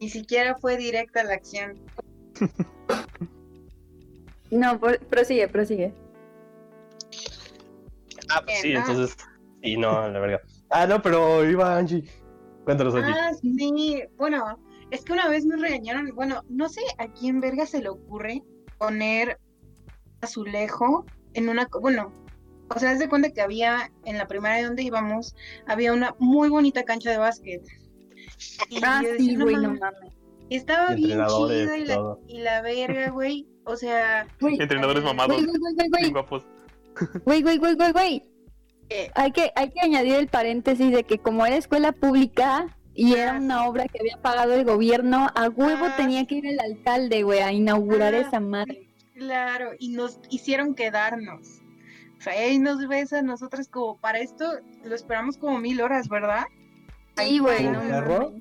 Ni 0.01 0.09
siquiera 0.09 0.55
fue 0.57 0.75
directa 0.77 1.23
la 1.23 1.35
acción. 1.35 1.79
No, 4.49 4.77
por- 4.81 4.99
prosigue, 5.05 5.47
prosigue. 5.47 5.93
Ah, 8.29 8.41
pues 8.45 8.59
sí, 8.59 8.73
entonces. 8.73 9.15
Sí, 9.63 9.77
no, 9.77 10.09
la 10.09 10.19
verga. 10.19 10.41
Ah, 10.69 10.85
no, 10.85 11.01
pero 11.01 11.49
iba 11.49 11.77
Angie. 11.77 12.03
Cuéntanos, 12.65 12.93
Angie. 12.95 13.13
Ah, 13.17 13.31
sí. 13.41 14.03
Bueno, 14.17 14.59
es 14.89 15.05
que 15.05 15.13
una 15.13 15.29
vez 15.29 15.45
nos 15.45 15.61
regañaron. 15.61 16.13
Bueno, 16.15 16.43
no 16.49 16.67
sé 16.67 16.81
a 16.97 17.07
quién 17.13 17.39
verga 17.39 17.65
se 17.65 17.79
le 17.81 17.87
ocurre 17.87 18.41
poner 18.77 19.39
azulejo 20.19 21.05
en 21.33 21.47
una. 21.47 21.65
co- 21.67 21.79
Bueno, 21.79 22.11
o 22.75 22.77
sea, 22.77 22.91
haz 22.91 22.99
de 22.99 23.07
cuenta 23.07 23.29
que 23.31 23.39
había 23.39 23.89
en 24.03 24.17
la 24.17 24.27
primaria 24.27 24.65
donde 24.67 24.83
íbamos, 24.83 25.33
había 25.65 25.93
una 25.93 26.13
muy 26.19 26.49
bonita 26.49 26.83
cancha 26.83 27.09
de 27.09 27.17
básquet. 27.19 27.61
Y 28.69 28.79
Ah, 28.83 29.01
yo 29.03 29.11
decía, 29.13 29.25
sí, 29.31 29.35
"No 29.37 29.45
güey, 29.45 29.55
no 29.55 29.61
mames". 29.63 29.79
mames. 29.81 30.11
Estaba 30.49 30.91
Y 30.93 30.95
bien 31.05 31.09
chida 31.27 31.77
y 31.77 31.85
la, 31.85 31.95
todo. 31.95 32.19
y 32.27 32.37
la 32.39 32.61
verga, 32.61 33.09
güey. 33.11 33.47
O 33.63 33.75
sea, 33.77 34.27
Güey, 34.39 34.57
Entrenadores 34.59 35.03
mamados, 35.03 35.35
güey, 35.35 35.45
güey, 35.47 35.73
güey, 35.75 35.89
güey, 35.89 36.11
guapos. 36.11 36.45
güey, 37.25 37.41
güey, 37.41 37.57
güey, 37.57 37.75
güey, 37.75 37.91
güey. 37.91 38.23
Hay 39.15 39.31
que, 39.31 39.51
hay 39.55 39.69
que 39.69 39.79
añadir 39.79 40.15
el 40.15 40.27
paréntesis 40.27 40.91
de 40.91 41.03
que 41.05 41.17
como 41.19 41.45
era 41.45 41.55
escuela 41.55 41.93
pública 41.93 42.75
y 42.93 43.13
era 43.13 43.37
una 43.37 43.65
obra 43.65 43.85
que 43.87 43.99
había 44.01 44.17
pagado 44.21 44.53
el 44.53 44.65
gobierno, 44.65 45.29
a 45.33 45.47
huevo 45.47 45.85
Ah, 45.85 45.95
tenía 45.95 46.25
que 46.27 46.35
ir 46.35 46.45
el 46.45 46.59
alcalde, 46.59 47.23
güey, 47.23 47.39
a 47.39 47.53
inaugurar 47.53 48.13
Ah, 48.13 48.17
esa 48.19 48.41
madre. 48.41 48.89
claro, 49.15 49.69
y 49.79 49.89
nos 49.89 50.19
hicieron 50.29 50.75
quedarnos. 50.75 51.61
O 52.17 52.21
sea, 52.21 52.33
ahí 52.33 52.59
nos 52.59 52.85
ves 52.89 53.13
a 53.13 53.21
nosotras 53.21 53.69
como 53.69 53.97
para 53.97 54.19
esto, 54.19 54.45
lo 54.83 54.93
esperamos 54.93 55.37
como 55.37 55.57
mil 55.59 55.79
horas, 55.79 56.09
¿verdad? 56.09 56.43
Sí, 57.17 57.39
güey, 57.39 57.57
¿Como 57.65 57.71
no 57.71 57.79
perro? 57.81 58.33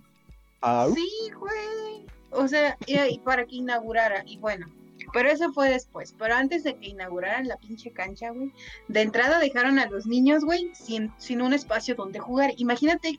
Ah, 0.63 0.89
Sí, 0.95 1.09
güey. 1.39 2.07
O 2.33 2.47
sea, 2.49 2.77
y, 2.87 2.97
y 2.99 3.19
para 3.19 3.45
que 3.45 3.57
inaugurara, 3.57 4.23
y 4.27 4.39
bueno, 4.39 4.67
pero 5.13 5.29
eso 5.31 5.53
fue 5.53 5.69
después. 5.71 6.15
Pero 6.19 6.35
antes 6.37 6.63
de 6.63 6.77
que 6.77 6.89
inauguraran 6.89 7.49
la 7.49 7.57
pinche 7.57 7.91
cancha, 7.91 8.31
güey, 8.31 8.53
de 8.89 9.01
entrada 9.03 9.39
dejaron 9.41 9.79
a 9.79 9.87
los 9.87 10.07
niños, 10.07 10.45
güey, 10.45 10.71
sin, 10.75 11.13
sin 11.19 11.43
un 11.43 11.53
espacio 11.53 11.95
donde 11.97 12.21
jugar. 12.21 12.53
Imagínate, 12.57 13.19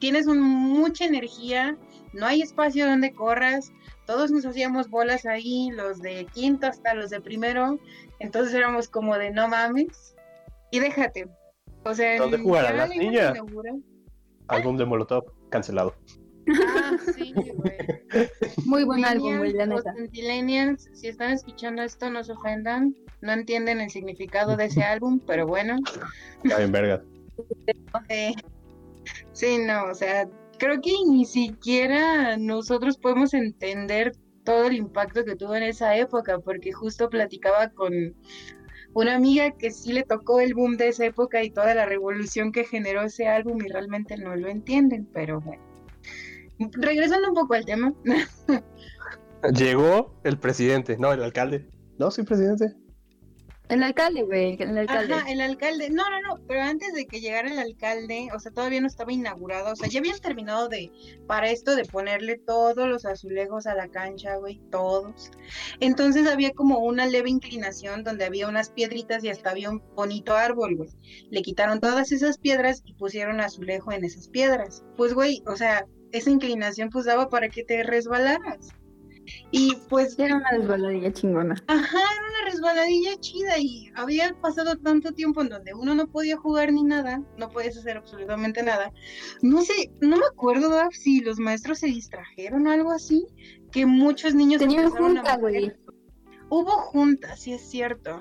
tienes 0.00 0.26
un- 0.26 0.40
mucha 0.40 1.04
energía, 1.04 1.76
no 2.12 2.26
hay 2.26 2.42
espacio 2.42 2.86
donde 2.86 3.12
corras, 3.12 3.70
todos 4.06 4.32
nos 4.32 4.44
hacíamos 4.44 4.88
bolas 4.90 5.24
ahí, 5.26 5.70
los 5.70 6.02
de 6.02 6.26
quinto 6.34 6.66
hasta 6.66 6.94
los 6.94 7.10
de 7.10 7.20
primero, 7.20 7.78
entonces 8.18 8.52
éramos 8.54 8.88
como 8.88 9.16
de 9.16 9.30
no 9.30 9.46
mames, 9.46 10.16
y 10.72 10.80
déjate. 10.80 11.28
O 11.84 11.94
sea, 11.94 12.18
¿Dónde 12.18 12.38
jugarán 12.38 12.76
las 12.78 12.88
niñas? 12.90 13.34
Álbum 14.50 14.76
de 14.76 14.84
Molotov 14.84 15.24
cancelado. 15.48 15.94
Ah, 16.48 16.96
sí, 17.14 17.32
güey. 17.34 18.28
Muy 18.64 18.84
buen 18.84 19.04
álbum, 19.04 19.38
güey, 19.38 19.52
la 19.52 19.66
neta. 19.66 19.94
Centennials, 19.94 20.88
si 20.92 21.08
están 21.08 21.32
escuchando 21.32 21.82
esto, 21.82 22.10
no 22.10 22.24
se 22.24 22.32
ofendan. 22.32 22.94
No 23.20 23.32
entienden 23.32 23.80
el 23.80 23.90
significado 23.90 24.56
de 24.56 24.66
ese 24.66 24.82
álbum, 24.82 25.20
pero 25.26 25.46
bueno. 25.46 25.76
Está 26.42 26.58
bien, 26.58 26.72
verga. 26.72 27.02
eh, 28.08 28.34
sí, 29.32 29.58
no, 29.58 29.84
o 29.84 29.94
sea, 29.94 30.28
creo 30.58 30.80
que 30.80 30.92
ni 31.06 31.24
siquiera 31.24 32.36
nosotros 32.36 32.96
podemos 32.96 33.34
entender 33.34 34.12
todo 34.44 34.66
el 34.66 34.74
impacto 34.74 35.24
que 35.24 35.36
tuvo 35.36 35.54
en 35.54 35.64
esa 35.64 35.96
época, 35.96 36.38
porque 36.38 36.72
justo 36.72 37.10
platicaba 37.10 37.68
con 37.68 37.92
una 38.94 39.14
amiga 39.14 39.52
que 39.52 39.70
sí 39.70 39.92
le 39.92 40.02
tocó 40.02 40.40
el 40.40 40.54
boom 40.54 40.76
de 40.76 40.88
esa 40.88 41.04
época 41.04 41.42
y 41.42 41.50
toda 41.50 41.74
la 41.74 41.86
revolución 41.86 42.52
que 42.52 42.64
generó 42.64 43.02
ese 43.02 43.28
álbum 43.28 43.58
y 43.64 43.68
realmente 43.68 44.16
no 44.16 44.34
lo 44.36 44.48
entienden, 44.48 45.08
pero 45.12 45.40
bueno. 45.40 45.62
Regresando 46.72 47.28
un 47.28 47.34
poco 47.34 47.54
al 47.54 47.64
tema, 47.64 47.94
Llegó 49.54 50.14
el 50.24 50.38
presidente, 50.38 50.98
no, 50.98 51.12
el 51.12 51.22
alcalde. 51.22 51.66
No, 51.98 52.10
sí, 52.10 52.22
presidente. 52.22 52.74
El 53.70 53.84
alcalde, 53.84 54.22
güey, 54.22 54.56
el 54.58 54.76
alcalde. 54.76 55.14
El 55.28 55.40
alcalde. 55.40 55.90
No, 55.90 56.02
no, 56.10 56.20
no, 56.20 56.44
pero 56.48 56.60
antes 56.62 56.92
de 56.92 57.06
que 57.06 57.20
llegara 57.20 57.48
el 57.48 57.58
alcalde, 57.58 58.28
o 58.34 58.40
sea, 58.40 58.50
todavía 58.50 58.80
no 58.80 58.88
estaba 58.88 59.12
inaugurado, 59.12 59.72
o 59.72 59.76
sea, 59.76 59.88
ya 59.88 60.00
habían 60.00 60.18
terminado 60.18 60.68
de, 60.68 60.90
para 61.28 61.50
esto 61.50 61.76
de 61.76 61.84
ponerle 61.84 62.36
todos 62.36 62.88
los 62.88 63.06
azulejos 63.06 63.68
a 63.68 63.76
la 63.76 63.86
cancha, 63.86 64.36
güey, 64.36 64.60
todos. 64.72 65.30
Entonces 65.78 66.26
había 66.26 66.50
como 66.50 66.80
una 66.80 67.06
leve 67.06 67.30
inclinación 67.30 68.02
donde 68.02 68.24
había 68.24 68.48
unas 68.48 68.70
piedritas 68.70 69.22
y 69.22 69.28
hasta 69.28 69.50
había 69.50 69.70
un 69.70 69.82
bonito 69.94 70.34
árbol, 70.34 70.74
güey. 70.74 70.90
Le 71.30 71.42
quitaron 71.42 71.78
todas 71.78 72.10
esas 72.10 72.38
piedras 72.38 72.82
y 72.84 72.94
pusieron 72.94 73.40
azulejo 73.40 73.92
en 73.92 74.04
esas 74.04 74.28
piedras. 74.28 74.84
Pues, 74.96 75.14
güey, 75.14 75.44
o 75.46 75.54
sea, 75.54 75.86
esa 76.10 76.30
inclinación 76.30 76.90
pues 76.90 77.04
daba 77.04 77.28
para 77.28 77.48
que 77.48 77.62
te 77.62 77.84
resbalaras. 77.84 78.70
Y 79.50 79.76
pues 79.88 80.18
Era 80.18 80.36
una 80.36 80.50
desbaladilla 80.52 81.12
chingona. 81.12 81.54
Ajá, 81.66 81.98
era 81.98 82.22
una 82.28 82.50
resbaladilla 82.50 83.16
chida 83.20 83.58
y 83.58 83.90
había 83.94 84.32
pasado 84.40 84.76
tanto 84.76 85.12
tiempo 85.12 85.42
en 85.42 85.48
donde 85.48 85.74
uno 85.74 85.94
no 85.94 86.06
podía 86.06 86.36
jugar 86.36 86.72
ni 86.72 86.82
nada, 86.82 87.22
no 87.36 87.48
podías 87.48 87.76
hacer 87.76 87.96
absolutamente 87.96 88.62
nada. 88.62 88.92
No 89.42 89.62
sé, 89.62 89.90
no 90.00 90.16
me 90.16 90.26
acuerdo 90.26 90.68
Daf, 90.70 90.94
si 90.94 91.20
los 91.20 91.38
maestros 91.38 91.80
se 91.80 91.88
distrajeron 91.88 92.66
o 92.66 92.70
algo 92.70 92.90
así, 92.92 93.26
que 93.72 93.86
muchos 93.86 94.34
niños 94.34 94.60
Tenían 94.60 94.90
junta, 94.90 95.36
güey. 95.36 95.72
Hubo 96.48 96.70
juntas, 96.70 97.40
sí 97.40 97.52
es 97.52 97.68
cierto, 97.68 98.20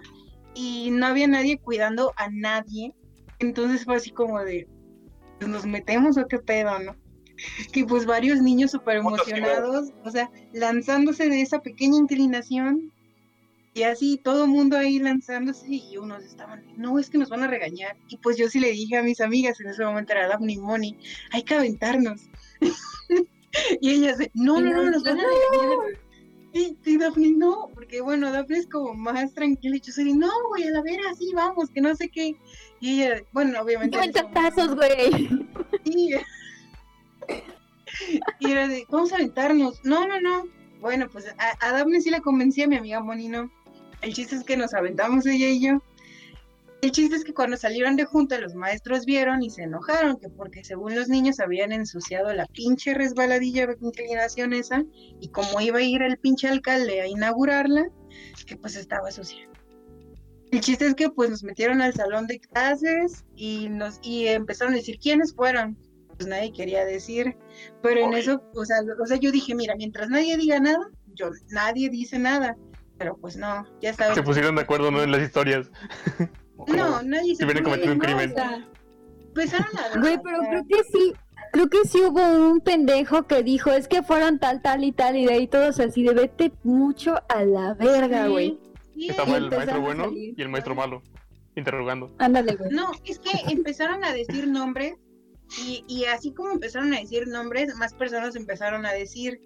y 0.54 0.90
no 0.92 1.08
había 1.08 1.28
nadie 1.28 1.58
cuidando 1.58 2.14
a 2.16 2.30
nadie, 2.30 2.94
entonces 3.40 3.86
fue 3.86 3.96
así 3.96 4.12
como 4.12 4.40
de, 4.44 4.68
"Pues, 5.40 5.50
¿nos 5.50 5.66
metemos 5.66 6.18
o 6.18 6.28
qué 6.28 6.38
pedo, 6.38 6.78
no? 6.80 6.96
Que 7.72 7.86
pues 7.86 8.06
varios 8.06 8.42
niños 8.42 8.72
súper 8.72 8.98
emocionados, 8.98 9.92
o 10.04 10.12
sea, 10.12 10.30
lanzándose 10.54 11.30
de 11.30 11.42
esa 11.42 11.62
pequeña 11.62 11.98
inclinación 11.98 12.92
y 13.74 13.84
así 13.84 14.20
todo 14.22 14.46
el 14.46 14.50
mundo 14.50 14.78
ahí 14.78 15.00
lanzándose 15.00 15.68
y 15.70 15.98
unos 15.98 16.24
estaban, 16.24 16.66
no, 16.76 17.00
es 17.00 17.10
que 17.10 17.18
nos 17.18 17.30
van 17.30 17.44
a 17.44 17.48
regañar. 17.48 17.96
Y 18.10 18.18
pues 18.18 18.38
yo 18.38 18.50
sí 18.50 18.60
le 18.60 18.72
dije 18.72 18.98
a 18.98 19.04
mis 19.04 19.22
amigas, 19.22 19.60
en 19.60 19.68
ese 19.68 19.86
momento 19.86 20.14
era 20.14 20.28
Daphne 20.28 20.54
y 20.54 20.58
Moni, 20.58 20.98
hay 21.32 21.44
que 21.44 21.54
aventarnos. 21.54 22.22
y 23.82 23.90
ellas, 23.90 24.18
no, 24.34 24.60
no, 24.60 24.72
no, 24.72 24.90
nos 24.90 25.04
van 25.04 25.20
a 25.20 25.24
regañar. 25.24 26.00
Y, 26.52 26.78
y 26.84 26.98
Daphne, 26.98 27.32
no, 27.38 27.70
porque 27.74 28.02
bueno, 28.02 28.32
Daphne 28.32 28.58
es 28.58 28.68
como 28.68 28.96
más 28.96 29.34
tranquila 29.34 29.78
y 29.78 29.82
yo 29.82 29.94
soy, 29.94 30.06
de, 30.06 30.14
no, 30.16 30.32
güey, 30.50 30.64
a 30.64 30.72
la 30.72 30.82
vera, 30.82 31.04
sí, 31.18 31.32
vamos, 31.36 31.70
que 31.70 31.80
no 31.80 31.96
sé 31.96 32.10
qué. 32.10 32.36
Y 32.80 33.04
ella, 33.04 33.22
bueno, 33.32 33.62
obviamente... 33.62 33.98
¡Qué 33.98 34.68
güey! 34.68 35.30
Sí. 35.86 36.16
Y 38.40 38.52
era 38.52 38.68
de, 38.68 38.86
vamos 38.90 39.12
a 39.12 39.16
aventarnos. 39.16 39.82
No, 39.84 40.08
no, 40.08 40.20
no. 40.22 40.46
Bueno, 40.80 41.10
pues 41.10 41.28
a, 41.38 41.68
a 41.68 41.72
Daphne 41.74 42.02
sí 42.02 42.10
la 42.10 42.22
convencí 42.22 42.62
a 42.62 42.68
mi 42.68 42.78
amiga 42.78 43.02
Moni, 43.02 43.28
no. 43.28 43.52
El 44.02 44.14
chiste 44.14 44.36
es 44.36 44.44
que 44.44 44.56
nos 44.56 44.74
aventamos 44.74 45.26
ella 45.26 45.48
y 45.48 45.62
yo. 45.62 45.82
El 46.82 46.92
chiste 46.92 47.18
es 47.18 47.26
que 47.26 47.34
cuando 47.34 47.58
salieron 47.58 47.98
de 47.98 48.06
junta 48.06 48.40
los 48.40 48.56
maestros 48.56 49.06
vieron 49.06 49.44
y 49.44 49.50
se 49.50 49.64
enojaron, 49.64 50.18
que 50.18 50.30
porque 50.30 50.64
según 50.64 50.96
los 50.96 51.10
niños 51.10 51.42
habían 51.42 51.74
ensuciado 51.74 52.32
la 52.32 52.46
pinche 52.46 52.94
resbaladilla 52.94 53.68
de 53.68 53.78
inclinación 53.82 54.54
esa, 54.54 54.86
y 55.20 55.28
como 55.28 55.60
iba 55.60 55.80
a 55.80 55.82
ir 55.82 56.02
el 56.02 56.18
pinche 56.18 56.48
alcalde 56.48 57.02
a 57.02 57.08
inaugurarla, 57.08 57.90
que 58.46 58.56
pues 58.56 58.78
estaba 58.78 59.12
sucia. 59.12 59.50
El 60.52 60.62
chiste 60.62 60.88
es 60.88 60.96
que 60.96 61.10
pues 61.10 61.30
nos 61.30 61.44
metieron 61.44 61.82
al 61.82 61.94
salón 61.94 62.28
de 62.28 62.40
clases 62.40 63.26
y 63.36 63.68
nos 63.68 64.00
y 64.02 64.28
empezaron 64.28 64.74
a 64.74 64.78
decir 64.78 65.00
quiénes 65.00 65.36
fueron. 65.36 65.78
Pues 66.20 66.28
nadie 66.28 66.52
quería 66.52 66.84
decir, 66.84 67.38
pero 67.82 68.02
en 68.02 68.14
eso, 68.14 68.44
o 68.54 68.66
sea, 68.66 68.76
o 69.02 69.06
sea, 69.08 69.16
yo 69.16 69.32
dije, 69.32 69.56
mira, 69.56 69.74
mientras 69.78 70.10
nadie 70.10 70.36
diga 70.36 70.60
nada, 70.60 70.90
yo 71.16 71.30
nadie 71.50 71.90
dice 71.90 72.20
nada. 72.20 72.58
Pero 72.98 73.16
pues 73.16 73.38
no, 73.38 73.66
ya 73.82 73.94
sabes. 73.94 74.16
Se 74.16 74.24
pusieron 74.24 74.56
de 74.58 74.64
acuerdo, 74.64 74.92
¿no? 74.92 75.02
En 75.02 75.12
las 75.12 75.22
historias. 75.22 75.72
No, 76.68 77.02
nadie 77.04 77.38
se 77.38 77.46
puso- 77.48 77.64
cometido 77.64 77.94
un 77.94 78.00
No, 78.00 78.04
crimen. 78.04 78.32
o 78.32 78.36
sea, 78.36 78.68
Empezaron 79.30 79.68
a 79.78 79.98
Güey, 80.02 80.20
pero 80.22 80.40
creo 80.42 80.64
que 80.68 80.84
sí, 80.92 81.14
creo 81.54 81.70
que 81.70 81.78
sí 81.88 82.00
hubo 82.02 82.22
un 82.52 82.60
pendejo 82.60 83.28
que 83.28 83.44
dijo, 83.44 83.72
es 83.72 83.88
que 83.88 84.04
fueron 84.04 84.40
tal, 84.40 84.62
tal 84.62 84.84
y 84.84 84.92
tal, 84.92 85.16
y 85.16 85.26
de 85.26 85.34
ahí 85.36 85.48
todos 85.48 85.80
así, 85.80 86.04
de 86.04 86.14
vete 86.14 86.52
mucho 86.64 87.16
a 87.30 87.46
la 87.46 87.76
verga, 87.76 88.26
Sí, 88.26 88.32
güey. 88.32 88.60
sí, 88.94 89.08
Estaba 89.10 89.38
el 89.38 89.50
maestro 89.50 89.80
bueno 89.80 90.12
y 90.14 90.36
el 90.42 90.50
maestro 90.50 90.76
malo. 90.76 91.02
Interrogando. 91.56 92.14
Ándale, 92.20 92.56
güey. 92.58 92.72
No, 92.72 92.92
es 93.06 93.20
que 93.20 93.32
empezaron 93.52 94.04
a 94.04 94.12
decir 94.12 94.46
nombres 94.46 94.96
y, 95.58 95.84
y 95.88 96.06
así 96.06 96.34
como 96.34 96.52
empezaron 96.52 96.94
a 96.94 97.00
decir 97.00 97.28
nombres, 97.28 97.76
más 97.76 97.94
personas 97.94 98.36
empezaron 98.36 98.86
a 98.86 98.94
decir. 98.94 99.42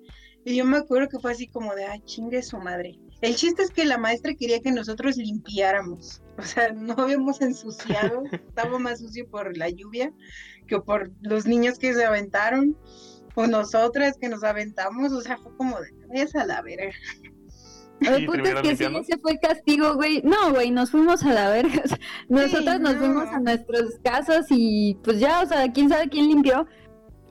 Y 0.45 0.57
yo 0.57 0.65
me 0.65 0.77
acuerdo 0.77 1.07
que 1.07 1.19
fue 1.19 1.31
así 1.31 1.47
como 1.47 1.73
de, 1.73 1.85
ay, 1.85 2.01
chingue 2.05 2.43
su 2.43 2.57
madre. 2.57 2.99
El 3.21 3.35
chiste 3.35 3.63
es 3.63 3.71
que 3.71 3.85
la 3.85 3.97
maestra 3.97 4.33
quería 4.33 4.59
que 4.59 4.71
nosotros 4.71 5.15
limpiáramos. 5.15 6.21
O 6.37 6.41
sea, 6.41 6.73
no 6.73 6.93
habíamos 6.97 7.41
ensuciado, 7.41 8.23
estaba 8.31 8.79
más 8.79 8.99
sucio 8.99 9.29
por 9.29 9.55
la 9.55 9.69
lluvia 9.69 10.11
que 10.67 10.79
por 10.79 11.11
los 11.21 11.45
niños 11.45 11.77
que 11.77 11.93
se 11.93 12.03
aventaron 12.03 12.77
o 13.35 13.47
nosotras 13.47 14.17
que 14.19 14.29
nos 14.29 14.43
aventamos. 14.43 15.13
O 15.13 15.21
sea, 15.21 15.37
fue 15.37 15.55
como 15.55 15.79
de, 15.79 15.93
es 16.13 16.35
a 16.35 16.45
la 16.45 16.61
verga. 16.61 16.91
El 18.07 18.23
¿Y 18.23 18.25
punto 18.25 18.43
es 18.43 18.55
que 18.61 18.75
sí, 18.75 18.83
ese 18.85 19.17
fue 19.19 19.31
el 19.33 19.39
castigo, 19.39 19.95
güey. 19.95 20.21
No, 20.23 20.51
güey, 20.53 20.71
nos 20.71 20.91
fuimos 20.91 21.23
a 21.23 21.33
la 21.33 21.49
verga. 21.49 21.83
Nosotros 22.29 22.79
nos 22.79 22.93
no. 22.95 22.99
fuimos 22.99 23.27
a 23.27 23.39
nuestros 23.39 23.99
casos 24.03 24.45
y 24.49 24.97
pues 25.03 25.19
ya, 25.19 25.41
o 25.41 25.45
sea, 25.45 25.71
quién 25.71 25.89
sabe 25.89 26.09
quién 26.09 26.27
limpió. 26.27 26.65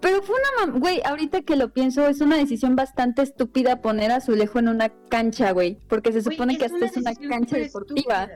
Pero 0.01 0.21
fue 0.23 0.35
una 0.35 0.73
mam- 0.73 0.81
güey, 0.81 1.01
ahorita 1.05 1.43
que 1.43 1.55
lo 1.55 1.73
pienso, 1.73 2.07
es 2.09 2.21
una 2.21 2.37
decisión 2.37 2.75
bastante 2.75 3.23
estúpida 3.23 3.81
poner 3.81 4.11
a 4.11 4.17
Azulejo 4.17 4.59
en 4.59 4.69
una 4.69 4.89
cancha, 5.09 5.53
güey, 5.53 5.79
porque 5.89 6.11
se 6.13 6.21
Güey, 6.23 6.37
supone 6.37 6.59
que 6.59 6.65
hasta 6.65 6.85
es 6.87 6.97
una 6.97 7.15
cancha 7.15 7.57
deportiva. 7.57 8.29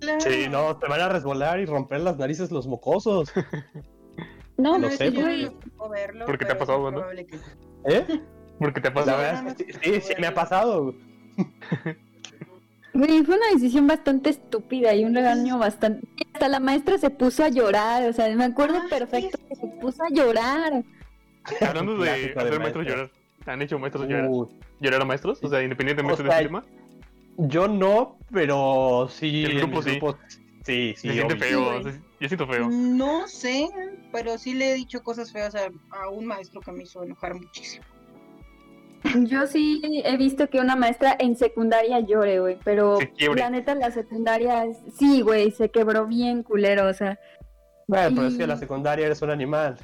Claro. 0.00 0.20
Sí, 0.20 0.46
no, 0.50 0.76
te 0.76 0.86
van 0.86 1.00
a 1.00 1.08
resbalar 1.08 1.58
y 1.60 1.64
romper 1.64 2.00
las 2.00 2.18
narices 2.18 2.50
los 2.50 2.66
mocosos. 2.66 3.32
No, 4.56 4.78
Lo 4.78 4.88
No, 4.88 4.90
sé, 4.90 5.10
güey. 5.10 5.46
no 5.46 5.50
me 5.52 5.56
tocó 5.70 5.88
verlo, 5.88 6.26
¿Por 6.26 6.38
qué 6.38 6.44
te 6.44 6.52
ha 6.52 6.58
pasado, 6.58 6.92
que- 7.16 7.38
¿Eh? 7.86 8.20
Porque 8.60 8.80
te 8.80 8.86
ha 8.88 8.94
pasado. 8.94 9.50
sí, 9.82 10.00
sí 10.00 10.14
me 10.20 10.28
ha 10.28 10.34
pasado. 10.34 10.94
Güey, 12.92 13.24
fue 13.24 13.36
una 13.36 13.48
decisión 13.52 13.86
bastante 13.88 14.30
estúpida 14.30 14.94
y 14.94 15.04
un 15.04 15.14
regaño 15.14 15.58
bastante... 15.58 16.06
Hasta 16.32 16.48
la 16.48 16.60
maestra 16.60 16.96
se 16.96 17.10
puso 17.10 17.42
a 17.42 17.48
llorar, 17.48 18.08
o 18.08 18.12
sea, 18.12 18.32
me 18.36 18.44
acuerdo 18.44 18.78
Ah, 18.78 18.86
perfecto 18.88 19.36
sí, 19.36 19.44
que 19.48 19.56
se 19.56 19.66
puso 19.80 20.02
a 20.04 20.10
llorar. 20.10 20.84
Hablando 21.60 21.96
de 21.98 22.10
hacer 22.10 22.36
maestros 22.36 22.58
maestra. 22.60 22.82
llorar. 22.84 23.10
¿Han 23.46 23.62
hecho 23.62 23.78
maestros 23.80 24.08
llorar? 24.08 24.28
Uh, 24.30 24.48
¿Llorar 24.80 25.02
a 25.02 25.04
maestros? 25.04 25.42
O 25.42 25.48
sea, 25.48 25.62
independientemente 25.62 26.22
O 26.22 26.26
sea, 26.26 26.36
del 26.36 26.46
tema. 26.46 26.64
yo 27.36 27.66
no, 27.68 28.16
pero 28.32 29.08
sí. 29.10 29.44
El 29.44 29.58
grupo 29.58 29.82
mi 29.82 29.90
sí. 29.90 30.00
Sí, 30.64 30.94
sí. 30.96 31.08
Se 31.08 31.12
siente 31.14 31.36
feo. 31.36 31.82
Sí, 31.82 31.98
yo 32.20 32.28
siento 32.28 32.46
feo. 32.46 32.68
No 32.70 33.26
sé, 33.28 33.68
pero 34.12 34.38
sí 34.38 34.54
le 34.54 34.70
he 34.70 34.74
dicho 34.74 35.02
cosas 35.02 35.30
feas 35.32 35.54
a, 35.56 35.68
a 35.90 36.08
un 36.08 36.24
maestro 36.26 36.60
que 36.60 36.72
me 36.72 36.84
hizo 36.84 37.02
enojar 37.02 37.34
muchísimo. 37.34 37.84
Yo 39.26 39.46
sí 39.46 39.80
he 40.04 40.16
visto 40.16 40.48
que 40.48 40.60
una 40.60 40.76
maestra 40.76 41.14
en 41.18 41.36
secundaria 41.36 42.00
llore, 42.00 42.40
güey, 42.40 42.58
pero 42.64 42.98
la 43.36 43.50
neta 43.50 43.74
la 43.74 43.90
secundaria, 43.90 44.64
sí, 44.98 45.20
güey, 45.20 45.50
se 45.50 45.70
quebró 45.70 46.06
bien 46.06 46.42
culero, 46.42 46.88
o 46.88 46.94
sea... 46.94 47.18
Bueno, 47.86 48.08
pero 48.16 48.28
es 48.28 48.34
que 48.34 48.40
Y- 48.40 48.42
en 48.44 48.48
la 48.48 48.56
secundaria 48.56 49.06
eres 49.06 49.20
un 49.20 49.30
animal. 49.30 49.76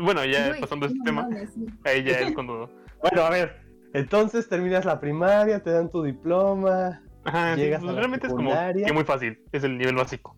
Bueno, 0.00 0.24
ya 0.24 0.48
güey, 0.48 0.60
pasando 0.60 0.86
este 0.86 0.98
tema, 1.04 1.22
mames, 1.22 1.52
sí. 1.54 1.64
ahí 1.84 2.02
ya 2.04 2.18
es 2.20 2.32
cuando. 2.32 2.68
Bueno, 3.00 3.22
a 3.22 3.30
ver. 3.30 3.56
Entonces 3.94 4.48
terminas 4.48 4.84
la 4.84 5.00
primaria, 5.00 5.60
te 5.62 5.70
dan 5.70 5.88
tu 5.90 6.02
diploma. 6.02 7.02
Ajá, 7.24 7.54
Llegas 7.56 7.80
pues 7.80 7.90
a 7.90 7.92
la 7.94 7.98
realmente 8.00 8.26
es 8.28 8.32
como 8.32 8.50
secundaria. 8.50 8.86
que 8.86 8.92
muy 8.92 9.04
fácil. 9.04 9.38
Es 9.52 9.62
el 9.64 9.78
nivel 9.78 9.94
básico. 9.96 10.36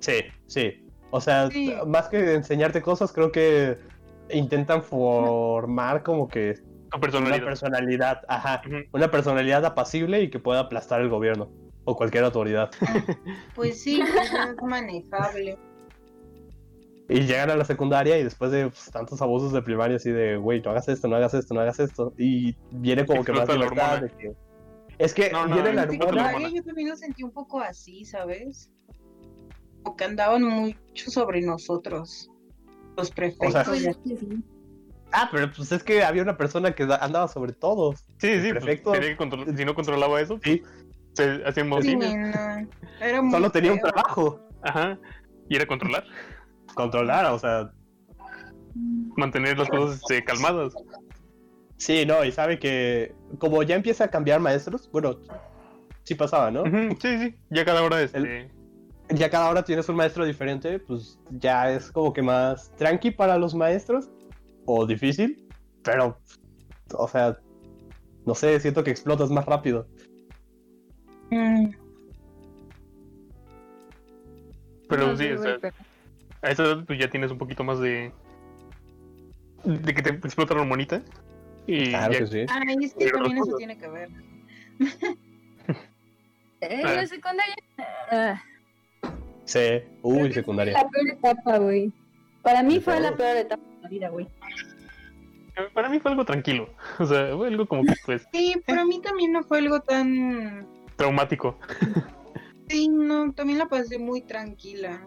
Sí, 0.00 0.20
sí. 0.46 0.86
O 1.10 1.20
sea, 1.20 1.50
Sí. 1.50 1.74
más 1.86 2.08
que 2.08 2.34
enseñarte 2.34 2.80
cosas, 2.82 3.12
creo 3.12 3.30
que 3.32 3.78
intentan 4.30 4.82
formar 4.82 6.02
como 6.02 6.28
que 6.28 6.54
Tu 6.92 6.98
una 6.98 7.00
personalidad. 7.00 7.44
personalidad, 7.44 8.22
ajá, 8.28 8.62
una 8.92 9.10
personalidad 9.10 9.64
apacible 9.64 10.22
y 10.22 10.30
que 10.30 10.38
pueda 10.38 10.60
aplastar 10.60 11.00
el 11.00 11.08
gobierno 11.08 11.48
o 11.84 11.96
cualquier 11.96 12.24
autoridad. 12.24 12.70
Pues 13.54 13.82
sí, 13.82 14.00
pues 14.12 14.30
es 14.32 14.62
manejable. 14.62 15.58
Y 17.08 17.20
llegan 17.26 17.50
a 17.50 17.56
la 17.56 17.64
secundaria 17.64 18.16
y 18.18 18.24
después 18.24 18.50
de 18.52 18.68
pues, 18.68 18.90
tantos 18.90 19.20
abusos 19.20 19.52
de 19.52 19.60
primaria, 19.62 19.96
así 19.96 20.10
de, 20.10 20.36
güey, 20.36 20.62
no 20.62 20.70
hagas 20.70 20.88
esto, 20.88 21.08
no 21.08 21.16
hagas 21.16 21.34
esto, 21.34 21.52
no 21.54 21.60
hagas 21.60 21.78
esto. 21.80 22.14
Y 22.16 22.56
viene 22.70 23.04
como 23.04 23.24
que 23.24 23.32
más 23.32 23.48
libertad. 23.48 24.02
de 24.02 24.10
que- 24.10 24.34
Es 24.98 25.12
que 25.12 25.30
No, 25.30 25.46
no, 25.46 25.54
viene 25.56 25.72
la 25.74 25.82
hormona. 25.82 26.48
yo 26.48 26.62
también 26.62 26.88
lo 26.88 26.96
sentí 26.96 27.22
un 27.22 27.32
poco 27.32 27.60
así, 27.60 28.04
¿sabes? 28.04 28.70
Porque 29.82 30.04
andaban 30.04 30.42
mucho 30.44 31.10
sobre 31.10 31.40
nosotros, 31.42 32.30
los 32.96 33.10
prefectos. 33.10 33.78
sea, 33.78 33.92
Ah, 35.12 35.28
pero 35.30 35.50
pues 35.54 35.70
es 35.72 35.82
que 35.82 36.02
había 36.02 36.22
una 36.22 36.36
persona 36.36 36.72
que 36.72 36.86
da- 36.86 36.96
andaba 36.96 37.28
sobre 37.28 37.52
todos. 37.52 38.00
Sí, 38.18 38.40
sí, 38.40 38.52
pues, 38.52 38.64
Perfecto. 38.64 38.92
tenía 38.92 39.16
que 39.16 39.56
si 39.56 39.64
no 39.64 39.74
controlaba 39.74 40.20
eso, 40.20 40.38
Sí. 40.42 40.62
se 41.12 41.42
hacían 41.46 41.70
Sí, 41.82 41.96
no, 41.96 42.06
era 43.00 43.20
muy 43.22 43.30
Solo 43.32 43.50
tenía 43.50 43.72
un 43.72 43.80
trabajo. 43.80 44.40
Ajá. 44.62 44.98
Y 45.48 45.56
era 45.56 45.66
controlar, 45.66 46.04
Controlar, 46.74 47.26
o 47.26 47.38
sea, 47.38 47.70
mantener 49.16 49.58
las 49.58 49.68
cosas 49.68 49.96
este, 49.96 50.24
calmadas. 50.24 50.72
sí, 51.76 52.06
no, 52.06 52.24
y 52.24 52.32
sabe 52.32 52.58
que 52.58 53.14
como 53.38 53.62
ya 53.62 53.74
empieza 53.74 54.04
a 54.04 54.08
cambiar 54.08 54.40
maestros, 54.40 54.88
bueno, 54.90 55.18
sí 56.04 56.14
pasaba, 56.14 56.50
¿no? 56.50 56.64
Sí, 57.00 57.18
sí. 57.18 57.36
Ya 57.50 57.64
cada 57.64 57.82
hora 57.82 58.00
este. 58.00 58.50
Ya 59.10 59.28
cada 59.28 59.50
hora 59.50 59.62
tienes 59.62 59.88
un 59.90 59.96
maestro 59.96 60.24
diferente, 60.24 60.78
pues 60.78 61.18
ya 61.32 61.70
es 61.70 61.90
como 61.90 62.12
que 62.14 62.22
más 62.22 62.70
tranqui 62.76 63.10
para 63.10 63.36
los 63.36 63.54
maestros 63.54 64.08
o 64.66 64.86
difícil, 64.86 65.46
pero, 65.82 66.18
o 66.94 67.08
sea, 67.08 67.38
no 68.26 68.34
sé, 68.34 68.58
siento 68.60 68.84
que 68.84 68.90
explotas 68.90 69.30
más 69.30 69.46
rápido. 69.46 69.86
Mm, 71.30 71.70
Pero 74.88 75.06
No, 75.08 75.16
sí, 75.16 75.30
o 75.30 75.38
sea, 75.42 75.56
a 76.42 76.50
esa 76.50 76.64
edad 76.64 76.84
pues 76.86 76.98
ya 76.98 77.08
tienes 77.08 77.30
un 77.30 77.38
poquito 77.38 77.64
más 77.64 77.78
de. 77.80 78.12
de 79.64 79.94
que 79.94 80.02
te 80.02 80.10
explota 80.10 80.54
la 80.54 80.60
hormonita. 80.62 81.02
Y 81.66 81.90
Claro 81.90 82.12
ya- 82.12 82.18
que 82.18 82.26
sí. 82.26 82.38
Ay, 82.48 82.76
es 82.84 82.94
que 82.94 83.10
también 83.10 83.38
eso 83.38 83.56
tiene 83.56 83.78
que 83.78 83.88
ver. 83.88 84.08
En 86.60 86.86
Ah. 86.86 86.92
la 86.94 87.06
secundaria... 87.08 87.54
ah, 88.12 88.40
Sí, 89.46 89.58
uy, 90.02 90.32
secundaria. 90.32 90.74
la 90.74 90.88
peor 90.88 91.08
etapa, 91.08 91.58
güey. 91.58 91.92
Para 92.42 92.62
mí 92.62 92.78
fue 92.78 93.00
la 93.00 93.16
peor 93.16 93.36
etapa 93.36 93.62
vida, 93.88 94.08
güey. 94.08 94.26
Para 95.74 95.88
mí 95.88 96.00
fue 96.00 96.10
algo 96.10 96.24
tranquilo. 96.24 96.68
O 96.98 97.06
sea, 97.06 97.34
fue 97.36 97.48
algo 97.48 97.66
como 97.66 97.84
que 97.84 97.94
pues 98.04 98.26
Sí, 98.32 98.54
pero 98.66 98.82
a 98.82 98.84
mí 98.84 99.00
también 99.00 99.32
no 99.32 99.42
fue 99.44 99.58
algo 99.58 99.80
tan... 99.80 100.66
traumático. 100.96 101.58
Sí, 102.68 102.88
no, 102.88 103.32
también 103.32 103.58
la 103.58 103.66
pasé 103.66 103.98
muy 103.98 104.22
tranquila. 104.22 105.00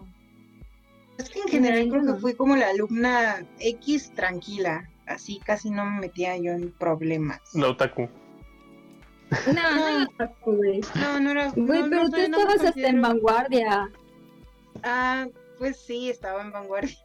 Es 1.18 1.30
que 1.30 1.40
en 1.40 1.48
general 1.48 1.82
Sí, 1.84 1.88
creo 1.90 2.02
no. 2.02 2.14
que 2.14 2.20
fui 2.20 2.34
como 2.34 2.54
la 2.56 2.68
alumna 2.68 3.44
X 3.58 4.12
tranquila. 4.14 4.88
Así 5.06 5.40
casi 5.44 5.70
no 5.70 5.84
me 5.84 6.00
metía 6.00 6.36
yo 6.36 6.52
en 6.52 6.70
problemas. 6.72 7.40
La 7.54 7.68
otaku. 7.68 8.08
No, 9.52 9.74
no, 9.74 9.98
no, 10.00 10.30
güey. 10.44 10.80
No, 11.00 11.20
no 11.20 11.30
era. 11.30 11.50
Güey, 11.50 11.82
no, 11.82 11.88
pero 11.90 12.02
no, 12.04 12.10
tú 12.10 12.16
estabas 12.16 12.64
hasta 12.64 12.88
en 12.88 13.02
vanguardia. 13.02 13.90
Ah, 14.84 15.26
pues 15.58 15.76
sí, 15.78 16.10
estaba 16.10 16.42
en 16.42 16.52
vanguardia. 16.52 16.96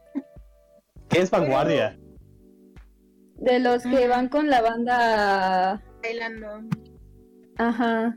¿Qué 1.12 1.19
es 1.19 1.30
vanguardia? 1.32 1.97
De 3.36 3.60
los 3.60 3.84
que 3.84 4.08
van 4.08 4.30
con 4.30 4.50
la 4.50 4.62
banda. 4.62 5.84
Bailando. 6.04 6.47
Ajá. 7.58 8.15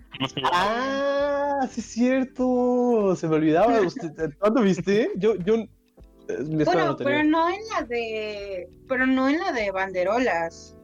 Ah, 0.52 1.66
sí 1.70 1.80
es 1.80 1.86
cierto. 1.86 3.16
Se 3.16 3.28
me 3.28 3.36
olvidaba. 3.36 3.80
Usted, 3.80 4.12
¿Cuándo 4.38 4.62
viste? 4.62 5.10
Yo, 5.16 5.34
yo. 5.36 5.56
eh, 5.56 6.64
Bueno, 6.64 6.96
pero 6.96 7.24
no 7.24 7.48
en 7.48 7.60
la 7.74 7.86
de. 7.86 8.68
Pero 8.88 9.06
no 9.06 9.28
en 9.28 9.38
la 9.38 9.52
de 9.52 9.70
banderolas. 9.70 10.76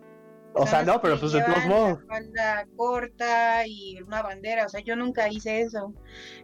O 0.54 0.66
sea, 0.66 0.82
no, 0.82 1.00
pero 1.00 1.18
pues 1.18 1.30
de 1.32 1.42
todos 1.42 1.66
modos. 1.66 1.98
La 2.00 2.06
falda 2.14 2.66
corta 2.76 3.66
y 3.66 4.00
una 4.02 4.20
bandera. 4.22 4.66
O 4.66 4.68
sea, 4.68 4.80
yo 4.80 4.96
nunca 4.96 5.28
hice 5.28 5.60
eso. 5.60 5.94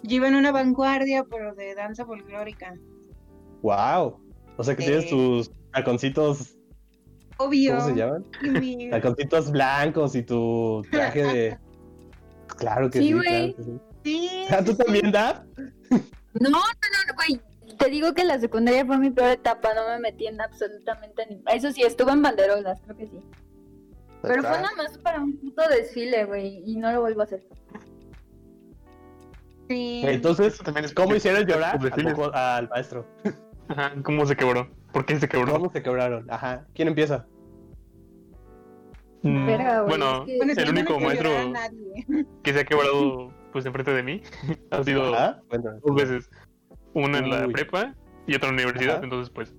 Yo 0.05 0.17
iba 0.17 0.29
en 0.29 0.37
una 0.37 0.53
vanguardia, 0.53 1.25
pero 1.29 1.55
de 1.55 1.75
danza 1.75 2.07
folclórica. 2.07 2.75
Wow. 3.63 4.21
O 4.57 4.64
sea 4.64 4.75
que 4.77 4.85
tienes 4.85 5.05
Sí. 5.05 5.11
tus 5.11 5.51
taconcitos. 5.73 6.57
Obvio. 7.38 7.77
¿Cómo 7.77 7.88
se 7.88 7.95
llaman? 7.95 8.25
mi- 8.42 8.90
Taconcitos 8.90 9.51
blancos 9.51 10.14
y 10.16 10.23
tu 10.23 10.83
traje 10.90 11.23
de. 11.25 11.59
Claro 12.59 12.90
que 12.90 12.99
Sí, 13.01 13.07
sí. 13.09 13.12
güey. 13.12 13.25
claro 13.27 13.57
que 13.57 13.62
sí. 13.62 13.81
Sí, 14.05 14.31
Ah, 14.51 14.59
¿Tú 14.64 14.73
sí, 14.73 14.77
sí. 14.79 14.85
también, 14.85 15.12
Dad? 15.12 15.45
No, 16.40 16.51
no, 16.51 16.59
no, 16.59 17.14
güey. 17.16 17.40
Te 17.79 17.90
digo 17.90 18.14
que 18.14 18.25
la 18.25 18.38
secundaria 18.38 18.87
fue 18.87 18.97
mi 18.99 19.11
peor 19.11 19.31
etapa. 19.31 19.75
No 19.75 19.87
me 19.88 19.99
metí 19.99 20.27
en 20.27 20.40
absolutamente 20.40 21.27
ni. 21.29 21.42
Eso 21.55 21.71
sí, 21.73 21.83
estuve 21.83 22.12
en 22.12 22.23
banderolas, 22.23 22.81
creo 22.83 22.97
que 22.97 23.07
sí. 23.09 23.21
Pero 24.23 24.42
fue 24.42 24.51
nada 24.53 24.71
más 24.77 24.97
para 24.99 25.21
un 25.21 25.37
puto 25.38 25.62
desfile, 25.69 26.25
güey. 26.25 26.62
Y 26.64 26.77
no 26.77 26.90
lo 26.90 27.03
vuelvo 27.03 27.21
a 27.21 27.25
hacer. 27.25 27.47
Sí. 29.69 30.03
Entonces, 30.05 30.55
Eso 30.55 30.62
también 30.64 30.85
es- 30.87 30.95
¿cómo 30.95 31.14
hicieron 31.14 31.45
llorar 31.45 31.75
Los 31.75 31.85
desfiles. 31.85 32.12
¿A 32.12 32.16
poco 32.16 32.31
al 32.35 32.68
maestro? 32.68 33.07
Ajá, 33.69 33.93
¿Cómo 34.03 34.25
se 34.27 34.37
quebró? 34.37 34.69
¿Por 34.93 35.05
qué 35.07 35.19
se 35.19 35.29
quebró? 35.29 35.53
¿Cómo 35.55 35.71
se 35.73 35.83
quebraron? 35.83 36.27
Ajá. 36.31 36.67
¿Quién 36.75 36.89
empieza? 36.89 37.27
Mm, 39.23 39.47
Verga, 39.47 39.81
güey, 39.83 39.89
bueno, 39.99 40.21
es 40.21 40.27
que- 40.27 40.37
Bueno, 40.37 40.53
es 40.53 40.59
que 40.59 40.62
el 40.64 40.75
no 40.75 40.81
único 40.81 40.93
llorar 41.01 41.03
a 41.03 41.07
maestro 41.07 41.53
nadie. 41.53 42.27
que 42.43 42.53
se 42.53 42.61
ha 42.61 42.64
quebrado 42.64 43.33
pues 43.53 43.64
enfrente 43.67 43.93
de 43.93 44.03
mí 44.03 44.23
ha 44.71 44.85
sido 44.85 45.14
Ajá. 45.14 45.41
Cuéntame. 45.49 45.81
dos 45.85 45.97
veces. 45.97 46.31
Una 46.95 47.19
en 47.19 47.31
la 47.31 47.47
Uy. 47.47 47.53
prepa 47.53 47.95
y 48.27 48.35
otra 48.35 48.51
en 48.51 48.57
la 48.57 48.62
universidad. 48.62 48.95
Ajá. 48.97 49.05
Entonces, 49.05 49.31
pues, 49.31 49.55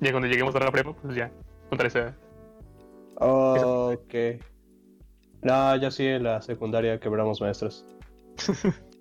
ya 0.00 0.10
cuando 0.10 0.28
lleguemos 0.28 0.54
a 0.56 0.60
la 0.60 0.70
prepa, 0.72 0.92
pues 0.94 1.14
ya 1.14 1.30
contaré 1.68 1.88
esa. 1.88 2.16
Ok. 3.16 4.14
No, 5.42 5.76
yo 5.76 5.90
sí 5.90 6.06
en 6.06 6.24
la 6.24 6.42
secundaria 6.42 6.98
quebramos 6.98 7.40
maestros. 7.40 7.86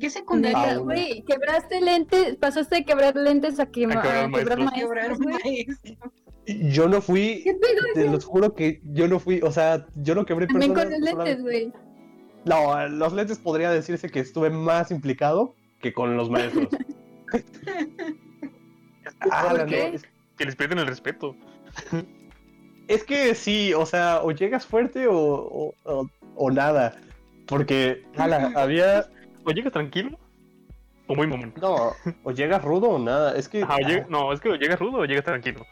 ¿Qué 0.00 0.10
secundaria? 0.10 0.72
Ah, 0.72 0.76
güey, 0.76 1.22
quebraste 1.24 1.80
lentes, 1.80 2.36
pasaste 2.36 2.76
de 2.76 2.84
quebrar 2.84 3.14
lentes 3.16 3.60
a, 3.60 3.66
que, 3.66 3.84
A 3.84 3.88
quebrar 3.88 4.24
a 4.24 4.30
quebrar 4.30 4.58
maestros. 4.58 5.18
Maestro. 5.20 6.12
Yo 6.46 6.88
no 6.88 7.00
fui, 7.02 7.40
¿Qué 7.44 7.54
pedo? 7.54 7.82
te 7.94 8.08
los 8.08 8.24
juro 8.24 8.54
que 8.54 8.80
yo 8.84 9.06
no 9.08 9.20
fui, 9.20 9.40
o 9.42 9.52
sea, 9.52 9.86
yo 9.96 10.14
no 10.14 10.24
quebré 10.26 10.46
También 10.46 10.72
personas. 10.74 10.98
con 10.98 11.04
los 11.04 11.14
lentes, 11.26 11.42
güey. 11.42 11.72
No, 12.44 12.88
los 12.88 13.12
lentes 13.12 13.38
podría 13.38 13.70
decirse 13.70 14.08
que 14.10 14.18
estuve 14.20 14.50
más 14.50 14.90
implicado 14.90 15.54
que 15.80 15.92
con 15.92 16.16
los 16.16 16.30
maestros. 16.30 16.68
Ah, 19.30 19.46
¿Por 19.48 19.58
la 19.58 19.66
qué? 19.66 19.92
no- 19.92 19.98
Que 20.36 20.44
les 20.44 20.56
pierden 20.56 20.78
el 20.78 20.86
respeto. 20.86 21.36
Es 22.88 23.04
que 23.04 23.34
sí, 23.34 23.72
o 23.74 23.86
sea, 23.86 24.20
o 24.22 24.32
llegas 24.32 24.66
fuerte 24.66 25.06
o, 25.06 25.14
o, 25.16 25.74
o- 25.84 26.10
o 26.34 26.50
nada. 26.50 26.96
Porque, 27.46 28.04
ala, 28.16 28.52
había. 28.56 29.06
O 29.44 29.50
llegas 29.50 29.72
tranquilo, 29.72 30.18
o 31.06 31.14
muy 31.14 31.26
mamón. 31.26 31.52
No, 31.60 31.92
o 32.24 32.30
llegas 32.32 32.62
rudo 32.62 32.90
o 32.90 32.98
nada. 32.98 33.36
Es 33.36 33.48
que. 33.48 33.62
Ajá, 33.62 33.76
lleg- 33.78 34.06
no, 34.08 34.32
es 34.32 34.40
que 34.40 34.50
o 34.50 34.54
llegas 34.56 34.78
rudo 34.78 34.98
o 34.98 35.04
llegas 35.04 35.24
tranquilo. 35.24 35.64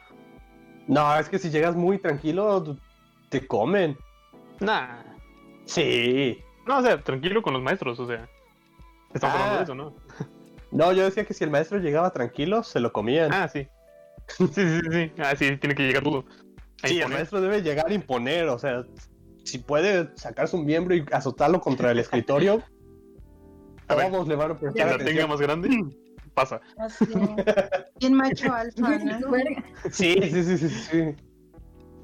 No, 0.86 1.16
es 1.18 1.28
que 1.28 1.38
si 1.38 1.50
llegas 1.50 1.76
muy 1.76 1.98
tranquilo, 1.98 2.76
te 3.28 3.46
comen. 3.46 3.96
Nah. 4.60 5.02
Sí. 5.66 6.38
No, 6.66 6.78
o 6.78 6.82
sea, 6.82 7.00
tranquilo 7.02 7.42
con 7.42 7.52
los 7.52 7.62
maestros, 7.62 7.98
o 8.00 8.06
sea. 8.06 8.28
Estamos 9.14 9.36
Ah. 9.36 9.38
hablando 9.38 9.56
de 9.58 9.64
eso, 9.64 9.74
¿no? 9.74 9.94
No, 10.72 10.92
yo 10.92 11.04
decía 11.04 11.24
que 11.24 11.34
si 11.34 11.44
el 11.44 11.50
maestro 11.50 11.78
llegaba 11.78 12.10
tranquilo, 12.10 12.62
se 12.62 12.80
lo 12.80 12.92
comían. 12.92 13.32
Ah, 13.32 13.48
sí. 13.48 13.66
Sí, 14.28 14.46
sí, 14.52 14.80
sí. 14.90 15.12
Ah, 15.18 15.34
sí, 15.36 15.56
tiene 15.56 15.74
que 15.74 15.82
llegar 15.84 16.04
rudo. 16.04 16.24
Sí, 16.84 17.00
el 17.00 17.08
maestro 17.08 17.40
debe 17.40 17.62
llegar 17.62 17.88
a 17.88 17.92
imponer, 17.92 18.48
o 18.48 18.58
sea, 18.58 18.84
si 19.44 19.58
puede 19.58 20.10
sacar 20.16 20.46
su 20.48 20.58
miembro 20.58 20.94
y 20.94 21.04
azotarlo 21.12 21.60
contra 21.60 21.90
el 21.90 21.98
escritorio, 21.98 22.62
A 23.90 23.94
ver, 23.96 24.10
todos 24.10 24.28
le 24.28 24.36
van 24.36 24.52
a 24.52 24.58
Quien 24.58 24.72
prestar 24.72 24.98
la 24.98 25.04
tenga 25.04 25.26
más 25.26 25.40
grande, 25.40 25.68
pasa. 26.34 26.60
Así. 26.78 27.06
Bien 27.98 28.14
macho 28.14 28.52
alfa. 28.52 28.98
Sí, 29.90 30.14
sí, 30.22 30.42
sí, 30.44 30.58
sí, 30.58 30.68
sí. 30.68 31.02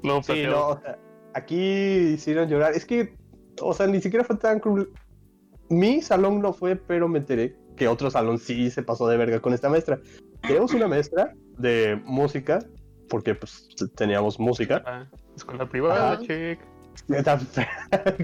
No, 0.03 0.21
Sí, 0.21 0.43
no, 0.45 0.67
o 0.69 0.79
sea, 0.81 0.99
aquí 1.33 1.57
hicieron 1.57 2.47
llorar. 2.49 2.73
Es 2.73 2.85
que, 2.85 3.15
o 3.61 3.73
sea, 3.73 3.87
ni 3.87 4.01
siquiera 4.01 4.23
fue 4.25 4.35
tan 4.37 4.59
cruel. 4.59 4.89
Mi 5.69 6.01
salón 6.01 6.41
no 6.41 6.53
fue, 6.53 6.75
pero 6.75 7.07
me 7.07 7.19
enteré 7.19 7.55
que 7.75 7.87
otro 7.87 8.09
salón 8.11 8.37
sí 8.39 8.69
se 8.71 8.83
pasó 8.83 9.07
de 9.07 9.17
verga 9.17 9.39
con 9.39 9.53
esta 9.53 9.69
maestra. 9.69 9.99
Tenemos 10.41 10.73
una 10.73 10.87
maestra 10.87 11.33
de 11.57 12.01
música, 12.05 12.59
porque 13.09 13.35
pues 13.35 13.67
teníamos 13.95 14.39
música. 14.39 14.83
Ah, 14.85 15.05
escuela 15.35 15.67
privada, 15.67 16.13
Ah. 16.13 16.19
check. 16.25 16.59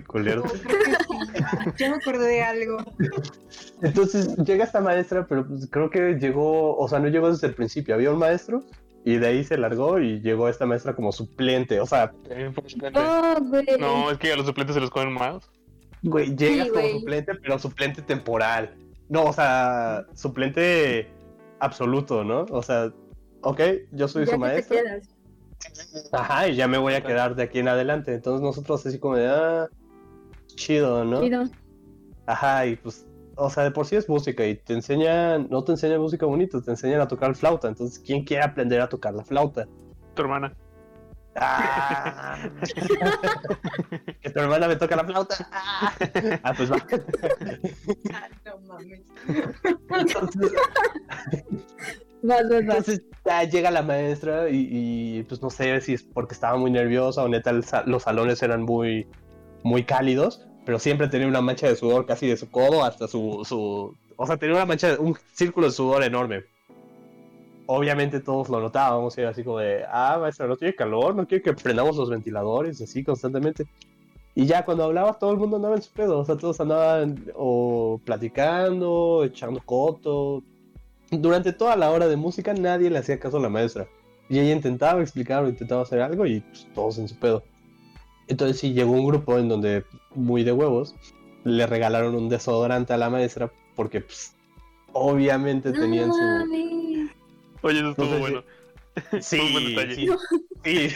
Culero. 0.07 0.43
No, 0.43 0.49
sí. 0.49 0.59
Ya 1.77 1.89
me 1.89 1.95
acordé 1.97 2.27
de 2.27 2.43
algo. 2.43 2.77
Entonces 3.81 4.35
llega 4.37 4.63
esta 4.65 4.81
maestra, 4.81 5.25
pero 5.27 5.47
pues, 5.47 5.67
creo 5.69 5.89
que 5.89 6.13
llegó, 6.19 6.75
o 6.77 6.87
sea, 6.87 6.99
no 6.99 7.07
llegó 7.07 7.31
desde 7.31 7.47
el 7.47 7.55
principio. 7.55 7.95
Había 7.95 8.11
un 8.11 8.19
maestro 8.19 8.63
y 9.05 9.17
de 9.17 9.27
ahí 9.27 9.43
se 9.43 9.57
largó 9.57 9.99
y 9.99 10.21
llegó 10.21 10.47
esta 10.49 10.65
maestra 10.65 10.95
como 10.95 11.11
suplente. 11.11 11.79
O 11.79 11.85
sea. 11.85 12.11
Oh, 12.95 13.35
güey. 13.41 13.65
No, 13.79 14.11
es 14.11 14.17
que 14.17 14.31
a 14.33 14.35
los 14.35 14.45
suplentes 14.45 14.73
se 14.75 14.81
los 14.81 14.89
comen 14.89 15.13
más. 15.13 15.49
güey, 16.03 16.35
llegas 16.35 16.69
como 16.69 16.81
güey. 16.81 16.99
suplente, 16.99 17.35
pero 17.35 17.59
suplente 17.59 18.01
temporal. 18.01 18.75
No, 19.09 19.23
o 19.25 19.33
sea, 19.33 20.05
suplente 20.13 21.09
absoluto, 21.59 22.23
¿no? 22.23 22.45
O 22.49 22.61
sea, 22.63 22.91
ok, 23.41 23.61
yo 23.91 24.07
soy 24.07 24.21
Ya 24.25 24.25
su 24.27 24.31
te 24.31 24.37
maestra. 24.37 24.81
quedas. 24.81 25.09
Ajá, 26.11 26.47
y 26.47 26.55
ya 26.55 26.67
me 26.67 26.77
voy 26.77 26.93
a 26.93 27.03
quedar 27.03 27.35
de 27.35 27.43
aquí 27.43 27.59
en 27.59 27.67
adelante. 27.67 28.13
Entonces 28.13 28.41
nosotros 28.41 28.85
así 28.85 28.99
como 28.99 29.15
de, 29.15 29.27
ah, 29.27 29.67
chido, 30.55 31.03
¿no? 31.05 31.21
Chido. 31.21 31.43
Ajá, 32.25 32.65
y 32.65 32.75
pues, 32.75 33.05
o 33.35 33.49
sea, 33.49 33.63
de 33.63 33.71
por 33.71 33.85
sí 33.85 33.95
es 33.95 34.07
música 34.07 34.45
y 34.45 34.55
te 34.55 34.73
enseñan, 34.73 35.47
no 35.49 35.63
te 35.63 35.71
enseñan 35.73 35.99
música 35.99 36.25
bonita, 36.25 36.61
te 36.61 36.71
enseñan 36.71 37.01
a 37.01 37.07
tocar 37.07 37.35
flauta. 37.35 37.67
Entonces, 37.67 37.99
¿quién 37.99 38.23
quiere 38.23 38.43
aprender 38.43 38.79
a 38.81 38.87
tocar 38.89 39.13
la 39.13 39.23
flauta? 39.23 39.67
Tu 40.13 40.21
hermana. 40.21 40.55
Ah. 41.35 42.37
que 44.21 44.29
tu 44.29 44.39
hermana 44.39 44.67
me 44.67 44.75
toca 44.75 44.95
la 44.95 45.03
flauta. 45.03 45.35
Ah, 45.51 45.91
Ah, 46.43 46.53
pues 46.55 46.71
va. 46.71 46.77
Ah, 48.13 48.27
no 48.45 48.59
mames. 48.67 49.01
Entonces, 49.89 50.51
Entonces 52.23 53.01
ya 53.25 53.43
llega 53.43 53.69
la 53.69 53.81
maestra 53.81 54.49
y, 54.49 55.23
pues 55.23 55.41
no 55.41 55.49
sé 55.49 55.81
si 55.81 55.93
es 55.93 56.03
porque 56.03 56.33
estaba 56.33 56.57
muy 56.57 56.71
nerviosa 56.71 57.23
o 57.23 57.27
neta 57.27 57.51
los 57.85 58.03
salones 58.03 58.41
eran 58.41 58.63
muy, 58.63 59.07
muy 59.63 59.83
cálidos, 59.83 60.47
pero 60.65 60.79
siempre 60.79 61.09
tenía 61.09 61.27
una 61.27 61.41
mancha 61.41 61.67
de 61.67 61.75
sudor 61.75 62.05
casi 62.05 62.27
de 62.27 62.37
su 62.37 62.49
codo 62.49 62.83
hasta 62.83 63.07
su, 63.07 63.43
su... 63.43 63.95
O 64.15 64.27
sea, 64.27 64.37
tenía 64.37 64.55
una 64.55 64.65
mancha, 64.65 64.95
un 64.99 65.17
círculo 65.33 65.67
de 65.67 65.73
sudor 65.73 66.03
enorme. 66.03 66.43
Obviamente 67.65 68.19
todos 68.19 68.49
lo 68.49 68.59
notábamos 68.61 69.17
y 69.17 69.21
era 69.21 69.31
así 69.31 69.43
como 69.43 69.59
de, 69.59 69.83
ah, 69.89 70.17
maestra, 70.19 70.47
no 70.47 70.55
tiene 70.55 70.75
calor, 70.75 71.15
no 71.15 71.27
quiere 71.27 71.43
que 71.43 71.53
prendamos 71.53 71.97
los 71.97 72.09
ventiladores, 72.09 72.81
así 72.81 73.03
constantemente. 73.03 73.67
Y 74.35 74.45
ya 74.45 74.63
cuando 74.65 74.85
hablaba 74.85 75.19
todo 75.19 75.31
el 75.31 75.37
mundo 75.37 75.57
andaba 75.57 75.75
en 75.75 75.81
su 75.81 75.91
pedo, 75.91 76.19
o 76.19 76.25
sea, 76.25 76.37
todos 76.37 76.59
andaban 76.59 77.25
platicando, 78.05 79.23
echando 79.25 79.61
coto. 79.65 80.41
Durante 81.21 81.53
toda 81.53 81.75
la 81.75 81.89
hora 81.91 82.07
de 82.07 82.15
música 82.15 82.53
nadie 82.53 82.89
le 82.89 82.97
hacía 82.99 83.19
caso 83.19 83.37
a 83.37 83.41
la 83.41 83.49
maestra. 83.49 83.87
Y 84.29 84.39
ella 84.39 84.53
intentaba 84.53 85.01
explicar 85.01 85.43
o 85.43 85.49
intentaba 85.49 85.81
hacer 85.83 86.01
algo 86.01 86.25
y 86.25 86.39
pues, 86.41 86.67
todos 86.73 86.97
en 86.97 87.07
su 87.07 87.17
pedo. 87.19 87.43
Entonces 88.27 88.57
sí, 88.59 88.73
llegó 88.73 88.91
un 88.93 89.05
grupo 89.05 89.37
en 89.37 89.49
donde, 89.49 89.83
muy 90.15 90.43
de 90.43 90.53
huevos, 90.53 90.95
le 91.43 91.67
regalaron 91.67 92.15
un 92.15 92.29
desodorante 92.29 92.93
a 92.93 92.97
la 92.97 93.09
maestra 93.09 93.51
porque 93.75 94.01
pues, 94.01 94.33
obviamente 94.93 95.71
tenían 95.73 96.07
No 96.09 96.13
su... 96.13 96.21
mames. 96.21 97.11
Oye, 97.61 97.79
eso 97.79 97.89
estuvo 97.91 98.05
sé 98.07 98.13
si- 98.15 98.19
bueno. 98.21 98.43
Sí, 99.21 99.37
Fue 99.37 99.45
un 99.47 99.53
buen 99.53 99.65
detalle. 99.75 99.95
sí, 100.63 100.89
sí. 100.89 100.95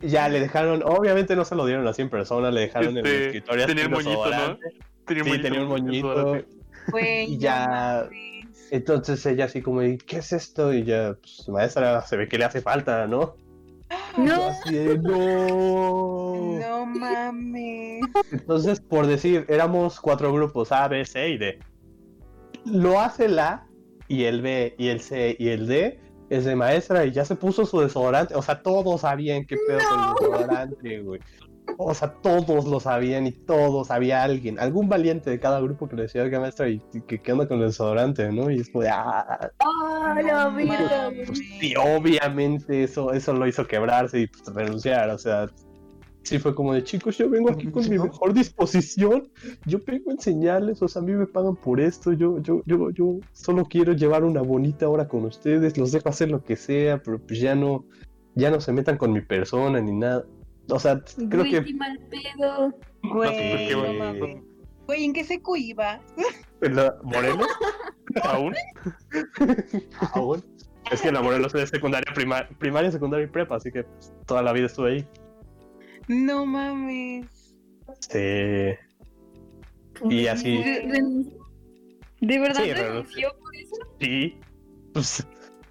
ya 0.02 0.28
le 0.28 0.40
dejaron, 0.40 0.82
obviamente 0.84 1.36
no 1.36 1.44
se 1.44 1.54
lo 1.54 1.64
dieron 1.66 1.86
así 1.86 2.02
en 2.02 2.10
persona, 2.10 2.50
le 2.50 2.62
dejaron 2.62 2.90
en 2.98 2.98
el 2.98 3.06
Este, 3.06 3.26
escritorio. 3.26 3.66
tenía 3.66 3.86
un 3.86 3.92
moñito, 3.92 4.30
¿no? 4.30 4.58
Tenía 5.06 5.24
Sí, 5.24 5.40
tenía 5.40 5.60
un 5.62 5.68
moñito. 5.68 6.36
Y 6.36 7.36
no 7.36 7.38
ya-. 7.38 8.08
Entonces 8.70 9.24
ella 9.26 9.46
así 9.46 9.62
como, 9.62 9.82
¿y 9.82 9.98
qué 9.98 10.18
es 10.18 10.32
esto? 10.32 10.72
Y 10.72 10.84
ya, 10.84 11.16
pues 11.20 11.48
maestra, 11.48 12.00
se 12.02 12.16
ve 12.16 12.28
que 12.28 12.38
le 12.38 12.44
hace 12.44 12.60
falta, 12.60 13.06
¿no? 13.06 13.36
No. 14.16 14.50
De, 14.70 14.98
no. 14.98 16.58
No 16.58 16.86
mames. 16.86 18.02
Entonces, 18.32 18.80
por 18.80 19.06
decir, 19.06 19.46
éramos 19.48 20.00
cuatro 20.00 20.32
grupos, 20.32 20.72
A, 20.72 20.88
B, 20.88 21.04
C 21.04 21.30
y 21.30 21.38
D. 21.38 21.58
Lo 22.64 23.00
hace 23.00 23.26
el 23.26 23.38
A 23.38 23.66
y 24.08 24.24
el 24.24 24.42
B 24.42 24.74
y 24.78 24.88
el 24.88 25.00
C 25.00 25.36
y 25.38 25.48
el 25.48 25.66
D 25.66 26.00
es 26.30 26.44
de 26.44 26.56
maestra 26.56 27.06
y 27.06 27.12
ya 27.12 27.24
se 27.24 27.36
puso 27.36 27.64
su 27.64 27.80
desodorante. 27.80 28.34
O 28.34 28.42
sea, 28.42 28.62
todos 28.62 29.02
sabían 29.02 29.44
qué 29.46 29.56
pedo 29.66 29.78
con 29.88 30.00
el 30.00 30.14
desodorante, 30.14 31.00
güey. 31.00 31.20
O 31.76 31.94
sea, 31.94 32.12
todos 32.12 32.66
lo 32.66 32.80
sabían 32.80 33.26
y 33.26 33.32
todos, 33.32 33.90
había 33.90 34.22
alguien, 34.22 34.58
algún 34.58 34.88
valiente 34.88 35.30
de 35.30 35.38
cada 35.38 35.60
grupo 35.60 35.88
que 35.88 35.96
le 35.96 36.02
decía, 36.02 36.22
oiga, 36.22 36.40
maestra, 36.40 36.68
¿y 36.68 36.82
y 36.92 37.18
qué, 37.18 37.32
onda 37.32 37.46
con 37.46 37.60
el 37.60 37.66
desodorante, 37.66 38.30
no? 38.32 38.50
Y 38.50 38.60
es 38.60 38.70
como 38.70 38.82
de, 38.82 38.90
ah, 38.90 39.50
Oh, 39.64 40.14
la 40.14 40.48
vida. 40.48 41.10
pues 41.26 41.38
sí, 41.38 41.74
obviamente 41.76 42.84
eso, 42.84 43.12
eso 43.12 43.32
lo 43.32 43.46
hizo 43.46 43.66
quebrarse 43.66 44.20
y 44.20 44.26
pues, 44.26 44.44
renunciar, 44.54 45.10
o 45.10 45.18
sea, 45.18 45.48
sí 46.22 46.38
fue 46.38 46.54
como 46.54 46.74
de 46.74 46.84
chicos, 46.84 47.16
yo 47.16 47.28
vengo 47.28 47.50
aquí 47.50 47.70
con 47.70 47.88
mi 47.88 47.98
mejor 47.98 48.32
disposición, 48.34 49.28
yo 49.64 49.78
vengo 49.86 50.10
a 50.10 50.14
enseñarles, 50.14 50.82
o 50.82 50.88
sea, 50.88 51.02
a 51.02 51.04
mí 51.04 51.12
me 51.12 51.26
pagan 51.26 51.56
por 51.56 51.80
esto, 51.80 52.12
yo, 52.12 52.40
yo, 52.40 52.62
yo, 52.66 52.90
yo 52.90 53.18
solo 53.32 53.64
quiero 53.64 53.92
llevar 53.92 54.24
una 54.24 54.42
bonita 54.42 54.88
hora 54.88 55.08
con 55.08 55.24
ustedes, 55.24 55.76
los 55.78 55.92
dejo 55.92 56.08
hacer 56.08 56.30
lo 56.30 56.42
que 56.42 56.56
sea, 56.56 57.02
pero 57.02 57.18
pues 57.18 57.40
ya 57.40 57.54
no, 57.54 57.84
ya 58.34 58.50
no 58.50 58.60
se 58.60 58.72
metan 58.72 58.98
con 58.98 59.12
mi 59.12 59.20
persona 59.20 59.80
ni 59.80 59.92
nada. 59.92 60.24
O 60.70 60.78
sea, 60.78 61.00
creo 61.30 61.40
Güey, 61.40 61.50
que 61.52 61.64
qué 61.64 61.74
mal 61.74 61.98
pedo. 62.10 62.74
Güey, 63.02 63.68
qué 63.68 63.72
no 63.72 63.78
bueno. 63.80 63.98
mames. 63.98 64.36
Güey, 64.86 65.04
¿en 65.04 65.12
qué 65.12 65.24
secu 65.24 65.56
iba? 65.56 66.00
la 66.60 66.96
Morelos, 67.02 67.46
¿Aún? 68.22 68.54
aún, 70.12 70.44
es 70.90 71.00
que 71.02 71.12
la 71.12 71.20
Morelos 71.22 71.54
es 71.54 71.68
secundaria, 71.70 72.10
prima- 72.14 72.48
primaria, 72.58 72.90
secundaria 72.90 73.24
y 73.26 73.28
prepa, 73.30 73.56
así 73.56 73.70
que 73.70 73.84
pues, 73.84 74.12
toda 74.26 74.42
la 74.42 74.52
vida 74.52 74.66
estuve 74.66 74.92
ahí. 74.92 75.06
No 76.08 76.46
mames. 76.46 77.54
Sí. 78.00 78.74
Y 80.08 80.26
así. 80.26 80.56
¿De, 80.62 80.80
de- 80.86 81.38
de 82.20 82.38
verdad 82.38 82.62
Sí, 82.64 82.72
renunció 82.72 83.30
por 83.40 83.56
eso? 83.56 83.76
Sí. 84.00 84.36
Pues, 84.94 85.26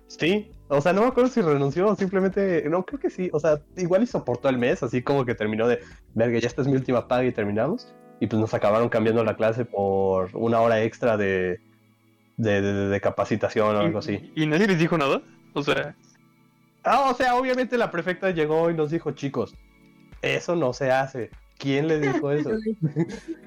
sí. 0.08 0.52
O 0.70 0.82
sea, 0.82 0.92
no 0.94 1.02
me 1.02 1.08
acuerdo 1.08 1.30
si 1.30 1.42
renunció 1.42 1.88
o 1.88 1.96
simplemente. 1.96 2.64
No, 2.70 2.84
creo 2.86 3.00
que 3.00 3.10
sí. 3.10 3.30
O 3.34 3.40
sea, 3.40 3.62
igual 3.78 4.04
y 4.04 4.08
soportó 4.08 4.50
el 4.50 4.58
mes, 4.58 4.84
así 4.84 5.02
como 5.02 5.26
que 5.26 5.34
terminó 5.36 5.68
de. 5.68 5.80
Verga, 6.14 6.40
ya 6.40 6.48
esta 6.48 6.62
es 6.62 6.68
mi 6.68 6.74
última 6.76 7.08
paga 7.08 7.26
y 7.26 7.32
terminamos. 7.32 7.94
Y 8.20 8.28
pues 8.28 8.40
nos 8.40 8.54
acabaron 8.54 8.90
cambiando 8.90 9.24
la 9.24 9.36
clase 9.38 9.64
por 9.66 10.30
una 10.36 10.60
hora 10.60 10.82
extra 10.84 11.16
de. 11.18 11.60
de, 12.38 12.62
de- 12.62 12.88
de 12.90 13.02
capacitación 13.02 13.76
o 13.76 13.80
algo 13.80 14.00
así. 14.00 14.32
¿Y 14.36 14.46
nadie 14.46 14.68
les 14.68 14.80
dijo 14.80 14.98
nada? 14.98 15.22
O 15.54 15.64
sea, 15.64 15.96
Ah, 16.84 17.10
o 17.10 17.14
sea, 17.16 17.36
obviamente 17.36 17.78
la 17.78 17.92
prefecta 17.92 18.32
llegó 18.32 18.70
y 18.70 18.74
nos 18.74 18.92
dijo, 18.92 19.12
chicos, 19.12 19.54
eso 20.22 20.56
no 20.56 20.72
se 20.74 20.90
hace. 20.92 21.32
¿Quién 21.58 21.88
le 21.88 22.00
dijo 22.00 22.32
eso? 22.32 22.52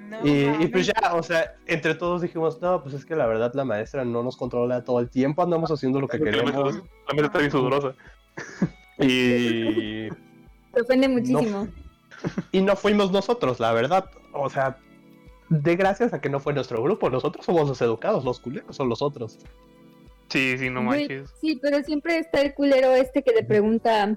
No 0.09 0.27
Y, 0.27 0.67
pues 0.69 0.87
ya, 0.87 1.15
o 1.15 1.23
sea, 1.23 1.55
entre 1.67 1.95
todos 1.95 2.23
dijimos, 2.23 2.61
no, 2.61 2.83
pues 2.83 2.95
es 2.95 3.05
que 3.05 3.15
la 3.15 3.27
verdad 3.27 3.53
la 3.55 3.65
maestra 3.65 4.05
no 4.05 4.23
nos 4.23 4.37
controla 4.37 4.85
todo 4.85 5.01
el 5.01 5.09
tiempo, 5.09 5.43
andamos 5.43 5.71
haciendo 5.71 6.01
lo 6.01 6.09
que 6.09 6.19
queremos. 6.19 6.53
la 6.53 7.15
mesa 7.15 7.27
está 7.27 7.39
bien 7.39 7.51
sudorosa. 7.51 7.95
Y, 8.99 10.09
Te 10.73 10.81
ofende 10.81 11.09
muchísimo. 11.09 11.69
y 12.53 12.61
no 12.61 12.77
fuimos 12.77 13.13
nosotros, 13.13 13.61
la 13.61 13.73
verdad. 13.73 14.11
O 14.33 14.51
sea, 14.51 14.77
de 15.49 15.77
gracias 15.77 16.13
a 16.13 16.21
que 16.21 16.29
no 16.29 16.41
fue 16.41 16.53
nuestro 16.53 16.83
grupo, 16.83 17.11
nosotros 17.11 17.45
somos 17.45 17.69
los 17.69 17.81
educados, 17.83 18.25
los 18.25 18.41
culeros 18.41 18.77
son 18.77 18.89
los 18.89 19.03
otros. 19.03 19.39
Sí, 20.29 20.57
sí, 20.59 20.71
no 20.71 20.83
manches. 20.83 21.35
Sí, 21.41 21.59
pero 21.61 21.83
siempre 21.83 22.19
está 22.19 22.41
el 22.41 22.55
culero 22.55 22.95
este 22.95 23.23
que 23.23 23.33
le 23.33 23.45
pregunta 23.45 24.17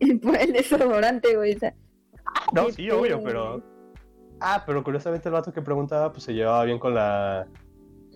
por 0.22 0.36
el 0.36 0.52
desodorante, 0.52 1.36
güey. 1.36 1.54
O 1.54 1.58
sea, 1.58 1.74
No, 2.52 2.70
sí, 2.70 2.90
obvio, 2.90 3.22
pero. 3.22 3.62
Ah, 4.40 4.62
pero 4.66 4.82
curiosamente 4.82 5.28
el 5.28 5.32
vato 5.34 5.52
que 5.52 5.62
preguntaba, 5.62 6.10
pues 6.12 6.24
se 6.24 6.32
llevaba 6.34 6.64
bien 6.64 6.78
con 6.78 6.94
la. 6.94 7.46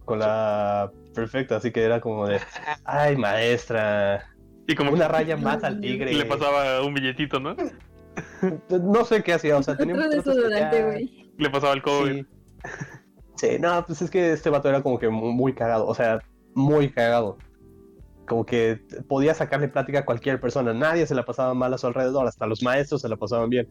con 0.05 0.19
la 0.19 0.91
perfecta, 1.15 1.57
así 1.57 1.71
que 1.71 1.83
era 1.83 2.01
como 2.01 2.27
de. 2.27 2.41
Ay, 2.85 3.17
maestra. 3.17 4.25
Y 4.67 4.75
como 4.75 4.93
Una 4.93 5.09
raya 5.09 5.37
más 5.37 5.63
al 5.63 5.81
tigre. 5.81 6.13
le 6.15 6.25
pasaba 6.25 6.83
un 6.83 6.95
billetito, 6.95 7.39
¿no? 7.41 7.55
No 8.71 9.05
sé 9.05 9.23
qué 9.23 9.35
hacía, 9.35 9.57
o 9.57 9.63
sea, 9.63 9.77
tenía 9.77 9.95
güey. 9.97 11.33
Le 11.37 11.51
pasaba 11.51 11.73
el 11.75 11.83
COVID. 11.83 12.13
Sí. 12.23 12.27
Sí, 13.37 13.59
no, 13.59 13.85
pues 13.85 14.01
es 14.01 14.11
que 14.11 14.33
este 14.33 14.49
vato 14.49 14.69
era 14.69 14.83
como 14.83 14.99
que 14.99 15.09
mu- 15.09 15.33
muy, 15.33 15.53
cagado, 15.55 15.87
o 15.87 15.95
sea, 15.95 16.21
muy 16.55 16.91
cagado. 16.91 17.37
Como 18.27 18.47
que 18.47 18.81
podía 19.09 19.35
sacarle 19.35 19.69
plática 19.69 19.99
a 20.01 20.05
cualquier 20.07 20.41
persona, 20.41 20.73
nadie 20.73 21.07
se 21.07 21.15
la 21.15 21.25
pasaba 21.25 21.53
mal 21.53 21.75
a 21.75 21.79
su 21.79 21.87
alrededor, 21.89 22.27
hasta 22.27 22.47
los 22.47 22.63
maestros 22.63 23.03
se 23.03 23.09
la 23.09 23.17
pasaban 23.17 23.51
bien. 23.51 23.69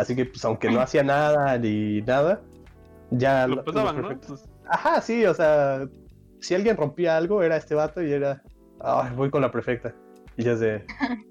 Así 0.00 0.16
que, 0.16 0.24
pues, 0.24 0.44
aunque 0.44 0.70
no 0.70 0.80
hacía 0.80 1.02
nada 1.02 1.58
ni 1.58 2.00
nada, 2.02 2.40
ya 3.10 3.46
Lo 3.46 3.56
lo- 3.56 3.64
pasaban, 3.64 4.00
lo 4.00 4.10
¿no? 4.10 4.20
Pues, 4.20 4.48
Ajá, 4.68 5.00
sí, 5.00 5.24
o 5.26 5.34
sea, 5.34 5.86
si 6.40 6.54
alguien 6.54 6.76
rompía 6.76 7.16
algo, 7.16 7.42
era 7.42 7.56
este 7.56 7.74
vato 7.74 8.02
y 8.02 8.12
era, 8.12 8.42
ay, 8.80 9.10
voy 9.16 9.30
con 9.30 9.42
la 9.42 9.50
prefecta. 9.50 9.94
Y 10.36 10.44
ya 10.44 10.56
sé, 10.56 10.84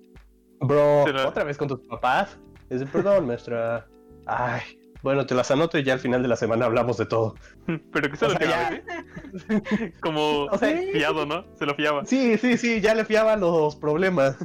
bro, 0.60 1.04
otra 1.26 1.44
vez 1.44 1.58
con 1.58 1.68
tus 1.68 1.80
papás. 1.82 2.38
Dice, 2.70 2.86
perdón, 2.86 3.28
maestra. 3.28 3.88
Ay, 4.28 4.62
bueno, 5.02 5.26
te 5.26 5.34
las 5.34 5.50
anoto 5.50 5.78
y 5.80 5.84
ya 5.84 5.94
al 5.94 6.00
final 6.00 6.22
de 6.22 6.28
la 6.28 6.36
semana 6.36 6.66
hablamos 6.66 6.98
de 6.98 7.06
todo. 7.08 7.36
Pero 7.94 8.12
que 8.12 8.18
se 8.18 8.26
O 8.26 8.30
lo 8.30 8.36
fiaba, 8.38 8.70
¿eh? 8.74 9.94
Como 10.02 10.44
O 10.46 10.58
sea, 10.58 10.78
fiado, 10.92 11.26
¿no? 11.26 11.46
Se 11.58 11.66
lo 11.66 11.74
fiaba. 11.76 12.06
Sí, 12.06 12.38
sí, 12.38 12.58
sí, 12.58 12.82
ya 12.82 12.94
le 12.94 13.06
fiaba 13.06 13.36
los 13.38 13.76
problemas. 13.78 14.38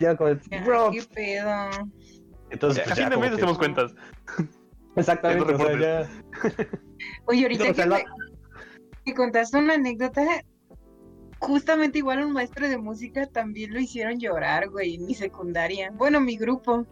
ya 0.00 0.16
con 0.16 0.28
el, 0.30 0.40
bro. 0.64 0.90
¿Qué 0.90 1.04
pedo? 1.14 1.70
Entonces, 2.56 2.82
a 2.82 2.84
pues, 2.86 2.98
fin 2.98 3.08
de 3.08 3.14
como 3.14 3.20
mes 3.20 3.30
que- 3.30 3.36
hacemos 3.36 3.58
cuentas. 3.58 3.94
Exactamente, 4.96 5.44
Los 5.52 5.60
o 5.60 5.64
sea, 5.64 5.76
reportes. 5.76 6.08
ya. 6.58 6.78
Oye, 7.26 7.42
ahorita 7.42 7.64
No, 7.64 7.70
o 7.70 7.74
sea, 7.74 7.84
que, 7.84 7.90
la- 7.90 7.96
me- 7.98 8.04
que 9.04 9.14
contaste 9.14 9.58
una 9.58 9.74
anécdota, 9.74 10.22
justamente 11.38 11.98
igual 11.98 12.24
un 12.24 12.32
maestro 12.32 12.66
de 12.66 12.78
música 12.78 13.26
también 13.26 13.74
lo 13.74 13.78
hicieron 13.80 14.18
llorar, 14.18 14.70
güey, 14.70 14.94
en 14.94 15.06
mi 15.06 15.14
secundaria. 15.14 15.90
Bueno, 15.92 16.18
mi 16.20 16.36
grupo. 16.38 16.86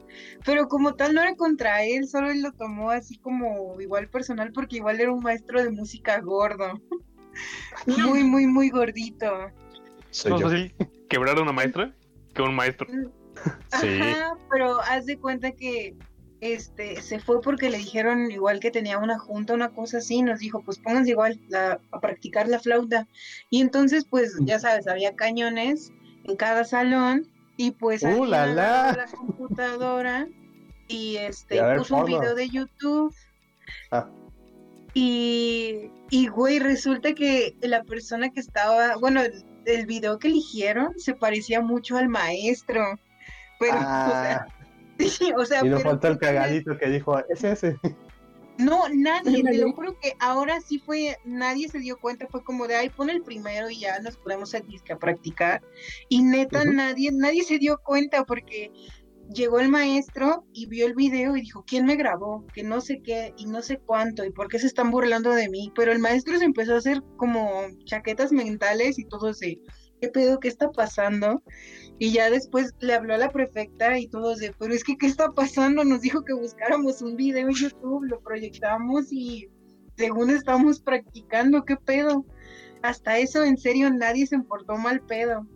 Pero 0.44 0.68
como 0.68 0.94
tal 0.94 1.14
no 1.14 1.22
era 1.22 1.34
contra 1.34 1.82
él, 1.82 2.06
solo 2.06 2.30
él 2.30 2.42
lo 2.42 2.52
tomó 2.52 2.90
así 2.90 3.16
como 3.18 3.80
igual 3.80 4.08
personal 4.10 4.52
porque 4.52 4.76
igual 4.76 5.00
era 5.00 5.10
un 5.12 5.22
maestro 5.22 5.62
de 5.62 5.70
música 5.70 6.20
gordo. 6.20 6.78
Muy, 7.86 8.22
muy, 8.22 8.46
muy 8.46 8.70
gordito. 8.70 9.26
Soy 10.10 10.30
No 10.30 10.38
yo. 10.38 10.48
quebrar 11.08 11.36
a 11.36 11.42
una 11.42 11.50
maestra 11.50 11.92
que 12.32 12.42
un 12.42 12.54
maestro. 12.54 12.86
Sí. 13.80 14.00
Ajá, 14.00 14.36
pero 14.50 14.80
haz 14.82 15.06
de 15.06 15.18
cuenta 15.18 15.52
que 15.52 15.96
este 16.40 17.00
se 17.00 17.18
fue 17.20 17.40
porque 17.40 17.70
le 17.70 17.78
dijeron 17.78 18.30
igual 18.30 18.60
que 18.60 18.70
tenía 18.70 18.98
una 18.98 19.18
junta, 19.18 19.54
una 19.54 19.70
cosa 19.70 19.98
así, 19.98 20.22
nos 20.22 20.40
dijo, 20.40 20.62
pues 20.62 20.78
pónganse 20.78 21.10
igual 21.10 21.40
la- 21.48 21.80
a 21.90 22.00
practicar 22.00 22.48
la 22.48 22.58
flauta. 22.60 23.08
Y 23.50 23.60
entonces, 23.62 24.04
pues, 24.08 24.36
ya 24.42 24.58
sabes, 24.58 24.86
había 24.86 25.16
cañones 25.16 25.90
en 26.24 26.36
cada 26.36 26.64
salón 26.64 27.28
y 27.56 27.70
pues 27.72 28.02
¡Uh, 28.02 28.24
la, 28.24 28.46
la! 28.46 28.92
la 28.92 29.06
computadora 29.06 30.28
y 30.88 31.16
este 31.16 31.56
Y 31.56 31.78
puso 31.78 31.96
un 31.96 32.04
video 32.06 32.34
de 32.34 32.48
YouTube. 32.48 33.14
Ah. 33.90 34.08
Y, 34.92 35.90
y 36.10 36.28
güey, 36.28 36.58
resulta 36.60 37.14
que 37.14 37.56
la 37.62 37.82
persona 37.84 38.30
que 38.30 38.40
estaba, 38.40 38.96
bueno, 38.96 39.22
el, 39.22 39.44
el 39.66 39.86
video 39.86 40.18
que 40.18 40.28
eligieron 40.28 40.92
se 40.98 41.14
parecía 41.14 41.60
mucho 41.60 41.96
al 41.96 42.08
maestro. 42.08 42.82
Pero, 43.58 43.76
o 43.76 43.80
sea, 43.80 44.46
Ah, 44.46 44.46
Sí, 44.98 45.32
o 45.36 45.44
sea, 45.44 45.60
y 45.60 45.62
pero 45.62 45.80
faltó 45.80 46.08
el 46.08 46.18
cagadito 46.18 46.76
que 46.78 46.88
dijo, 46.88 47.18
es 47.28 47.44
ese. 47.44 47.76
No, 48.58 48.88
nadie, 48.88 49.42
te 49.42 49.58
lo 49.58 49.72
juro 49.72 49.98
que 49.98 50.12
ahora 50.20 50.60
sí 50.60 50.78
fue, 50.78 51.16
nadie 51.24 51.68
se 51.68 51.80
dio 51.80 51.98
cuenta, 51.98 52.28
fue 52.28 52.44
como 52.44 52.68
de, 52.68 52.76
ay, 52.76 52.88
pon 52.88 53.10
el 53.10 53.22
primero 53.22 53.68
y 53.68 53.80
ya 53.80 53.98
nos 53.98 54.16
ponemos 54.16 54.54
a 54.54 54.58
a 54.58 54.96
practicar. 54.96 55.60
Y 56.08 56.22
neta, 56.22 56.64
nadie, 56.64 57.10
nadie 57.12 57.42
se 57.42 57.58
dio 57.58 57.78
cuenta 57.78 58.24
porque 58.24 58.70
llegó 59.32 59.58
el 59.58 59.68
maestro 59.68 60.44
y 60.52 60.66
vio 60.66 60.86
el 60.86 60.94
video 60.94 61.36
y 61.36 61.40
dijo, 61.40 61.64
¿quién 61.66 61.84
me 61.84 61.96
grabó? 61.96 62.46
Que 62.54 62.62
no 62.62 62.80
sé 62.80 63.00
qué 63.02 63.34
y 63.36 63.46
no 63.46 63.60
sé 63.60 63.78
cuánto 63.78 64.24
y 64.24 64.30
por 64.30 64.48
qué 64.48 64.60
se 64.60 64.68
están 64.68 64.92
burlando 64.92 65.30
de 65.30 65.48
mí. 65.48 65.72
Pero 65.74 65.90
el 65.90 65.98
maestro 65.98 66.38
se 66.38 66.44
empezó 66.44 66.74
a 66.74 66.78
hacer 66.78 67.02
como 67.16 67.62
chaquetas 67.86 68.30
mentales 68.30 69.00
y 69.00 69.04
todo 69.04 69.34
de, 69.34 69.60
¿qué 70.04 70.10
pedo? 70.10 70.40
¿Qué 70.40 70.48
está 70.48 70.70
pasando? 70.70 71.42
Y 71.98 72.12
ya 72.12 72.30
después 72.30 72.74
le 72.80 72.92
habló 72.94 73.14
a 73.14 73.18
la 73.18 73.30
prefecta 73.30 73.98
y 73.98 74.08
todos 74.08 74.38
de, 74.38 74.52
pero 74.58 74.74
es 74.74 74.84
que, 74.84 74.96
¿qué 74.96 75.06
está 75.06 75.30
pasando? 75.30 75.84
Nos 75.84 76.02
dijo 76.02 76.24
que 76.24 76.34
buscáramos 76.34 77.00
un 77.00 77.16
video 77.16 77.48
en 77.48 77.54
YouTube, 77.54 78.04
lo 78.04 78.20
proyectamos 78.20 79.10
y 79.10 79.48
según 79.96 80.30
estamos 80.30 80.80
practicando, 80.80 81.64
¿qué 81.64 81.76
pedo? 81.76 82.26
Hasta 82.82 83.18
eso, 83.18 83.44
en 83.44 83.56
serio, 83.56 83.90
nadie 83.90 84.26
se 84.26 84.34
importó 84.34 84.76
mal 84.76 85.00
pedo. 85.00 85.46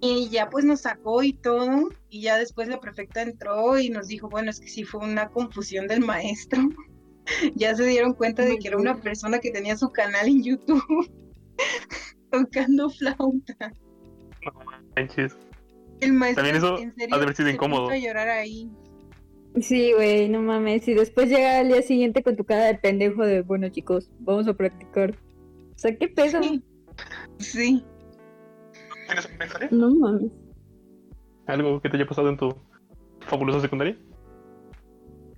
Y 0.00 0.28
ya 0.28 0.50
pues 0.50 0.64
nos 0.64 0.80
sacó 0.80 1.22
y 1.22 1.32
todo, 1.32 1.90
y 2.10 2.22
ya 2.22 2.38
después 2.38 2.68
la 2.68 2.80
prefecta 2.80 3.22
entró 3.22 3.78
y 3.78 3.90
nos 3.90 4.08
dijo, 4.08 4.28
bueno, 4.28 4.50
es 4.50 4.60
que 4.60 4.68
sí 4.68 4.82
fue 4.82 5.00
una 5.04 5.28
confusión 5.28 5.86
del 5.86 6.00
maestro. 6.00 6.60
ya 7.54 7.74
se 7.76 7.84
dieron 7.84 8.14
cuenta 8.14 8.44
de 8.44 8.58
que 8.58 8.68
era 8.68 8.78
una 8.78 9.00
persona 9.00 9.38
que 9.38 9.50
tenía 9.50 9.76
su 9.76 9.90
canal 9.90 10.26
en 10.26 10.42
YouTube 10.42 11.10
tocando 12.30 12.88
flauta. 12.90 13.72
No 14.44 14.52
manches. 14.96 15.36
El 16.00 16.12
maestro 16.12 16.44
También 16.44 16.56
eso 16.64 16.78
en 16.78 16.90
ha 17.12 17.16
de 17.16 17.22
haber 17.22 17.34
sido 17.36 17.48
incómodo. 17.50 17.84
puso 17.84 17.94
a 17.94 17.98
llorar 17.98 18.28
ahí. 18.28 18.70
Sí, 19.60 19.92
güey, 19.94 20.28
no 20.28 20.42
mames. 20.42 20.86
Y 20.86 20.94
después 20.94 21.28
llega 21.30 21.60
al 21.60 21.68
día 21.68 21.80
siguiente 21.82 22.22
con 22.22 22.36
tu 22.36 22.44
cara 22.44 22.64
de 22.66 22.74
pendejo 22.74 23.24
de, 23.24 23.40
bueno, 23.40 23.68
chicos, 23.70 24.10
vamos 24.20 24.46
a 24.48 24.54
practicar. 24.54 25.12
O 25.74 25.78
sea, 25.78 25.96
¿qué 25.96 26.08
pedo? 26.08 26.42
Sí. 26.42 26.62
Sí. 27.38 27.84
¿Tienes 29.06 29.26
una 29.34 29.44
historia? 29.46 29.68
No 29.72 29.90
mames. 29.94 30.30
¿Algo 31.46 31.80
que 31.80 31.88
te 31.88 31.96
haya 31.96 32.06
pasado 32.06 32.28
en 32.28 32.36
tu 32.36 32.54
fabulosa 33.20 33.60
secundaria? 33.60 33.96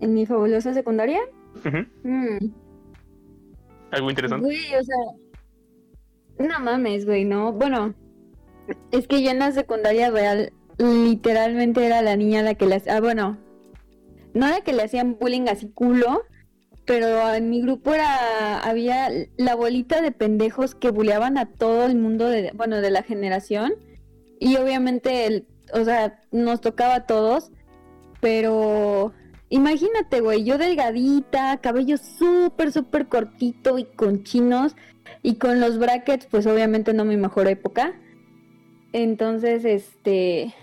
¿En 0.00 0.14
mi 0.14 0.26
fabulosa 0.26 0.74
secundaria? 0.74 1.20
Ujú. 1.64 1.78
Mm, 2.02 2.38
¿Algo 3.90 4.10
interesante? 4.10 4.44
Güey, 4.44 4.74
o 4.74 4.82
sea. 4.82 4.96
No 6.38 6.60
mames, 6.60 7.04
güey, 7.04 7.24
no. 7.24 7.52
Bueno, 7.52 7.94
es 8.92 9.06
que 9.08 9.22
yo 9.22 9.30
en 9.30 9.40
la 9.40 9.52
secundaria 9.52 10.10
real, 10.10 10.52
literalmente 10.78 11.84
era 11.84 12.02
la 12.02 12.16
niña 12.16 12.42
la 12.42 12.54
que 12.54 12.66
le 12.66 12.76
hacían. 12.76 12.96
Ah, 12.96 13.00
bueno. 13.00 13.38
No 14.34 14.46
la 14.48 14.60
que 14.60 14.72
le 14.72 14.82
hacían 14.82 15.18
bullying 15.18 15.48
así 15.48 15.68
culo, 15.68 16.22
pero 16.84 17.34
en 17.34 17.50
mi 17.50 17.60
grupo 17.62 17.92
era. 17.92 18.60
Había 18.60 19.08
la 19.36 19.54
bolita 19.54 20.00
de 20.00 20.12
pendejos 20.12 20.74
que 20.74 20.90
bulleaban 20.90 21.38
a 21.38 21.46
todo 21.46 21.86
el 21.86 21.96
mundo 21.96 22.28
de, 22.28 22.52
bueno, 22.54 22.80
de 22.80 22.90
la 22.90 23.02
generación. 23.02 23.72
Y 24.38 24.56
obviamente, 24.56 25.26
el, 25.26 25.46
o 25.72 25.84
sea, 25.84 26.20
nos 26.30 26.60
tocaba 26.60 26.94
a 26.96 27.06
todos, 27.06 27.50
pero. 28.20 29.12
Imagínate, 29.50 30.20
güey, 30.20 30.44
yo 30.44 30.58
delgadita, 30.58 31.58
cabello 31.58 31.96
súper, 31.96 32.70
súper 32.72 33.06
cortito 33.08 33.78
y 33.78 33.84
con 33.84 34.22
chinos 34.22 34.76
y 35.22 35.36
con 35.36 35.60
los 35.60 35.78
brackets, 35.78 36.26
pues 36.26 36.46
obviamente 36.46 36.92
no 36.92 37.04
mi 37.04 37.16
mejor 37.16 37.48
época. 37.48 37.94
Entonces, 38.92 39.64
este... 39.64 40.54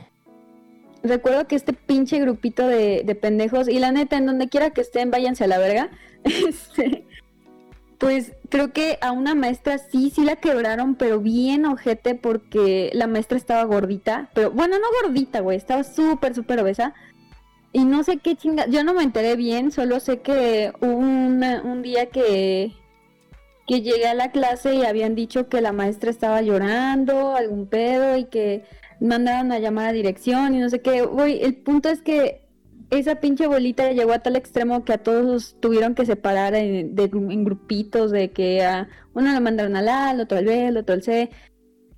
Recuerdo 1.04 1.48
que 1.48 1.56
este 1.56 1.74
pinche 1.74 2.20
grupito 2.20 2.68
de, 2.68 3.04
de 3.06 3.14
pendejos, 3.14 3.68
y 3.68 3.78
la 3.78 3.92
neta, 3.92 4.18
en 4.18 4.26
donde 4.26 4.50
quiera 4.50 4.72
que 4.72 4.82
estén, 4.82 5.12
váyanse 5.12 5.44
a 5.44 5.48
la 5.48 5.58
verga. 5.58 5.90
Este, 6.26 7.06
pues 8.00 8.34
creo 8.50 8.74
que 8.74 8.98
a 9.02 9.12
una 9.12 9.36
maestra 9.36 9.78
sí, 9.78 10.12
sí 10.14 10.24
la 10.24 10.36
quebraron, 10.36 10.96
pero 10.96 11.20
bien 11.20 11.66
ojete 11.66 12.16
porque 12.16 12.90
la 12.94 13.08
maestra 13.08 13.38
estaba 13.38 13.64
gordita. 13.64 14.30
Pero 14.34 14.52
bueno, 14.52 14.78
no 14.80 14.86
gordita, 15.02 15.40
güey, 15.40 15.58
estaba 15.58 15.84
súper, 15.84 16.34
súper 16.34 16.60
obesa. 16.60 16.94
Y 17.76 17.84
no 17.84 18.04
sé 18.04 18.20
qué 18.20 18.38
chinga, 18.38 18.68
yo 18.68 18.86
no 18.86 18.94
me 18.94 19.04
enteré 19.04 19.36
bien, 19.36 19.70
solo 19.70 20.00
sé 20.00 20.22
que 20.22 20.72
hubo 20.80 20.96
una- 20.96 21.62
un 21.62 21.82
día 21.82 22.06
que, 22.06 22.72
que 23.68 23.82
llegué 23.82 24.08
a 24.08 24.14
la 24.14 24.32
clase 24.32 24.76
y 24.76 24.86
habían 24.86 25.14
dicho 25.14 25.50
que 25.50 25.60
la 25.60 25.74
maestra 25.74 26.10
estaba 26.10 26.42
llorando, 26.42 27.36
algún 27.36 27.68
pedo, 27.68 28.16
y 28.16 28.26
que 28.26 28.64
mandaron 29.02 29.52
a 29.52 29.60
llamar 29.60 29.88
a 29.88 29.92
dirección 29.92 30.56
y 30.56 30.60
no 30.60 30.70
sé 30.70 30.80
qué. 30.80 31.02
Güey, 31.02 31.44
el 31.44 31.58
punto 31.58 31.90
es 31.90 32.02
que 32.02 32.48
esa 32.92 33.16
pinche 33.16 33.46
bolita 33.46 33.92
llegó 33.92 34.14
a 34.14 34.20
tal 34.20 34.38
extremo 34.38 34.86
que 34.86 34.94
a 34.94 35.00
todos 35.04 35.58
tuvieron 35.60 35.96
que 35.96 36.06
separar 36.06 36.56
en, 36.56 36.96
grupitos, 37.44 38.10
de 38.10 38.32
que 38.32 38.64
a 38.64 38.88
uno 39.14 39.34
lo 39.34 39.42
mandaron 39.42 39.76
al 39.76 39.90
A, 39.90 40.12
al 40.12 40.22
otro 40.22 40.38
al 40.38 40.46
B, 40.46 40.68
al 40.68 40.78
otro 40.78 40.96
al 40.96 41.04
C, 41.04 41.30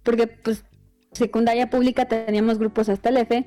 porque 0.01 0.25
pues 0.25 0.65
secundaria 1.11 1.69
pública 1.69 2.05
teníamos 2.05 2.57
grupos 2.57 2.89
hasta 2.89 3.09
el 3.09 3.17
F, 3.17 3.45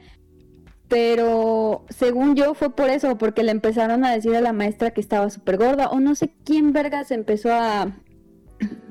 pero 0.91 1.87
según 1.89 2.35
yo 2.35 2.53
fue 2.55 2.75
por 2.75 2.91
eso, 2.91 3.17
porque 3.17 3.45
le 3.45 3.53
empezaron 3.53 4.05
a 4.05 4.13
decir 4.13 4.35
a 4.35 4.41
la 4.43 4.53
maestra 4.53 4.91
que 4.91 5.01
estaba 5.01 5.31
súper 5.31 5.57
gorda, 5.57 5.89
o 5.89 6.01
no 6.01 6.15
sé 6.17 6.33
quién 6.45 6.73
vergas 6.73 7.13
empezó 7.13 7.53
a 7.53 7.97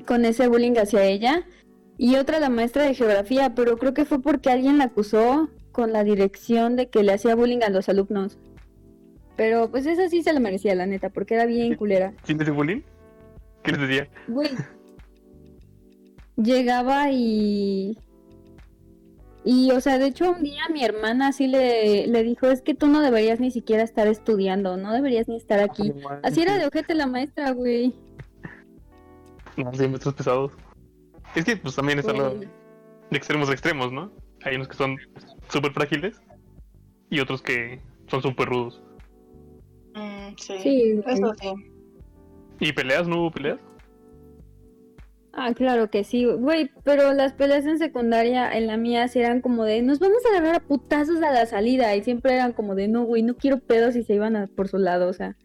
con 0.06 0.24
ese 0.24 0.48
bullying 0.48 0.76
hacia 0.78 1.04
ella. 1.04 1.46
y 1.98 2.16
otra 2.16 2.40
la 2.40 2.48
maestra 2.48 2.84
de 2.84 2.94
geografía, 2.94 3.54
pero 3.54 3.76
creo 3.76 3.92
que 3.92 4.06
fue 4.06 4.22
porque 4.22 4.50
alguien 4.50 4.78
la 4.78 4.84
acusó 4.84 5.50
con 5.70 5.92
la 5.92 6.02
dirección 6.02 6.74
de 6.74 6.88
que 6.88 7.02
le 7.02 7.12
hacía 7.12 7.34
bullying 7.34 7.62
a 7.62 7.68
los 7.68 7.90
alumnos. 7.90 8.38
Pero 9.36 9.70
pues 9.70 9.84
esa 9.84 10.08
sí 10.08 10.22
se 10.22 10.32
la 10.32 10.40
merecía, 10.40 10.74
la 10.74 10.86
neta, 10.86 11.10
porque 11.10 11.34
era 11.34 11.44
bien 11.44 11.74
culera. 11.74 12.14
¿Sin 12.24 12.38
de 12.38 12.50
bullying? 12.50 12.80
¿Qué 13.62 13.72
les 13.72 13.80
decía? 13.82 14.08
Güey. 14.28 14.48
Llegaba 16.36 17.10
y. 17.10 17.98
Y, 19.44 19.70
o 19.70 19.80
sea, 19.80 19.98
de 19.98 20.06
hecho, 20.06 20.32
un 20.32 20.42
día 20.42 20.62
mi 20.70 20.84
hermana 20.84 21.32
sí 21.32 21.46
le, 21.46 22.06
le 22.06 22.22
dijo: 22.22 22.46
Es 22.48 22.60
que 22.60 22.74
tú 22.74 22.88
no 22.88 23.00
deberías 23.00 23.40
ni 23.40 23.50
siquiera 23.50 23.82
estar 23.82 24.06
estudiando, 24.06 24.76
no 24.76 24.92
deberías 24.92 25.28
ni 25.28 25.36
estar 25.36 25.60
aquí. 25.60 25.92
Así 26.22 26.42
era 26.42 26.58
de 26.58 26.66
ojete 26.66 26.94
la 26.94 27.06
maestra, 27.06 27.52
güey. 27.52 27.94
No, 29.56 29.72
sí, 29.72 29.88
maestros 29.88 30.14
pesados. 30.14 30.52
Es 31.34 31.44
que 31.44 31.56
pues 31.56 31.74
también 31.76 31.98
está 31.98 32.12
Güey. 32.12 32.48
de 33.10 33.16
extremos 33.16 33.48
a 33.48 33.52
extremos, 33.52 33.92
¿no? 33.92 34.12
Hay 34.44 34.56
unos 34.56 34.68
que 34.68 34.76
son 34.76 34.96
súper 35.48 35.72
frágiles 35.72 36.20
y 37.08 37.20
otros 37.20 37.40
que 37.42 37.80
son 38.08 38.20
súper 38.22 38.48
rudos. 38.48 38.82
Mm, 39.94 40.34
sí. 40.36 40.58
Sí. 40.62 41.00
Eso 41.06 41.34
sí. 41.40 41.52
¿Y 42.60 42.72
peleas? 42.72 43.08
¿No 43.08 43.20
hubo 43.20 43.30
peleas? 43.30 43.58
Ah, 45.32 45.54
claro 45.54 45.90
que 45.90 46.02
sí, 46.02 46.24
güey, 46.24 46.70
pero 46.82 47.12
las 47.12 47.32
peleas 47.34 47.64
en 47.64 47.78
secundaria, 47.78 48.50
en 48.50 48.66
la 48.66 48.76
mía, 48.76 49.06
sí 49.06 49.20
eran 49.20 49.40
como 49.40 49.64
de, 49.64 49.80
nos 49.80 50.00
vamos 50.00 50.18
a 50.26 50.30
agarrar 50.36 50.56
a 50.56 50.60
putazos 50.66 51.22
a 51.22 51.30
la 51.30 51.46
salida, 51.46 51.94
y 51.94 52.02
siempre 52.02 52.34
eran 52.34 52.52
como 52.52 52.74
de, 52.74 52.88
no, 52.88 53.04
güey, 53.04 53.22
no 53.22 53.36
quiero 53.36 53.60
pedos 53.60 53.94
y 53.94 54.02
se 54.02 54.14
iban 54.14 54.34
a- 54.34 54.46
por 54.48 54.66
su 54.68 54.78
lado, 54.78 55.08
o 55.08 55.12
sea. 55.12 55.36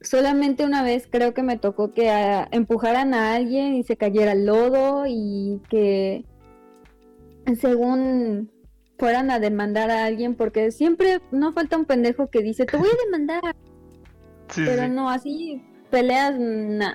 Solamente 0.00 0.64
una 0.64 0.82
vez 0.82 1.06
creo 1.10 1.34
que 1.34 1.42
me 1.42 1.58
tocó 1.58 1.92
que 1.92 2.08
ah, 2.10 2.48
empujaran 2.50 3.12
a 3.14 3.34
alguien 3.34 3.74
y 3.74 3.82
se 3.84 3.96
cayera 3.96 4.32
al 4.32 4.46
lodo 4.46 5.04
y 5.06 5.60
que 5.68 6.24
según 7.60 8.50
fueran 8.98 9.30
a 9.30 9.38
demandar 9.38 9.90
a 9.90 10.04
alguien, 10.06 10.34
porque 10.34 10.70
siempre 10.70 11.20
no 11.30 11.52
falta 11.52 11.76
un 11.76 11.84
pendejo 11.84 12.28
que 12.28 12.42
dice, 12.42 12.64
te 12.64 12.76
voy 12.76 12.88
a 12.88 13.04
demandar, 13.04 13.54
Sí, 14.50 14.62
pero 14.64 14.84
sí. 14.84 14.88
no, 14.90 15.10
así 15.10 15.62
peleas, 15.90 16.38
nah. 16.38 16.94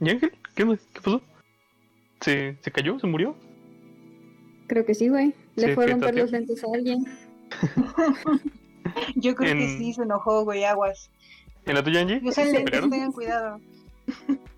¿Y 0.00 0.10
Ángel? 0.10 0.32
¿Qué? 0.54 0.64
¿Qué 0.92 1.00
pasó? 1.00 1.20
¿Se, 2.20 2.56
¿Se 2.60 2.70
cayó? 2.70 2.98
¿Se 2.98 3.06
murió? 3.06 3.34
Creo 4.68 4.84
que 4.86 4.94
sí, 4.94 5.08
güey. 5.08 5.34
Le 5.56 5.68
Sí, 5.68 5.74
fue 5.74 5.84
a 5.84 5.86
¿qué 5.86 5.92
romper 5.92 6.14
los 6.16 6.30
lentes 6.30 6.62
a 6.64 6.66
alguien. 6.74 7.04
Yo 9.16 9.34
creo 9.34 9.54
que 9.54 9.68
sí 9.78 9.92
se 9.92 10.02
enojó, 10.02 10.44
güey, 10.44 10.64
aguas. 10.64 11.10
¿En 11.66 11.74
la 11.74 11.82
tuya, 11.82 12.00
Angie? 12.00 12.20
Usen 12.24 12.46
¿Se 12.46 12.52
lentes, 12.52 12.80
tengan 12.80 13.12
cuidado. 13.12 13.60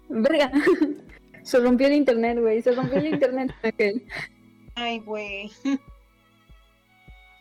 Verga. 0.08 0.50
Se 1.42 1.58
rompió 1.60 1.86
el 1.88 1.92
internet, 1.94 2.38
güey. 2.40 2.62
Se 2.62 2.72
rompió 2.72 2.98
el 2.98 3.06
internet. 3.08 3.52
Ay, 4.76 4.98
güey. 5.00 5.48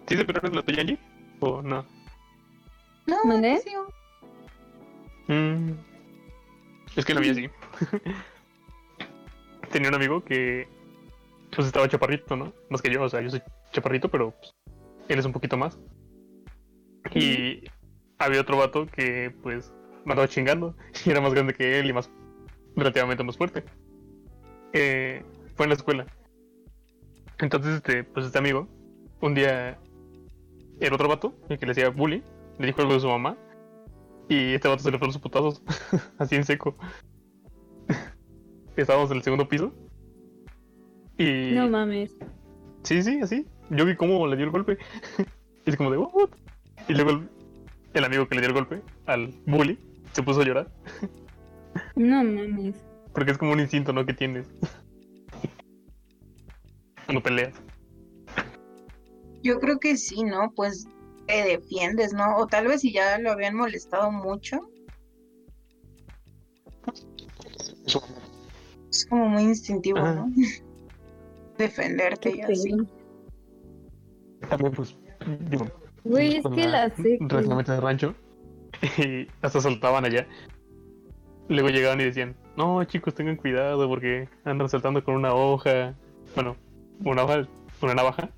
¿Sí 0.08 0.18
se 0.18 0.26
pelearon 0.26 0.52
en 0.52 0.58
la 0.58 0.64
tuya, 0.64 0.82
Angie? 0.82 1.00
¿O 1.40 1.62
no? 1.62 1.86
No, 3.06 3.18
¿Mandé? 3.26 3.60
sí, 3.60 3.72
Mm. 5.30 5.72
Es 6.98 7.06
que 7.06 7.14
la 7.14 7.22
mía 7.22 7.34
sí. 7.34 7.50
Tenía 9.74 9.90
un 9.90 9.96
amigo 9.96 10.24
que 10.24 10.68
pues 11.56 11.66
estaba 11.66 11.90
chaparrito, 11.90 12.36
¿no? 12.36 12.54
Más 12.70 12.80
que 12.80 12.92
yo, 12.92 13.02
o 13.02 13.10
sea, 13.10 13.22
yo 13.22 13.32
soy 13.32 13.42
chaparrito, 13.72 14.08
pero 14.08 14.30
pues, 14.30 14.54
él 15.10 15.18
es 15.18 15.26
un 15.26 15.34
poquito 15.34 15.58
más. 15.58 15.80
Y 17.16 17.64
había 18.20 18.42
otro 18.42 18.58
vato 18.58 18.86
que 18.86 19.36
pues 19.42 19.74
me 20.06 20.14
andaba 20.14 20.28
chingando 20.28 20.76
y 21.06 21.10
era 21.10 21.22
más 21.22 21.34
grande 21.34 21.56
que 21.56 21.80
él 21.80 21.90
y 21.90 21.94
más 21.94 22.12
relativamente 22.76 23.24
más 23.24 23.36
fuerte. 23.36 23.64
Eh, 24.74 25.24
fue 25.56 25.66
en 25.66 25.70
la 25.72 25.76
escuela. 25.76 26.06
Entonces, 27.40 27.78
este, 27.78 28.04
pues 28.04 28.28
este 28.28 28.38
amigo, 28.38 28.68
un 29.22 29.34
día 29.34 29.80
el 30.80 30.94
otro 30.94 31.08
vato, 31.08 31.34
el 31.50 31.58
que 31.58 31.66
le 31.66 31.72
hacía 31.72 31.90
bullying, 31.90 32.22
le 32.60 32.68
dijo 32.68 32.82
algo 32.82 32.94
de 32.94 33.00
su 33.00 33.08
mamá 33.08 33.36
y 34.30 34.54
este 34.54 34.68
vato 34.68 34.84
se 34.84 34.92
le 34.92 35.00
fueron 35.00 35.14
sus 35.14 35.22
putazos, 35.22 35.64
así 36.20 36.36
en 36.36 36.46
seco. 36.46 36.78
Estábamos 38.76 39.12
en 39.12 39.18
el 39.18 39.24
segundo 39.24 39.48
piso. 39.48 39.72
Y. 41.18 41.52
No 41.52 41.70
mames. 41.70 42.16
sí, 42.84 43.04
sí, 43.04 43.20
así. 43.22 43.46
Yo 43.70 43.86
vi 43.86 43.96
cómo 43.96 44.26
le 44.28 44.36
dio 44.36 44.46
el 44.46 44.52
golpe. 44.52 44.78
y 45.66 45.70
es 45.70 45.78
como 45.78 45.92
de, 45.92 45.98
¿what? 45.98 46.30
Y 46.88 46.94
luego 46.94 47.12
el, 47.12 47.30
el 47.94 48.04
amigo 48.04 48.28
que 48.28 48.36
le 48.36 48.42
dio 48.42 48.50
el 48.50 48.56
golpe 48.56 48.82
al 49.06 49.28
bully 49.46 49.78
se 50.14 50.24
puso 50.24 50.42
a 50.42 50.46
llorar. 50.46 50.72
No 51.96 52.24
mames. 52.24 52.76
Porque 53.14 53.32
es 53.32 53.38
como 53.38 53.54
un 53.54 53.60
instinto, 53.60 53.94
¿no? 53.94 54.06
Que 54.06 54.14
tienes. 54.14 54.48
Cuando 57.06 57.24
peleas. 57.24 57.54
Yo 59.44 59.60
creo 59.60 59.80
que 59.80 59.98
sí, 59.98 60.24
¿no? 60.24 60.52
Pues 60.56 60.88
te 61.28 61.44
defiendes, 61.44 62.14
¿no? 62.14 62.38
O 62.38 62.48
tal 62.48 62.68
vez 62.68 62.82
si 62.82 62.94
ya 62.94 63.18
lo 63.18 63.32
habían 63.32 63.56
molestado 63.56 64.12
mucho. 64.12 64.60
Es 68.94 69.06
como 69.08 69.28
muy 69.28 69.42
instintivo, 69.44 69.98
Ajá. 69.98 70.14
¿no? 70.16 70.32
Defenderte 71.58 72.36
y 72.36 72.42
así. 72.42 72.76
También, 74.50 74.72
pues, 74.74 74.96
digo, 75.50 75.66
Güey, 76.04 76.38
es 76.38 76.44
con 76.44 76.56
que 76.56 76.68
la 76.68 76.90
sé. 76.90 77.18
Relativamente 77.22 77.72
de 77.72 77.80
rancho. 77.82 78.16
Y 78.98 79.28
hasta 79.42 79.62
saltaban 79.62 80.04
allá. 80.06 80.28
Luego 81.48 81.70
llegaban 81.70 82.02
y 82.02 82.06
decían, 82.06 82.36
no 82.58 82.84
chicos, 82.86 83.14
tengan 83.16 83.36
cuidado 83.38 83.88
porque 83.88 84.28
andan 84.44 84.68
saltando 84.70 85.04
con 85.04 85.16
una 85.16 85.34
hoja. 85.34 85.94
Bueno, 86.36 86.56
una 87.04 87.24
hoja, 87.24 87.48
una 87.82 87.94
navaja. 87.96 88.30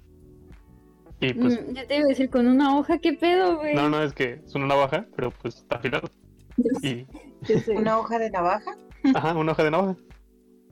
Y 1.20 1.34
pues, 1.34 1.60
Mm, 1.62 1.74
Ya 1.74 1.88
te 1.88 1.96
iba 1.98 2.06
a 2.06 2.10
decir, 2.10 2.30
con 2.30 2.48
una 2.48 2.78
hoja, 2.78 2.98
¿qué 3.00 3.14
pedo, 3.14 3.58
güey? 3.58 3.74
no, 3.76 3.90
no, 3.90 4.04
es 4.04 4.14
que 4.14 4.42
es 4.46 4.54
una 4.56 4.68
navaja, 4.68 5.06
pero 5.16 5.32
pues 5.32 5.56
está 5.58 5.78
afilado. 5.78 6.10
Yo 6.58 6.64
sé, 6.82 6.88
Y, 6.88 7.08
yo 7.54 7.60
sé. 7.60 7.72
Una 7.74 7.98
hoja 8.00 8.18
de 8.20 8.30
navaja. 8.30 8.78
ajá, 9.16 9.34
una 9.36 9.52
hoja 9.54 9.64
de 9.64 9.72
navaja. 9.72 9.96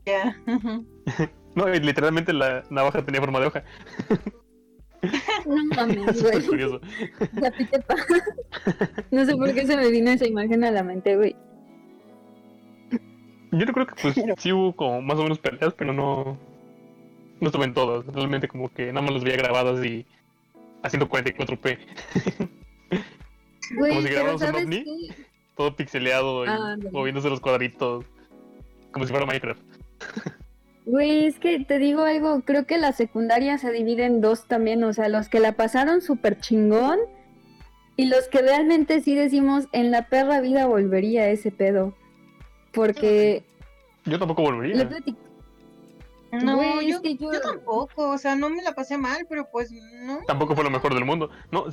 Ya. 0.06 0.36
No, 1.56 1.68
literalmente 1.68 2.32
la 2.32 2.64
navaja 2.68 3.04
tenía 3.04 3.20
forma 3.20 3.38
de 3.40 3.46
hoja. 3.46 3.64
No 5.46 5.62
mames, 5.76 6.22
güey. 6.22 6.42
curioso. 6.46 6.80
No 9.10 9.24
sé 9.26 9.36
por 9.36 9.52
qué 9.54 9.66
se 9.66 9.76
me 9.76 9.88
vino 9.90 10.10
esa 10.10 10.26
imagen 10.26 10.64
a 10.64 10.70
la 10.70 10.82
mente, 10.82 11.14
güey. 11.14 11.36
Yo 13.52 13.66
no 13.66 13.72
creo 13.72 13.86
que 13.86 13.94
pues 14.00 14.14
Pero- 14.14 14.34
sí 14.38 14.50
hubo 14.52 14.74
como 14.74 15.02
más 15.02 15.18
o 15.18 15.22
menos 15.24 15.38
peleas, 15.38 15.74
pero 15.74 15.92
no. 15.92 16.38
No 17.40 17.46
estuve 17.48 17.66
en 17.66 17.74
todas. 17.74 18.06
Realmente 18.06 18.48
como 18.48 18.72
que 18.72 18.86
nada 18.86 19.02
más 19.02 19.12
las 19.14 19.24
veía 19.24 19.36
grabadas 19.36 19.84
y 19.84 20.06
haciendo 20.82 21.06
44p. 21.08 21.78
Güey, 23.76 23.90
Como 23.90 24.02
si 24.02 24.08
grabáramos 24.08 24.40
un 24.42 24.46
¿sabes 24.48 24.64
ovni. 24.64 24.84
qué? 24.84 25.14
Todo 25.56 25.76
pixeleado 25.76 26.46
y 26.46 26.48
Ah, 26.48 26.76
moviéndose 26.92 27.28
los 27.28 27.40
cuadritos. 27.40 28.06
Como 28.90 29.04
si 29.04 29.10
fuera 29.12 29.26
Minecraft. 29.26 29.60
Güey, 30.86 31.26
es 31.26 31.38
que 31.38 31.60
te 31.64 31.78
digo 31.78 32.02
algo, 32.02 32.42
creo 32.42 32.66
que 32.66 32.76
la 32.76 32.92
secundaria 32.92 33.56
se 33.58 33.72
divide 33.72 34.04
en 34.04 34.20
dos 34.20 34.46
también, 34.46 34.84
o 34.84 34.92
sea, 34.92 35.08
los 35.08 35.28
que 35.30 35.40
la 35.40 35.52
pasaron 35.52 36.02
súper 36.02 36.38
chingón 36.40 36.98
y 37.96 38.06
los 38.06 38.28
que 38.28 38.42
realmente 38.42 39.00
sí 39.00 39.14
decimos, 39.14 39.66
en 39.72 39.90
la 39.90 40.08
perra 40.08 40.40
vida 40.40 40.66
volvería 40.66 41.22
a 41.22 41.28
ese 41.28 41.50
pedo. 41.50 41.94
Porque 42.72 43.44
Yo 44.04 44.18
tampoco 44.18 44.42
volvería. 44.42 44.88
No, 46.42 46.56
Güey, 46.56 46.88
yo, 46.90 46.96
es 46.96 47.00
que 47.02 47.16
yo- 47.16 47.32
yo 47.32 47.40
tampoco. 47.40 48.08
O 48.10 48.18
sea, 48.18 48.34
no 48.34 48.50
me 48.50 48.60
la 48.62 48.72
pasé 48.74 48.98
mal, 48.98 49.24
pero 49.28 49.48
pues 49.52 49.70
no. 49.70 50.18
Tampoco 50.26 50.56
fue 50.56 50.64
lo 50.64 50.70
mejor 50.70 50.92
del 50.92 51.04
mundo. 51.04 51.30
No, 51.52 51.66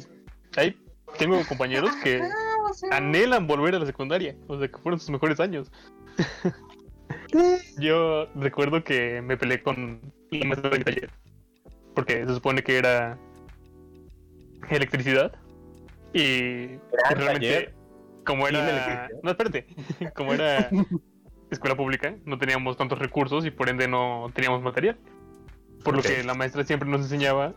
ahí 0.56 0.78
tengo 1.18 1.44
compañeros 1.50 1.90
que 2.04 2.18
Ajá, 2.22 2.30
o 2.70 2.74
sea, 2.74 2.90
anhelan 2.98 3.48
volver 3.48 3.74
a 3.74 3.80
la 3.80 3.88
secundaria. 3.88 4.36
O 4.48 4.60
sea, 4.60 4.68
que 4.68 4.78
fueron 4.78 5.00
sus 5.00 5.10
mejores 5.10 5.40
años. 5.40 5.72
Yo 7.80 8.28
recuerdo 8.36 8.84
que 8.84 9.22
me 9.22 9.38
peleé 9.38 9.62
con 9.62 10.02
la 10.32 10.46
maestra 10.46 10.70
de 10.70 10.80
taller. 10.80 11.10
Porque 11.96 12.26
se 12.26 12.34
supone 12.34 12.64
que 12.64 12.78
era 12.78 13.18
electricidad. 14.70 15.34
Y 16.14 16.78
realmente, 17.10 17.54
taller. 17.54 17.74
como 18.26 18.48
era. 18.48 19.10
No, 19.24 19.32
espérate. 19.32 19.68
Como 20.16 20.34
era 20.34 20.70
escuela 21.50 21.76
pública, 21.76 22.16
no 22.26 22.38
teníamos 22.38 22.78
tantos 22.78 23.00
recursos 23.00 23.46
y 23.46 23.52
por 23.52 23.70
ende 23.70 23.88
no 23.88 24.32
teníamos 24.34 24.62
material. 24.62 24.98
Por 25.84 25.96
lo 25.96 26.02
que 26.02 26.24
la 26.24 26.34
maestra 26.34 26.64
siempre 26.64 26.88
nos 26.90 27.02
enseñaba 27.02 27.54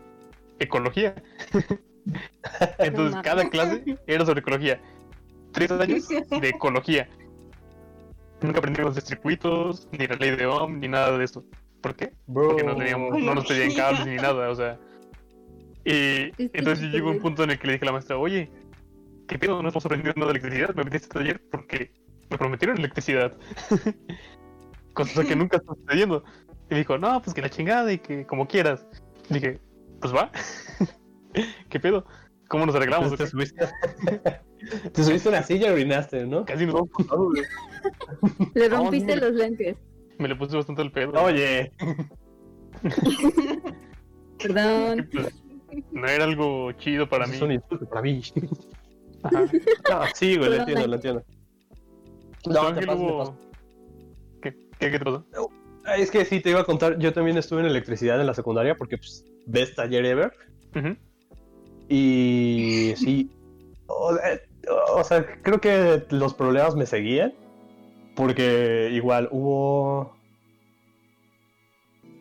ecología. 0.59 1.15
Entonces, 2.79 3.19
cada 3.23 3.49
clase 3.49 3.83
era 4.07 4.25
sobre 4.25 4.41
ecología. 4.41 4.79
Tres 5.51 5.71
años 5.71 6.07
de 6.07 6.49
ecología. 6.49 7.09
Nunca 8.41 8.59
aprendimos 8.59 8.95
de 8.95 9.01
circuitos, 9.01 9.87
ni 9.91 10.07
la 10.07 10.15
ley 10.15 10.31
de 10.35 10.45
Ohm, 10.45 10.79
ni 10.79 10.87
nada 10.87 11.17
de 11.17 11.23
eso. 11.23 11.45
¿Por 11.81 11.95
qué? 11.95 12.13
Bro. 12.27 12.49
Porque 12.49 12.63
no 12.63 12.75
teníamos, 12.75 13.19
no 13.19 13.35
nos 13.35 13.45
pedían 13.45 13.73
cables 13.73 14.05
ni 14.05 14.15
nada, 14.15 14.49
o 14.49 14.55
sea. 14.55 14.79
Y 15.85 16.31
entonces 16.53 16.91
llegó 16.91 17.11
un 17.11 17.19
punto 17.19 17.43
en 17.43 17.51
el 17.51 17.59
que 17.59 17.67
le 17.67 17.73
dije 17.73 17.85
a 17.85 17.87
la 17.87 17.91
maestra, 17.93 18.17
oye, 18.17 18.51
¿qué 19.27 19.37
pedo? 19.37 19.61
No 19.61 19.69
estamos 19.69 19.85
aprendiendo 19.85 20.19
nada 20.19 20.33
de 20.33 20.39
electricidad, 20.39 20.75
me 20.75 20.83
metí 20.83 20.95
a 20.95 20.97
este 20.97 21.09
taller 21.09 21.41
porque 21.51 21.91
me 22.29 22.37
prometieron 22.37 22.77
electricidad. 22.77 23.37
Cosa 24.93 25.23
que 25.23 25.35
nunca 25.35 25.57
está 25.57 25.73
sucediendo. 25.75 26.23
Y 26.69 26.75
dijo, 26.75 26.97
no, 26.97 27.21
pues 27.21 27.33
que 27.33 27.41
la 27.41 27.49
chingada 27.49 27.91
y 27.91 27.99
que 27.99 28.25
como 28.25 28.47
quieras. 28.47 28.87
Dije, 29.29 29.59
pues 30.01 30.13
va. 30.13 30.31
¿Qué 31.69 31.79
pedo? 31.79 32.05
¿Cómo 32.47 32.65
nos 32.65 32.75
arreglamos? 32.75 33.13
Te, 34.93 35.03
subiste, 35.03 35.29
una 35.29 35.43
silla 35.43 35.67
y 35.69 35.71
orinaste, 35.71 36.25
¿no? 36.25 36.45
Casi 36.45 36.65
nos 36.65 36.75
vamos 36.75 36.91
con 36.91 37.07
todo, 37.07 37.29
güey. 37.29 37.43
Le 38.55 38.69
rompiste 38.69 39.15
los 39.15 39.33
lentes. 39.33 39.77
Me 40.17 40.27
le 40.27 40.35
puse 40.35 40.55
bastante 40.55 40.81
el 40.81 40.91
pedo. 40.91 41.11
Oye, 41.21 41.71
Perdón. 44.41 45.09
Pues, 45.11 45.43
no 45.91 46.07
era 46.07 46.23
algo 46.23 46.71
chido 46.73 47.07
para 47.07 47.27
mí. 47.27 47.35
es 47.35 47.41
un 47.41 47.51
insulto 47.51 47.85
para 47.87 48.01
mí. 48.01 48.21
Ajá. 49.23 49.45
No, 49.89 50.01
sí, 50.13 50.37
güey, 50.37 50.49
lo 50.49 50.55
entiendo, 50.57 50.87
lo 50.87 50.95
entiendo. 50.95 51.23
¿Tu 52.43 52.51
No, 52.51 52.73
te 52.73 52.81
te. 52.81 52.87
¿Qué, 54.41 54.57
qué, 54.79 54.91
qué 54.91 54.99
te 54.99 55.05
pasó? 55.05 55.25
Es 55.97 56.11
que 56.11 56.25
sí, 56.25 56.41
te 56.41 56.49
iba 56.51 56.61
a 56.61 56.63
contar, 56.63 56.97
yo 56.99 57.13
también 57.13 57.37
estuve 57.37 57.61
en 57.61 57.67
electricidad 57.67 58.19
en 58.19 58.27
la 58.27 58.33
secundaria 58.33 58.75
porque, 58.75 58.97
pues, 58.97 59.23
best 59.45 59.75
taller 59.75 60.05
ever. 60.05 60.31
Ujú. 60.75 60.95
Y 61.87 62.93
sí, 62.97 63.29
o, 63.87 64.15
o 64.67 65.03
sea, 65.03 65.25
creo 65.41 65.59
que 65.59 66.05
los 66.09 66.33
problemas 66.33 66.75
me 66.75 66.85
seguían. 66.85 67.33
Porque 68.15 68.89
igual 68.93 69.27
hubo. 69.31 70.15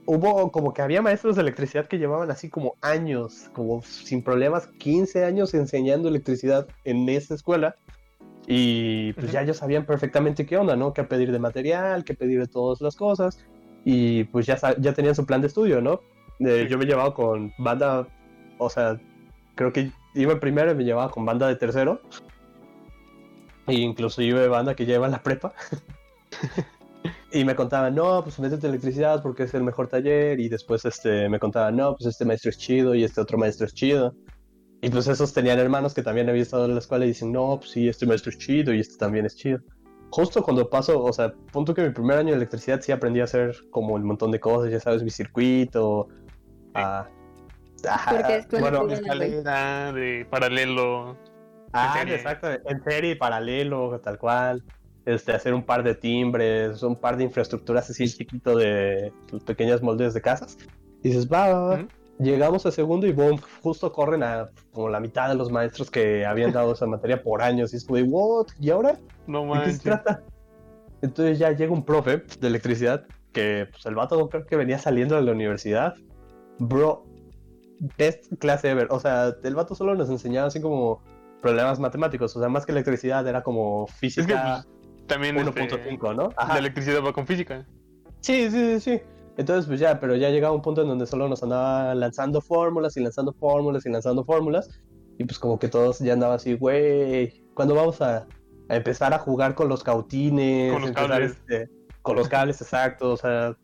Hubo 0.07 0.53
como 0.53 0.75
que 0.75 0.83
había 0.83 1.01
maestros 1.01 1.37
de 1.37 1.43
electricidad 1.43 1.87
que 1.87 1.99
llevaban 1.99 2.31
así 2.31 2.51
como 2.51 2.75
años, 2.83 3.49
como 3.55 3.81
sin 3.83 4.23
problemas, 4.23 4.67
15 4.79 5.25
años 5.25 5.55
enseñando 5.55 6.09
electricidad 6.09 6.67
en 6.85 7.09
esa 7.09 7.35
escuela. 7.35 7.77
Y 8.47 9.15
pues 9.15 9.27
Ujú. 9.27 9.33
ya 9.33 9.43
ellos 9.43 9.57
sabían 9.57 9.87
perfectamente 9.87 10.45
qué 10.45 10.59
onda, 10.59 10.77
¿no? 10.77 10.93
Qué 10.93 11.05
pedir 11.05 11.33
de 11.33 11.39
material, 11.39 12.05
qué 12.05 12.13
pedir 12.13 12.41
de 12.41 12.49
todas 12.49 12.83
las 12.83 12.97
cosas. 12.97 13.43
Y 13.85 14.25
pues 14.25 14.45
ya, 14.45 14.59
ya 14.79 14.93
tenían 14.93 15.15
su 15.15 15.25
plan 15.25 15.41
de 15.41 15.47
estudio, 15.47 15.81
¿no? 15.81 16.01
Eh. 16.41 16.67
Yo 16.69 16.77
me 16.77 16.85
llevaba 16.85 17.15
con 17.15 17.55
banda, 17.57 18.07
o 18.59 18.69
sea, 18.69 19.01
creo 19.55 19.73
que 19.73 19.91
iba 20.15 20.39
primero 20.39 20.71
y 20.73 20.75
me 20.75 20.85
llevaba 20.85 21.11
con 21.11 21.25
banda 21.25 21.49
de 21.49 21.57
tercero. 21.57 22.03
E 23.67 23.75
incluso 23.75 24.21
iba 24.23 24.47
banda 24.49 24.75
que 24.75 24.87
lleva 24.87 25.07
en 25.07 25.13
la 25.13 25.23
prepa. 25.23 25.55
y 27.33 27.45
me 27.45 27.55
contaban, 27.57 27.95
no, 27.95 28.23
pues 28.23 28.39
métete 28.39 28.67
en 28.67 28.73
electricidad 28.73 29.23
porque 29.23 29.45
es 29.45 29.55
el 29.55 29.63
mejor 29.63 29.89
taller. 29.89 30.39
Y 30.41 30.49
después 30.49 30.85
este, 30.85 31.29
me 31.29 31.39
contaban, 31.39 31.77
no, 31.77 31.95
pues 31.97 32.07
este 32.07 32.25
maestro 32.25 32.51
es 32.51 32.59
chido 32.59 32.95
y 32.95 33.05
este 33.05 33.21
otro 33.21 33.39
maestro 33.39 33.67
es 33.67 33.75
chido. 33.75 34.15
Y 34.83 34.91
pues 34.91 35.07
esos 35.09 35.33
tenían 35.33 35.59
hermanos 35.59 35.95
que 35.95 36.03
también 36.03 36.29
habían 36.29 36.43
estado 36.43 36.67
en 36.67 36.75
la 36.75 36.81
escuela 36.81 37.05
y 37.07 37.09
dicen, 37.09 37.33
no, 37.33 37.57
pues 37.59 37.71
sí, 37.71 37.89
este 37.89 38.05
maestro 38.07 38.31
es 38.31 38.39
chido 38.39 38.75
y 38.75 38.81
este 38.81 38.97
también 38.99 39.25
es 39.25 39.35
chido. 39.37 39.59
Justo 40.11 40.43
cuando 40.43 40.69
paso, 40.69 41.03
o 41.03 41.13
sea, 41.13 41.33
punto 41.53 41.75
que 41.75 41.83
mi 41.83 41.91
primer 41.91 42.19
año 42.19 42.31
de 42.31 42.37
electricidad 42.37 42.81
sí 42.83 42.93
aprendí 42.93 43.21
a 43.21 43.25
hacer 43.25 43.57
como 43.71 43.95
un 43.95 44.05
montón 44.05 44.31
de 44.31 44.39
cosas, 44.39 44.71
ya 44.71 44.79
sabes, 44.79 45.03
mi 45.03 45.11
circuito. 45.11 46.09
a- 46.75 47.09
ajá, 47.89 48.11
Porque 48.17 48.37
escuela 48.37 48.71
bueno. 48.79 48.93
Escalera, 48.95 49.93
de 49.93 50.27
paralelo. 50.31 51.17
Ah, 51.75 51.95
serie. 51.99 52.15
exacto, 52.15 52.49
en 52.51 52.83
serie, 52.85 53.17
paralelo, 53.17 54.01
tal 54.01 54.19
cual. 54.19 54.63
Este, 55.05 55.33
hacer 55.33 55.53
un 55.53 55.63
par 55.63 55.83
de 55.83 55.95
timbres, 55.95 56.83
un 56.83 56.97
par 56.97 57.17
de 57.17 57.25
infraestructuras 57.25 57.91
así 57.91 58.09
chiquito 58.09 58.57
de 58.57 59.13
pequeños 59.45 59.83
moldes 59.83 60.15
de 60.15 60.23
casas. 60.23 60.57
Y 61.03 61.09
dices, 61.09 61.29
va, 61.31 61.49
va, 61.49 61.61
va. 61.61 61.75
Ujú. 61.81 61.89
Llegamos 62.21 62.65
a 62.65 62.71
segundo 62.71 63.07
y 63.09 63.13
boom, 63.13 63.39
justo 63.61 63.93
corren 63.93 64.23
a 64.23 64.49
como 64.73 64.89
la 64.89 65.01
mitad 65.01 65.29
de 65.29 65.35
los 65.35 65.51
maestros 65.51 65.91
que 65.91 66.25
habían 66.25 66.53
dado 66.53 66.73
esa 66.73 66.87
materia 66.87 67.21
por 67.21 67.43
años. 67.43 67.73
Y 67.73 67.77
es 67.77 67.85
como 67.85 68.01
what? 68.01 68.47
¿Y 68.61 68.71
ahora? 68.71 68.99
No 69.27 69.53
¿De 69.53 69.65
qué 69.65 69.73
se 69.73 69.83
trata? 69.83 70.23
Entonces 71.03 71.39
ya 71.39 71.51
llega 71.51 71.73
un 71.73 71.85
profe 71.85 72.23
de 72.39 72.47
electricidad 72.47 73.05
que 73.33 73.67
pues 73.71 73.85
el 73.85 73.97
vato 73.97 74.29
creo 74.29 74.47
que 74.47 74.57
venía 74.57 74.79
saliendo 74.79 75.17
de 75.17 75.23
la 75.23 75.33
universidad. 75.33 75.95
Bro, 76.61 77.05
best 77.99 78.33
clase 78.39 78.71
ever. 78.71 78.87
O 78.91 79.01
sea, 79.01 79.35
el 79.43 79.55
vato 79.57 79.75
solo 79.75 79.95
nos 79.97 80.09
enseñaba 80.09 80.47
así 80.47 80.61
como 80.61 81.03
problemas 81.45 81.79
matemáticos. 81.79 82.35
O 82.35 82.41
sea, 82.41 82.49
más 82.49 82.65
que 82.65 82.73
electricidad 82.73 83.29
era 83.29 83.43
como 83.43 83.85
Es 83.85 83.93
que 83.93 83.99
física 83.99 84.65
pues, 84.65 85.07
también 85.07 85.37
este, 85.37 85.61
1.5, 85.61 86.17
¿no? 86.17 86.29
la 86.29 86.35
Ajá. 86.39 86.59
electricidad 86.59 87.05
va 87.05 87.13
con 87.13 87.27
física. 87.27 87.67
Sí, 88.21 88.51
sí, 88.51 88.81
sí, 88.81 88.81
sí. 88.81 89.03
Entonces, 89.37 89.67
pues 89.67 89.79
ya, 89.79 90.01
pero 90.01 90.17
ya 90.17 90.31
llegaba 90.31 90.55
un 90.55 90.63
punto 90.63 90.81
en 90.81 90.89
donde 90.89 91.07
solo 91.07 91.29
nos 91.29 91.43
andaba 91.43 91.95
lanzando 91.95 92.41
fórmulas 92.41 92.97
y 92.97 93.01
lanzando 93.01 93.35
fórmulas 93.35 93.85
y 93.85 93.91
lanzando 93.91 94.25
fórmulas. 94.25 94.81
Y 95.19 95.25
pues 95.25 95.39
como 95.39 95.59
que 95.59 95.69
todos 95.69 95.99
ya 95.99 96.15
andaban 96.15 96.37
así, 96.37 96.55
güey, 96.55 97.45
¿cuándo 97.53 97.75
vamos 97.75 98.01
a, 98.01 98.27
a 98.71 98.77
empezar 98.77 99.13
a 99.13 99.19
jugar 99.19 99.55
con 99.55 99.69
los 99.69 99.85
cautines? 99.85 100.73
Con 100.73 100.81
los 100.81 100.93
cables. 100.93 101.33
este, 101.33 101.69
con 102.01 102.17
los 102.17 102.29
cables, 102.31 102.63
exacto. 102.63 103.13
O 103.13 103.17
sea, 103.19 103.55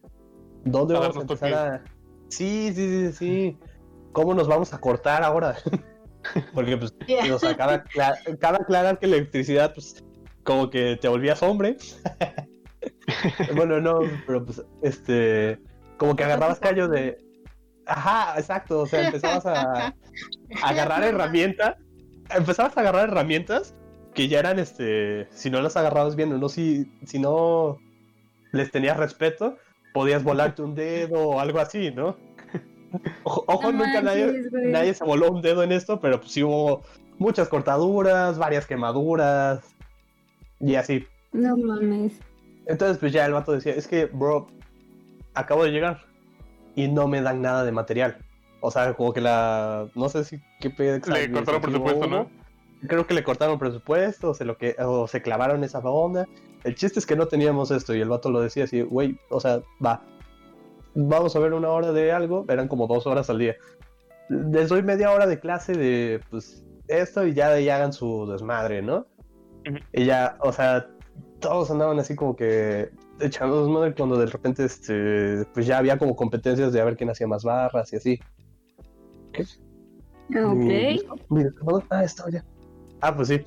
¿dónde 0.67 0.97
A 0.97 1.01
vamos 1.01 1.17
a 1.17 1.21
empezar 1.23 1.55
a...? 1.55 1.85
Sí, 2.29 2.73
sí, 2.75 2.89
sí, 2.89 3.13
sí. 3.13 3.59
¿Cómo 4.13 4.35
nos 4.35 4.49
vamos 4.49 4.75
a 4.75 4.79
cortar 4.79 5.23
ahora? 5.23 5.57
Porque 6.55 6.77
pues, 6.77 6.95
o 7.33 7.39
sea, 7.39 7.57
cada, 7.57 7.85
cada 8.39 8.59
aclarar 8.59 8.99
que 8.99 9.07
electricidad, 9.07 9.75
pues, 9.75 10.05
como 10.43 10.71
que 10.71 10.97
te 11.01 11.09
volvías 11.09 11.43
hombre. 11.43 11.77
bueno, 13.55 13.81
no, 13.81 14.01
pero 14.27 14.45
pues, 14.45 14.63
este, 14.83 15.61
como 15.97 16.17
que 16.17 16.25
agarrabas 16.25 16.61
callo 16.61 16.89
de... 16.89 17.19
Ajá, 17.87 18.39
exacto, 18.39 18.81
o 18.81 18.87
sea, 18.87 19.07
empezabas 19.07 19.47
a, 19.47 19.87
a 19.87 19.95
agarrar 20.63 21.03
herramientas, 21.03 21.77
empezabas 22.31 22.77
a 22.77 22.81
agarrar 22.81 23.09
herramientas 23.09 23.75
que 24.15 24.29
ya 24.29 24.39
eran, 24.39 24.59
este, 24.59 25.29
si 25.31 25.51
no 25.51 25.61
las 25.61 25.77
agarrabas 25.77 26.17
bien 26.17 26.33
o 26.33 26.39
no, 26.39 26.49
si, 26.49 26.87
si 27.05 27.19
no 27.19 27.79
les 28.53 28.71
tenías 28.71 28.97
respeto, 28.97 29.57
podías 29.93 30.23
volarte 30.23 30.63
un 30.63 30.75
dedo 30.75 31.21
o 31.21 31.41
algo 31.41 31.59
así, 31.59 31.91
¿no? 31.91 32.17
Ojo, 33.25 33.45
ojo, 33.47 33.73
No 33.73 33.85
nunca 33.85 34.01
nadie, 34.03 34.27
manches, 34.27 34.53
nadie 34.53 34.95
se 34.95 35.05
voló 35.05 35.31
un 35.31 35.43
dedo 35.43 35.63
en 35.63 35.73
esto, 35.73 36.01
pero 36.01 36.21
pues 36.21 36.33
sí 36.33 36.43
hubo 36.43 36.83
muchas 37.19 37.49
cortaduras, 37.49 38.39
varias 38.39 38.67
quemaduras 38.67 39.61
y 40.59 40.75
así. 40.75 41.07
No 41.33 41.57
mames. 41.57 42.15
Entonces, 42.67 42.99
pues 42.99 43.13
ya 43.13 43.27
el 43.27 43.33
vato 43.33 43.53
decía, 43.53 43.75
es 43.75 43.87
que, 43.87 44.07
bro, 44.07 44.47
acabo 45.35 45.65
de 45.65 45.71
llegar 45.71 46.03
y 46.75 46.89
no 46.89 47.09
me 47.09 47.21
dan 47.21 47.43
nada 47.43 47.65
de 47.65 47.73
material. 47.73 48.19
O 48.61 48.71
sea, 48.71 48.95
como 48.95 49.13
que 49.13 49.21
la, 49.21 49.89
no 49.95 50.09
sé 50.09 50.25
si 50.25 50.41
qué 50.61 50.71
pedo 50.71 50.99
Le 51.13 51.31
cortaron 51.31 51.63
presupuesto, 51.63 52.07
¿no? 52.07 52.31
Creo 52.87 53.07
que 53.07 53.15
le 53.15 53.23
cortaron 53.23 53.59
presupuesto, 53.59 54.31
o 54.31 54.35
se, 54.35 54.45
lo 54.45 54.57
que, 54.57 54.77
o 54.79 55.07
se 55.07 55.23
clavaron 55.23 55.65
esa 55.65 55.79
onda. 55.81 56.27
El 56.65 56.75
chiste 56.75 56.99
es 56.99 57.07
que 57.07 57.17
no 57.17 57.27
teníamos 57.27 57.71
esto 57.71 57.95
y 57.95 58.01
el 58.01 58.09
vato 58.09 58.31
lo 58.31 58.41
decía 58.41 58.65
así, 58.65 58.83
güey, 58.83 59.19
o 59.31 59.41
sea, 59.41 59.63
va, 59.85 60.03
vamos 60.95 61.35
a 61.37 61.39
ver 61.39 61.53
una 61.53 61.69
hora 61.71 61.93
de 61.93 62.13
algo, 62.13 62.45
eran 62.49 62.69
como 62.69 62.87
dos 62.87 63.07
horas 63.07 63.31
al 63.31 63.39
día. 63.39 63.57
Les 64.29 64.69
doy 64.69 64.83
media 64.83 65.11
hora 65.13 65.27
de 65.27 65.41
clase 65.41 65.73
de, 65.73 66.21
pues, 66.31 66.65
esto 66.89 67.27
y 67.27 67.35
ya 67.35 67.51
de 67.51 67.57
ahí 67.59 67.69
hagan 67.69 67.93
su 67.93 68.27
desmadre, 68.31 68.83
¿no? 68.83 69.07
Y 69.93 70.05
ya, 70.05 70.37
o 70.41 70.53
sea, 70.53 70.89
todos 71.41 71.71
andaban 71.71 71.99
así 71.99 72.15
como 72.15 72.35
que 72.37 72.91
echando 73.21 73.63
desmadre 73.63 73.95
cuando 73.95 74.17
de 74.19 74.27
repente, 74.27 74.65
este, 74.65 75.45
pues 75.53 75.67
ya 75.67 75.79
había 75.79 75.99
como 75.99 76.17
competencias 76.17 76.73
de 76.73 76.81
a 76.81 76.85
ver 76.85 76.97
quién 76.97 77.11
hacía 77.11 77.27
más 77.27 77.45
barras 77.45 77.93
y 77.93 77.97
así. 77.97 78.21
Ok. 79.33 80.61
Y- 80.63 81.03
Mira, 81.29 81.51
¿dónde 81.63 81.83
está 81.83 82.05
esto 82.05 82.29
ya? 82.31 82.45
Ah, 83.01 83.15
pues 83.15 83.29
sí. 83.29 83.41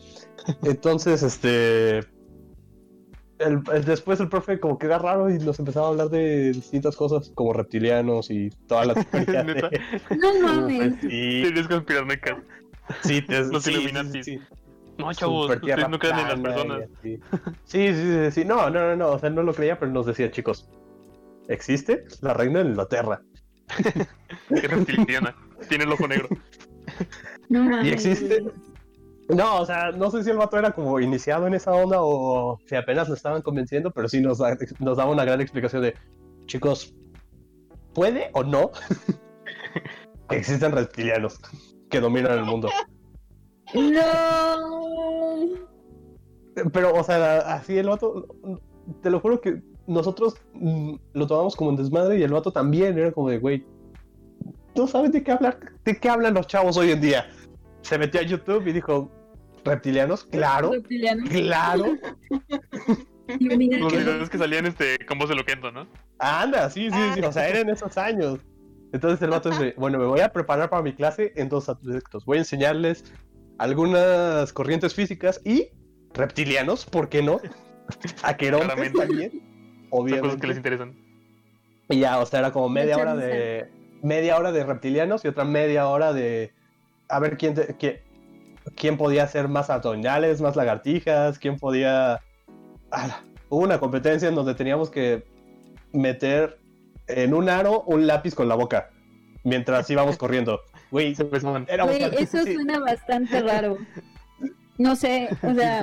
Entonces, 0.64 1.24
este. 1.24 2.02
El, 3.46 3.62
el- 3.74 3.86
después 3.86 4.20
el 4.20 4.30
profe 4.30 4.60
como 4.60 4.78
que 4.78 4.86
era 4.88 4.98
raro 5.00 5.30
y 5.30 5.38
nos 5.40 5.60
empezaba 5.60 5.88
a 5.88 5.90
hablar 5.90 6.10
de 6.10 6.52
distintas 6.54 6.96
cosas 6.96 7.32
como 7.36 7.54
reptilianos 7.54 8.30
y 8.32 8.50
todas 8.68 8.88
las 8.88 9.06
teorías 9.12 9.46
de- 9.48 9.54
Neta. 9.56 9.70
No 10.18 10.40
mames. 10.48 10.96
Sí, 11.02 11.42
Teorías 11.44 11.68
conspiranoicas. 11.68 12.38
sí, 13.02 13.22
te- 13.22 13.44
Los 13.46 13.64
sí, 13.64 13.72
sí, 13.72 13.78
Illuminati. 13.80 14.24
sí, 14.24 14.38
sí. 14.38 14.42
No, 14.98 15.12
chavos, 15.14 15.50
ustedes 15.50 15.90
no 15.90 15.98
creen 15.98 16.20
en 16.20 16.28
las 16.28 16.40
personas. 16.40 16.82
Sí, 17.02 17.20
sí, 17.66 17.94
sí, 17.96 18.32
sí. 18.32 18.46
No, 18.46 18.70
no, 18.70 18.80
no, 18.90 18.96
no. 18.96 19.08
O 19.14 19.20
sea, 19.20 19.30
no 19.32 19.42
lo 19.42 19.54
creía, 19.54 19.80
pero 19.80 19.92
nos 19.92 20.06
decía, 20.06 20.30
chicos, 20.30 20.70
existe 21.48 22.06
la 22.22 22.34
reina 22.36 22.60
de 22.64 22.70
Inglaterra. 22.70 23.22
Es 24.52 24.70
reptiliana. 24.70 25.36
Tiene 25.68 25.86
el 25.86 25.92
ojo 25.94 26.08
negro. 26.08 26.28
No 27.50 27.64
mames. 27.64 27.86
¿Y 27.88 27.90
existe? 27.90 28.44
No, 29.30 29.62
o 29.62 29.66
sea, 29.66 29.92
no 29.92 30.12
sé 30.12 30.24
si 30.24 30.30
el 30.30 30.38
vato 30.38 30.58
era 30.58 30.72
como 30.72 31.00
iniciado 31.00 31.48
en 31.48 31.54
esa 31.54 31.72
onda 31.72 31.98
o 32.02 32.60
si 32.68 32.76
apenas 32.76 33.08
lo 33.08 33.16
estaban 33.16 33.42
convenciendo, 33.42 33.90
pero 33.92 34.08
sí 34.10 34.20
nos, 34.22 34.40
da- 34.40 34.58
nos 34.80 34.98
daba 34.98 35.12
una 35.12 35.24
gran 35.26 35.40
explicación 35.42 35.82
de, 35.82 35.96
chicos, 36.46 36.94
¿puede 37.94 38.30
o 38.34 38.44
no 38.44 38.72
que 40.30 40.36
existen 40.36 40.72
reptilianos 40.74 41.40
que 41.90 42.00
dominan 42.02 42.38
el 42.40 42.46
mundo? 42.46 42.70
No. 43.74 45.50
Pero, 46.72 46.94
o 46.94 47.04
sea, 47.04 47.38
así 47.56 47.78
el 47.78 47.88
vato, 47.88 48.28
te 49.02 49.10
lo 49.10 49.20
juro 49.20 49.42
que 49.42 49.62
nosotros 49.88 50.36
mm, 50.54 50.96
lo 51.14 51.28
tomamos 51.28 51.56
como 51.56 51.72
un 51.72 51.76
desmadre 51.78 52.20
y 52.20 52.24
el 52.24 52.32
vato 52.34 52.52
también 52.52 52.98
era 52.98 53.12
como 53.12 53.30
de, 53.30 53.40
güey, 53.40 53.66
no 54.76 54.88
saben 54.88 55.12
de 55.12 55.24
qué 55.24 55.32
hablar, 55.32 55.60
de 55.86 55.98
qué 56.00 56.10
hablan 56.10 56.34
los 56.36 56.48
chavos 56.48 56.78
hoy 56.78 56.92
en 56.92 57.02
día. 57.02 57.26
Se 57.84 57.98
metió 57.98 58.20
a 58.20 58.24
YouTube 58.24 58.68
y 58.68 58.74
dijo, 58.74 59.12
reptilianos, 59.64 60.24
claro, 60.26 60.72
Reptiliano. 60.72 61.24
claro. 61.30 61.96
Los 63.28 63.94
videos 63.94 64.30
que 64.30 64.38
salían 64.38 64.66
este, 64.66 64.98
con 65.08 65.18
voz 65.18 65.30
de 65.30 65.36
Loquendo, 65.36 65.72
¿no? 65.72 65.88
Anda, 66.20 66.70
sí, 66.70 66.90
sí, 66.92 66.98
sí. 67.16 67.22
O 67.22 67.32
sea, 67.32 67.48
eran 67.48 67.70
esos 67.70 67.98
años. 67.98 68.40
Entonces 68.92 69.22
el 69.22 69.30
vato 69.30 69.50
dice, 69.50 69.74
bueno, 69.78 69.98
me 69.98 70.06
voy 70.06 70.20
a 70.20 70.32
preparar 70.32 70.70
para 70.70 70.84
mi 70.84 70.94
clase 70.94 71.32
en 71.36 71.50
dos 71.50 71.70
aspectos. 71.70 72.26
Voy 72.26 72.38
a 72.38 72.42
enseñarles 72.42 73.06
algunas 73.58 74.52
corrientes 74.54 74.94
físicas 74.94 75.42
y 75.46 75.70
reptilianos, 76.14 76.86
¿por 76.86 77.10
qué 77.10 77.22
no? 77.24 77.40
Aquerontes 78.24 78.94
también, 78.94 79.32
Son 79.32 79.40
cosas 80.20 80.38
que 80.40 80.48
les 80.48 80.58
obviamente. 80.58 80.58
interesan. 80.58 80.96
Y 81.90 82.00
ya, 82.00 82.20
o 82.20 82.26
sea, 82.26 82.40
era 82.40 82.52
como 82.52 82.70
media 82.70 82.98
Mucha 82.98 83.14
hora 83.14 83.16
de 83.26 83.70
media 84.02 84.38
hora 84.38 84.52
de 84.52 84.66
reptilianos 84.66 85.24
y 85.24 85.30
otra 85.30 85.46
media 85.46 85.88
hora 85.88 86.14
de 86.14 86.54
a 87.16 87.20
ver 87.20 87.38
quién 87.38 87.54
te- 87.54 87.76
quién, 87.78 88.00
quién 88.76 88.98
podía 88.98 89.24
hacer 89.24 89.48
más 89.48 89.70
abdominales, 89.70 90.42
más 90.42 90.56
lagartijas, 90.56 91.40
quién 91.40 91.58
podía 91.58 92.20
Ah, 92.92 93.22
hubo 93.50 93.62
una 93.64 93.80
competencia 93.80 94.30
en 94.30 94.36
donde 94.36 94.54
teníamos 94.54 94.90
que 94.90 95.24
meter 95.92 96.60
en 97.08 97.34
un 97.34 97.50
aro 97.50 97.82
un 97.88 98.06
lápiz 98.08 98.36
con 98.36 98.48
la 98.48 98.56
boca 98.56 98.90
mientras 99.44 99.90
íbamos 99.90 100.18
corriendo. 100.18 100.62
Güey, 100.92 101.14
eso 102.24 102.44
sí. 102.46 102.54
suena 102.54 102.80
bastante 102.80 103.42
raro. 103.42 103.78
No 104.78 104.96
sé, 104.96 105.30
o 105.42 105.54
sea. 105.54 105.80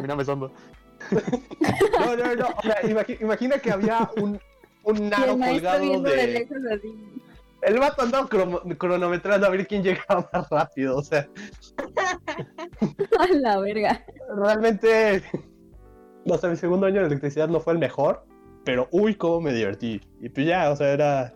No, 1.99 2.17
no, 2.17 2.35
no. 2.37 2.47
o 2.57 2.63
sea, 2.63 2.83
imagi- 2.83 3.21
imagina 3.21 3.59
que 3.59 3.71
había 3.73 4.09
un, 4.17 4.39
un 4.85 5.15
aro 5.15 5.37
colgado 5.39 6.01
de 6.03 6.17
de. 6.17 6.27
lejos 6.29 6.59
así. 6.73 7.20
El 7.63 7.79
vato 7.79 8.03
andaba 8.03 8.27
crono- 8.29 8.63
cronometrando 8.79 9.47
a 9.47 9.51
ver 9.51 9.67
quién 9.67 9.83
llegaba 9.83 10.29
más 10.33 10.49
rápido. 10.51 10.97
O 10.97 11.03
sea, 11.03 11.29
A 13.19 13.27
la 13.35 13.59
verga. 13.61 14.05
realmente. 14.37 15.23
O 16.27 16.37
sea, 16.39 16.51
mi 16.51 16.57
segundo 16.57 16.87
año 16.87 17.01
de 17.01 17.07
electricidad 17.07 17.49
no 17.49 17.61
fue 17.61 17.73
el 17.75 17.79
mejor. 17.79 18.25
Pero 18.65 18.89
uy, 18.93 19.15
cómo 19.15 19.41
me 19.41 19.53
divertí. 19.53 20.01
Y 20.21 20.29
pues 20.29 20.47
ya, 20.47 20.71
o 20.71 20.77
sea, 20.77 20.93
era. 20.93 21.35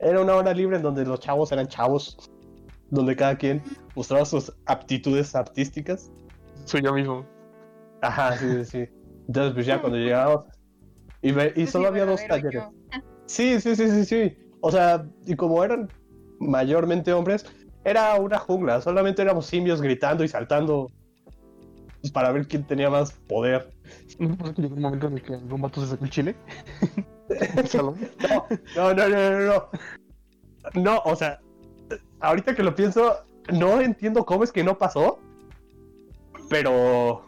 Era 0.00 0.20
una 0.20 0.34
hora 0.34 0.52
libre 0.52 0.76
en 0.76 0.82
donde 0.82 1.04
los 1.04 1.20
chavos 1.20 1.52
eran 1.52 1.66
chavos. 1.68 2.16
Donde 2.90 3.16
cada 3.16 3.36
quien 3.36 3.62
mostraba 3.94 4.24
sus 4.24 4.52
aptitudes 4.66 5.34
artísticas. 5.34 6.10
Soy 6.64 6.82
yo 6.82 6.92
mismo. 6.92 7.26
Ajá, 8.02 8.36
sí, 8.36 8.46
sí, 8.50 8.64
sí. 8.64 8.88
Entonces, 9.26 9.54
pues 9.54 9.66
ya 9.66 9.80
cuando 9.80 9.98
llegamos. 9.98 10.44
Y, 11.22 11.32
ve- 11.32 11.52
y 11.56 11.62
Ese 11.62 11.72
solo 11.72 11.84
sí, 11.84 11.88
había 11.88 12.06
dos 12.06 12.20
talleres. 12.26 12.52
yo. 12.52 12.70
Sí, 13.26 13.60
sí, 13.60 13.74
sí, 13.74 13.88
sí, 13.90 14.04
sí. 14.04 14.38
O 14.66 14.70
sea, 14.72 15.06
y 15.24 15.36
como 15.36 15.62
eran 15.62 15.88
mayormente 16.40 17.12
hombres, 17.12 17.46
era 17.84 18.16
una 18.16 18.36
jungla. 18.36 18.80
Solamente 18.80 19.22
éramos 19.22 19.46
simios 19.46 19.80
gritando 19.80 20.24
y 20.24 20.28
saltando 20.28 20.90
pues, 22.00 22.12
para 22.12 22.32
ver 22.32 22.48
quién 22.48 22.66
tenía 22.66 22.90
más 22.90 23.12
poder. 23.12 23.72
¿No 24.18 24.36
pasa 24.36 24.54
que 24.54 24.62
llegó 24.62 24.74
un 24.74 24.82
momento 24.82 25.06
en 25.06 25.12
el 25.12 25.22
que 25.22 25.34
algún 25.34 25.60
vato 25.60 25.80
se 25.82 25.86
sacó 25.86 26.04
el 26.04 26.10
chile? 26.10 26.36
No, 28.76 28.94
no, 28.94 29.08
no, 29.08 29.30
no, 29.30 29.40
no. 29.40 29.68
No, 30.74 31.02
o 31.04 31.14
sea, 31.14 31.40
ahorita 32.20 32.54
que 32.54 32.62
lo 32.62 32.74
pienso, 32.74 33.24
no 33.52 33.80
entiendo 33.80 34.24
cómo 34.24 34.42
es 34.42 34.50
que 34.50 34.64
no 34.64 34.78
pasó. 34.78 35.20
Pero. 36.48 37.24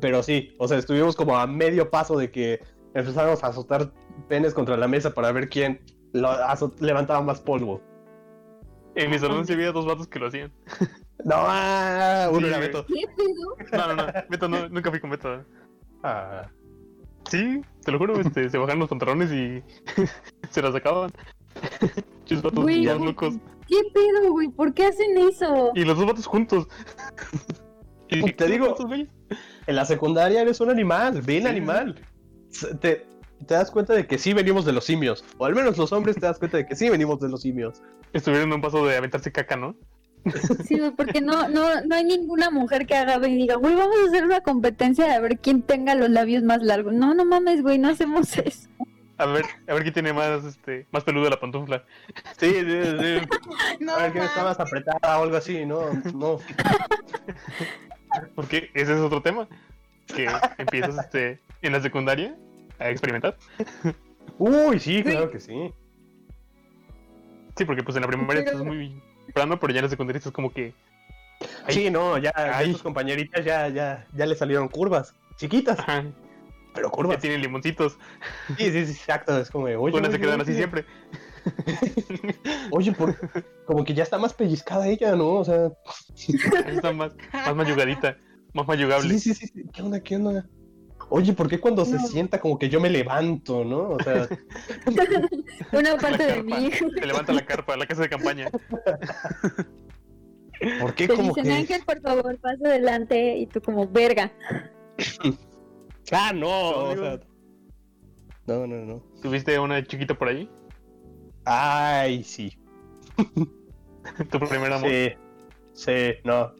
Pero 0.00 0.22
sí, 0.22 0.54
o 0.58 0.68
sea, 0.68 0.78
estuvimos 0.78 1.16
como 1.16 1.36
a 1.36 1.48
medio 1.48 1.90
paso 1.90 2.16
de 2.16 2.30
que 2.30 2.60
empezáramos 2.94 3.42
a 3.42 3.48
azotar 3.48 3.92
penes 4.28 4.54
contra 4.54 4.76
la 4.76 4.86
mesa 4.86 5.14
para 5.14 5.30
ver 5.32 5.48
quién 5.48 5.80
lo 6.20 6.72
levantaba 6.80 7.20
más 7.22 7.40
polvo. 7.40 7.80
En 8.94 9.10
mi 9.10 9.18
salón 9.18 9.46
sí 9.46 9.52
había 9.52 9.72
dos 9.72 9.86
vatos 9.86 10.08
que 10.08 10.18
lo 10.18 10.26
hacían. 10.28 10.52
No, 11.24 11.34
ah, 11.36 12.28
uno 12.30 12.40
Sí, 12.40 12.46
era. 12.46 12.58
Beto. 12.58 12.86
¿Qué 12.86 13.04
pedo? 13.16 13.78
No, 13.78 13.94
no, 13.94 14.06
no. 14.06 14.12
Beto 14.28 14.48
no, 14.48 14.68
nunca 14.68 14.90
fui 14.90 15.00
con 15.00 15.10
Beto. 15.10 15.44
Ah. 16.02 16.48
Sí, 17.28 17.60
te 17.84 17.92
lo 17.92 17.98
juro, 17.98 18.18
este, 18.20 18.48
se 18.48 18.56
bajaban 18.56 18.78
los 18.78 18.88
pantalones 18.88 19.30
y 19.32 19.62
se 20.50 20.62
las 20.62 20.72
sacaban. 20.72 21.10
Chis 22.24 22.40
vatos 22.42 22.62
Güey, 22.62 22.86
más 22.86 22.96
güey. 22.98 23.08
locos. 23.10 23.34
¿Qué 23.68 23.76
pedo, 23.92 24.30
güey? 24.32 24.48
¿Por 24.48 24.72
qué 24.72 24.86
hacen 24.86 25.16
eso? 25.18 25.72
Y 25.74 25.84
los 25.84 25.96
dos 25.98 26.06
vatos 26.06 26.26
juntos. 26.26 26.66
Y 28.08 28.22
Te 28.22 28.34
¿qué 28.34 28.44
digo-? 28.46 28.74
En 29.66 29.76
la 29.76 29.84
secundaria 29.84 30.40
eres 30.40 30.60
un 30.60 30.70
animal, 30.70 31.20
bien 31.22 31.42
Sí. 31.42 31.48
animal. 31.48 32.00
Te, 32.80 33.06
te 33.46 33.54
das 33.54 33.70
cuenta 33.70 33.94
de 33.94 34.06
que 34.06 34.18
sí 34.18 34.32
venimos 34.32 34.64
de 34.64 34.72
los 34.72 34.84
simios. 34.84 35.24
O 35.38 35.46
al 35.46 35.54
menos 35.54 35.78
los 35.78 35.92
hombres 35.92 36.16
te 36.16 36.26
das 36.26 36.38
cuenta 36.38 36.56
de 36.56 36.66
que 36.66 36.76
sí 36.76 36.88
venimos 36.88 37.20
de 37.20 37.28
los 37.28 37.42
simios. 37.42 37.82
Estuvieron 38.12 38.52
a 38.52 38.56
un 38.56 38.60
paso 38.60 38.84
de 38.86 38.96
aventarse 38.96 39.32
caca, 39.32 39.56
¿no? 39.56 39.76
Sí, 40.66 40.80
porque 40.96 41.20
no, 41.20 41.48
no, 41.48 41.80
no 41.82 41.94
hay 41.94 42.04
ninguna 42.04 42.50
mujer 42.50 42.86
que 42.86 42.96
agarre 42.96 43.28
y 43.28 43.36
diga, 43.36 43.56
güey, 43.56 43.74
vamos 43.74 43.96
a 44.04 44.08
hacer 44.08 44.24
una 44.24 44.40
competencia 44.40 45.06
de 45.06 45.20
ver 45.20 45.38
quién 45.38 45.62
tenga 45.62 45.94
los 45.94 46.10
labios 46.10 46.42
más 46.42 46.62
largos. 46.62 46.92
No, 46.92 47.14
no 47.14 47.24
mames, 47.24 47.62
güey, 47.62 47.78
no 47.78 47.88
hacemos 47.88 48.36
eso. 48.36 48.68
A 49.16 49.26
ver, 49.26 49.44
a 49.66 49.74
ver 49.74 49.82
quién 49.82 49.94
tiene 49.94 50.12
más, 50.12 50.44
este, 50.44 50.86
más 50.92 51.02
peludo 51.04 51.28
la 51.28 51.40
pantufla. 51.40 51.84
Sí, 52.38 52.50
sí, 52.50 52.82
sí. 53.00 53.18
No, 53.80 53.94
A 53.94 54.02
ver 54.02 54.12
quién 54.12 54.24
está 54.24 54.44
más 54.44 54.60
apretada 54.60 55.18
o 55.18 55.22
algo 55.22 55.36
así, 55.36 55.64
no, 55.64 55.92
no. 56.14 56.38
Porque 58.34 58.70
ese 58.74 58.94
es 58.94 59.00
otro 59.00 59.22
tema. 59.22 59.48
Que 60.06 60.28
empiezas 60.56 60.98
este, 60.98 61.40
en 61.62 61.72
la 61.72 61.82
secundaria 61.82 62.36
a 62.78 62.90
experimentar. 62.90 63.36
Uy, 64.38 64.78
sí, 64.78 65.02
claro 65.02 65.30
que 65.30 65.40
sí. 65.40 65.72
Sí, 67.56 67.64
porque 67.64 67.82
pues 67.82 67.96
en 67.96 68.02
la 68.02 68.08
primaria 68.08 68.42
estás 68.42 68.62
muy 68.62 69.00
plano, 69.34 69.58
pero 69.58 69.72
ya 69.72 69.80
en 69.80 69.84
la 69.86 69.90
secundaria 69.90 70.18
estás 70.18 70.32
como 70.32 70.52
que. 70.52 70.74
Ay. 71.64 71.74
Sí, 71.74 71.90
no, 71.90 72.18
ya, 72.18 72.32
ya 72.36 72.64
tus 72.72 72.82
compañeritas 72.82 73.44
ya, 73.44 73.68
ya, 73.68 74.06
ya 74.14 74.26
le 74.26 74.34
salieron 74.34 74.68
curvas. 74.68 75.14
Chiquitas, 75.36 75.78
Ajá, 75.78 76.04
pero 76.74 76.88
ya 76.88 76.92
curvas. 76.92 77.18
tienen 77.20 77.40
limoncitos. 77.42 77.96
Sí, 78.56 78.70
sí, 78.70 78.86
sí, 78.86 78.92
exacto. 78.92 79.38
Es 79.38 79.50
como, 79.50 79.66
de, 79.66 79.76
oye, 79.76 79.96
Unas 79.96 80.10
se 80.10 80.16
oye, 80.16 80.24
quedan 80.26 80.40
así 80.40 80.50
oye, 80.50 80.58
siempre. 80.58 80.84
Oye, 82.70 82.92
por- 82.92 83.16
como 83.64 83.84
que 83.84 83.94
ya 83.94 84.02
está 84.02 84.18
más 84.18 84.34
pellizcada 84.34 84.86
ella, 84.86 85.14
¿no? 85.16 85.34
O 85.36 85.44
sea, 85.44 85.70
está 86.66 86.92
más, 86.92 87.12
más 87.32 87.56
mayugadita, 87.56 88.16
más 88.52 88.66
mayugable. 88.66 89.10
sí, 89.10 89.18
sí, 89.20 89.34
sí, 89.34 89.46
sí. 89.46 89.64
¿Qué 89.72 89.82
onda, 89.82 90.00
qué 90.00 90.16
onda? 90.16 90.46
Oye, 91.10 91.32
¿por 91.32 91.48
qué 91.48 91.58
cuando 91.58 91.84
se 91.84 91.98
sienta 91.98 92.38
como 92.40 92.58
que 92.58 92.68
yo 92.68 92.80
me 92.80 92.90
levanto, 92.90 93.64
no? 93.64 93.90
O 93.90 93.98
sea, 94.02 94.28
Una 95.72 95.92
La 95.94 95.98
parte 95.98 96.22
de 96.26 96.34
carpa, 96.34 96.60
mí. 96.60 96.70
Te 97.00 97.06
levanta 97.06 97.32
la 97.32 97.46
carpa, 97.46 97.76
la 97.76 97.86
casa 97.86 98.02
de 98.02 98.08
campaña. 98.08 98.50
¿por 100.80 100.94
qué 100.94 101.08
Te 101.08 101.14
como 101.14 101.28
dicen, 101.28 101.44
que... 101.44 101.52
Ángel, 101.52 101.82
por 101.84 102.00
favor, 102.00 102.38
pasa 102.38 102.66
adelante. 102.66 103.36
Y 103.38 103.46
tú 103.46 103.60
como, 103.60 103.86
verga. 103.88 104.32
Ah, 106.10 106.32
no, 106.34 106.48
o 106.48 106.90
digo- 106.94 107.02
sea... 107.04 107.20
No, 108.46 108.66
no, 108.66 108.76
no. 108.86 109.02
¿Tuviste 109.20 109.58
una 109.58 109.84
chiquita 109.84 110.14
por 110.14 110.28
ahí? 110.28 110.48
Ay, 111.44 112.22
sí. 112.24 112.58
Tu 114.30 114.38
primer 114.40 114.72
amor. 114.72 114.88
Sí, 114.88 115.10
sí, 115.74 116.14
no, 116.24 116.54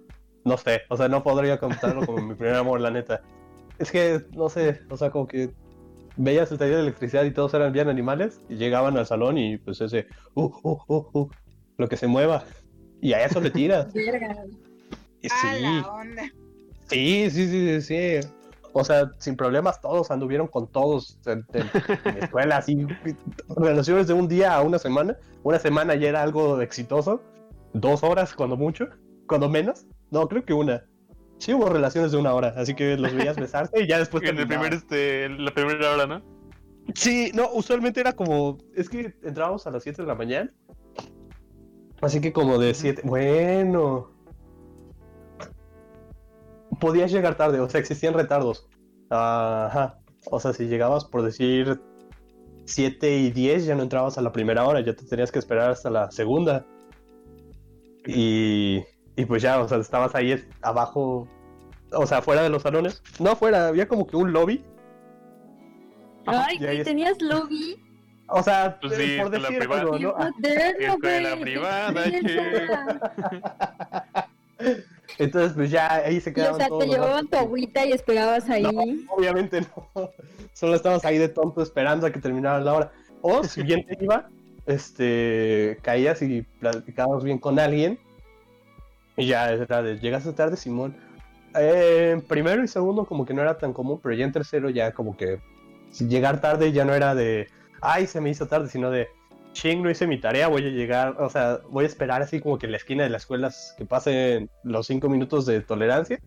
no 0.44 0.58
sé, 0.58 0.82
o 0.90 0.98
sea, 0.98 1.08
no 1.08 1.22
podría 1.22 1.58
contarlo 1.58 2.04
como 2.04 2.18
mi 2.18 2.34
primer 2.34 2.56
amor, 2.56 2.80
la 2.80 2.90
neta. 2.90 3.22
Es 3.78 3.90
que, 3.92 4.20
no 4.32 4.48
sé, 4.48 4.80
o 4.90 4.96
sea, 4.96 5.10
como 5.10 5.26
que 5.26 5.50
veías 6.16 6.50
el 6.50 6.58
taller 6.58 6.76
de 6.76 6.82
electricidad 6.82 7.24
y 7.24 7.30
todos 7.30 7.54
eran 7.54 7.72
bien 7.72 7.88
animales 7.88 8.40
y 8.48 8.56
llegaban 8.56 8.96
al 8.96 9.06
salón 9.06 9.38
y 9.38 9.56
pues 9.58 9.80
ese, 9.80 10.06
uh, 10.34 10.44
uh, 10.62 10.78
uh, 10.88 11.06
uh, 11.12 11.30
lo 11.76 11.88
que 11.88 11.96
se 11.96 12.06
mueva. 12.08 12.44
Y 13.00 13.12
a 13.12 13.24
eso 13.24 13.40
le 13.40 13.50
tiras. 13.50 13.88
Y 15.20 15.26
A 15.26 15.30
sí, 15.30 15.62
la 15.62 15.92
onda. 15.92 16.22
sí, 16.88 17.28
sí, 17.30 17.48
sí, 17.48 17.80
sí, 17.80 18.20
sí. 18.22 18.28
O 18.72 18.84
sea, 18.84 19.10
sin 19.18 19.34
problemas 19.36 19.80
todos 19.80 20.12
anduvieron 20.12 20.46
con 20.46 20.68
todos 20.68 21.18
en, 21.26 21.44
en- 21.54 21.68
en 22.04 22.18
escuela, 22.18 22.58
así, 22.58 22.86
relaciones 23.56 24.06
de 24.06 24.12
un 24.14 24.28
día 24.28 24.54
a 24.54 24.62
una 24.62 24.78
semana. 24.78 25.16
Una 25.42 25.58
semana 25.58 25.96
ya 25.96 26.08
era 26.10 26.22
algo 26.22 26.60
exitoso. 26.60 27.20
Dos 27.72 28.04
horas, 28.04 28.32
cuando 28.34 28.56
mucho, 28.56 28.86
cuando 29.26 29.48
menos. 29.48 29.86
No, 30.12 30.28
creo 30.28 30.44
que 30.44 30.52
una. 30.54 30.84
Sí 31.38 31.54
hubo 31.54 31.68
relaciones 31.68 32.12
de 32.12 32.18
una 32.18 32.34
hora, 32.34 32.54
así 32.56 32.74
que 32.74 32.96
los 32.96 33.14
veías 33.14 33.36
besarse 33.40 33.80
y 33.80 33.86
ya 33.86 33.98
después 33.98 34.22
En 34.24 34.38
el 34.38 34.46
primer, 34.46 34.74
este, 34.74 35.28
la 35.28 35.52
primera 35.52 35.92
hora, 35.92 36.06
¿no? 36.06 36.38
Sí, 36.94 37.30
no, 37.34 37.50
usualmente 37.52 38.00
era 38.00 38.14
como. 38.14 38.58
Es 38.74 38.88
que 38.88 39.14
entrábamos 39.22 39.66
a 39.66 39.70
las 39.70 39.82
7 39.82 40.02
de 40.02 40.08
la 40.08 40.14
mañana. 40.14 40.52
Así 42.00 42.20
que 42.20 42.32
como 42.32 42.58
de 42.58 42.74
7. 42.74 43.02
Bueno. 43.04 44.10
Podías 46.80 47.10
llegar 47.10 47.36
tarde, 47.36 47.60
o 47.60 47.68
sea, 47.68 47.80
existían 47.80 48.14
retardos. 48.14 48.68
Ajá. 49.10 49.98
O 50.30 50.40
sea, 50.40 50.52
si 50.52 50.66
llegabas 50.66 51.04
por 51.04 51.22
decir 51.22 51.80
7 52.66 53.18
y 53.18 53.30
10, 53.30 53.66
ya 53.66 53.74
no 53.74 53.82
entrabas 53.82 54.18
a 54.18 54.22
la 54.22 54.32
primera 54.32 54.64
hora, 54.64 54.80
ya 54.80 54.94
te 54.94 55.04
tenías 55.04 55.32
que 55.32 55.38
esperar 55.38 55.70
hasta 55.70 55.90
la 55.90 56.10
segunda. 56.10 56.64
Y. 58.06 58.82
Y 59.18 59.26
pues 59.26 59.42
ya, 59.42 59.60
o 59.60 59.66
sea, 59.66 59.78
estabas 59.78 60.14
ahí 60.14 60.44
abajo. 60.62 61.26
O 61.90 62.06
sea, 62.06 62.22
fuera 62.22 62.44
de 62.44 62.50
los 62.50 62.62
salones. 62.62 63.02
No 63.18 63.32
afuera, 63.32 63.66
había 63.66 63.88
como 63.88 64.06
que 64.06 64.16
un 64.16 64.32
lobby. 64.32 64.64
Ay, 66.24 66.58
y 66.60 66.84
tenías 66.84 67.20
lobby. 67.20 67.82
O 68.28 68.44
sea, 68.44 68.78
Pues 68.80 68.92
eh, 68.92 69.16
sí, 69.16 69.20
por 69.20 69.30
decir 69.30 69.58
privada. 69.58 69.80
algo, 69.80 69.98
¿no? 69.98 70.14
Escuela 70.78 71.36
privada. 71.40 72.04
Entonces, 75.18 75.52
pues 75.54 75.70
ya 75.72 75.94
ahí 75.94 76.20
se 76.20 76.30
Y, 76.30 76.32
o 76.32 76.34
quedaban 76.34 76.56
sea, 76.56 76.68
todos 76.68 76.84
te 76.84 76.90
llevaban 76.90 77.26
tu 77.26 77.38
agüita 77.38 77.86
y 77.86 77.92
esperabas 77.92 78.48
ahí. 78.48 78.62
No, 78.62 79.14
obviamente 79.14 79.62
no. 79.62 79.88
solo 80.52 80.76
estabas 80.76 81.04
ahí 81.04 81.18
de 81.18 81.28
tonto 81.28 81.60
esperando 81.60 82.06
a 82.06 82.12
que 82.12 82.20
terminara 82.20 82.60
la 82.60 82.72
hora. 82.72 82.92
O 83.22 83.42
si 83.42 83.64
bien 83.64 83.84
te 83.84 83.98
iba, 84.00 84.28
este, 84.66 85.76
caías 85.82 86.22
y 86.22 86.42
platicabas 86.60 87.24
bien 87.24 87.38
con 87.38 87.58
alguien. 87.58 87.98
Y 89.18 89.26
ya 89.26 89.50
era 89.50 89.82
de, 89.82 89.98
llegaste 89.98 90.32
tarde, 90.32 90.56
Simón. 90.56 90.96
Eh, 91.54 92.22
primero 92.28 92.62
y 92.62 92.68
segundo 92.68 93.04
como 93.04 93.26
que 93.26 93.34
no 93.34 93.42
era 93.42 93.58
tan 93.58 93.72
común, 93.72 94.00
pero 94.02 94.14
ya 94.14 94.24
en 94.24 94.32
tercero 94.32 94.70
ya 94.70 94.92
como 94.92 95.16
que 95.16 95.40
si 95.90 96.06
llegar 96.06 96.40
tarde 96.40 96.72
ya 96.72 96.84
no 96.84 96.94
era 96.94 97.14
de, 97.14 97.48
ay, 97.80 98.06
se 98.06 98.20
me 98.20 98.30
hizo 98.30 98.46
tarde, 98.46 98.68
sino 98.68 98.90
de, 98.90 99.08
ching, 99.52 99.82
no 99.82 99.90
hice 99.90 100.06
mi 100.06 100.20
tarea, 100.20 100.46
voy 100.46 100.64
a 100.66 100.70
llegar, 100.70 101.20
o 101.20 101.28
sea, 101.28 101.58
voy 101.68 101.84
a 101.84 101.88
esperar 101.88 102.22
así 102.22 102.40
como 102.40 102.58
que 102.58 102.66
en 102.66 102.72
la 102.72 102.78
esquina 102.78 103.02
de 103.02 103.10
las 103.10 103.22
escuelas 103.22 103.74
que 103.76 103.84
pasen 103.84 104.50
los 104.62 104.86
cinco 104.86 105.08
minutos 105.08 105.46
de 105.46 105.60
tolerancia 105.62 106.20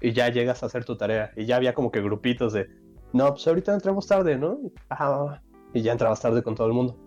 y 0.00 0.12
ya 0.12 0.28
llegas 0.28 0.62
a 0.62 0.66
hacer 0.66 0.84
tu 0.84 0.96
tarea. 0.96 1.30
Y 1.36 1.46
ya 1.46 1.56
había 1.56 1.72
como 1.72 1.90
que 1.90 2.02
grupitos 2.02 2.52
de, 2.52 2.68
no, 3.14 3.30
pues 3.30 3.46
ahorita 3.46 3.72
entramos 3.72 4.06
tarde, 4.06 4.36
¿no? 4.36 4.58
Ajá, 4.90 5.42
y 5.72 5.80
ya 5.80 5.92
entrabas 5.92 6.20
tarde 6.20 6.42
con 6.42 6.54
todo 6.54 6.66
el 6.66 6.74
mundo. 6.74 6.98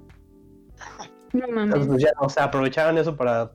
No 1.34 1.48
mames. 1.48 1.86
pues, 1.86 2.02
ya, 2.02 2.12
o 2.20 2.30
sea, 2.30 2.46
aprovechaban 2.46 2.98
eso 2.98 3.16
para... 3.16 3.52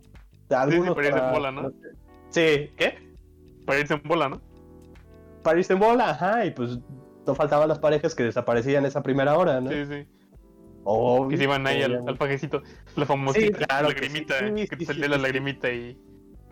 Algunos 0.51 0.95
para 0.95 1.09
irse 1.09 1.19
en 1.19 1.33
bola, 1.33 1.51
¿no? 1.53 1.73
Sí, 2.31 2.71
¿qué? 2.77 3.15
Para 3.67 3.81
irse 3.81 3.95
en 3.95 4.03
bola, 4.05 4.29
¿no? 4.29 4.41
Para 5.43 5.59
irse 5.59 5.73
en 5.73 5.79
bola, 5.79 6.11
ajá, 6.11 6.45
y 6.47 6.51
pues 6.51 6.79
no 7.27 7.35
faltaban 7.35 7.69
las 7.69 7.79
parejas 7.79 8.15
que 8.15 8.23
desaparecían 8.25 8.85
esa 8.87 9.03
primera 9.03 9.37
hora, 9.39 9.61
¿no? 9.61 9.71
Sí, 9.71 9.87
sí. 9.87 10.07
Obvio, 10.85 11.29
Que 11.31 11.37
se 11.39 11.45
iban 11.45 11.67
ahí 11.67 11.83
al, 11.83 12.07
al 12.07 12.17
pajecito. 12.19 12.63
La 12.97 13.07
famosita 13.07 13.47
Sí, 13.59 13.65
claro 13.65 13.89
que 13.89 13.95
lagrimita. 13.95 14.39
sí, 14.39 14.45
sí, 14.55 14.69
que 14.69 14.77
te 14.77 14.81
sí, 14.81 14.85
salía 14.87 15.05
sí, 15.05 15.11
la 15.11 15.17
sí. 15.17 15.23
lagrimita 15.23 15.71
y 15.73 15.99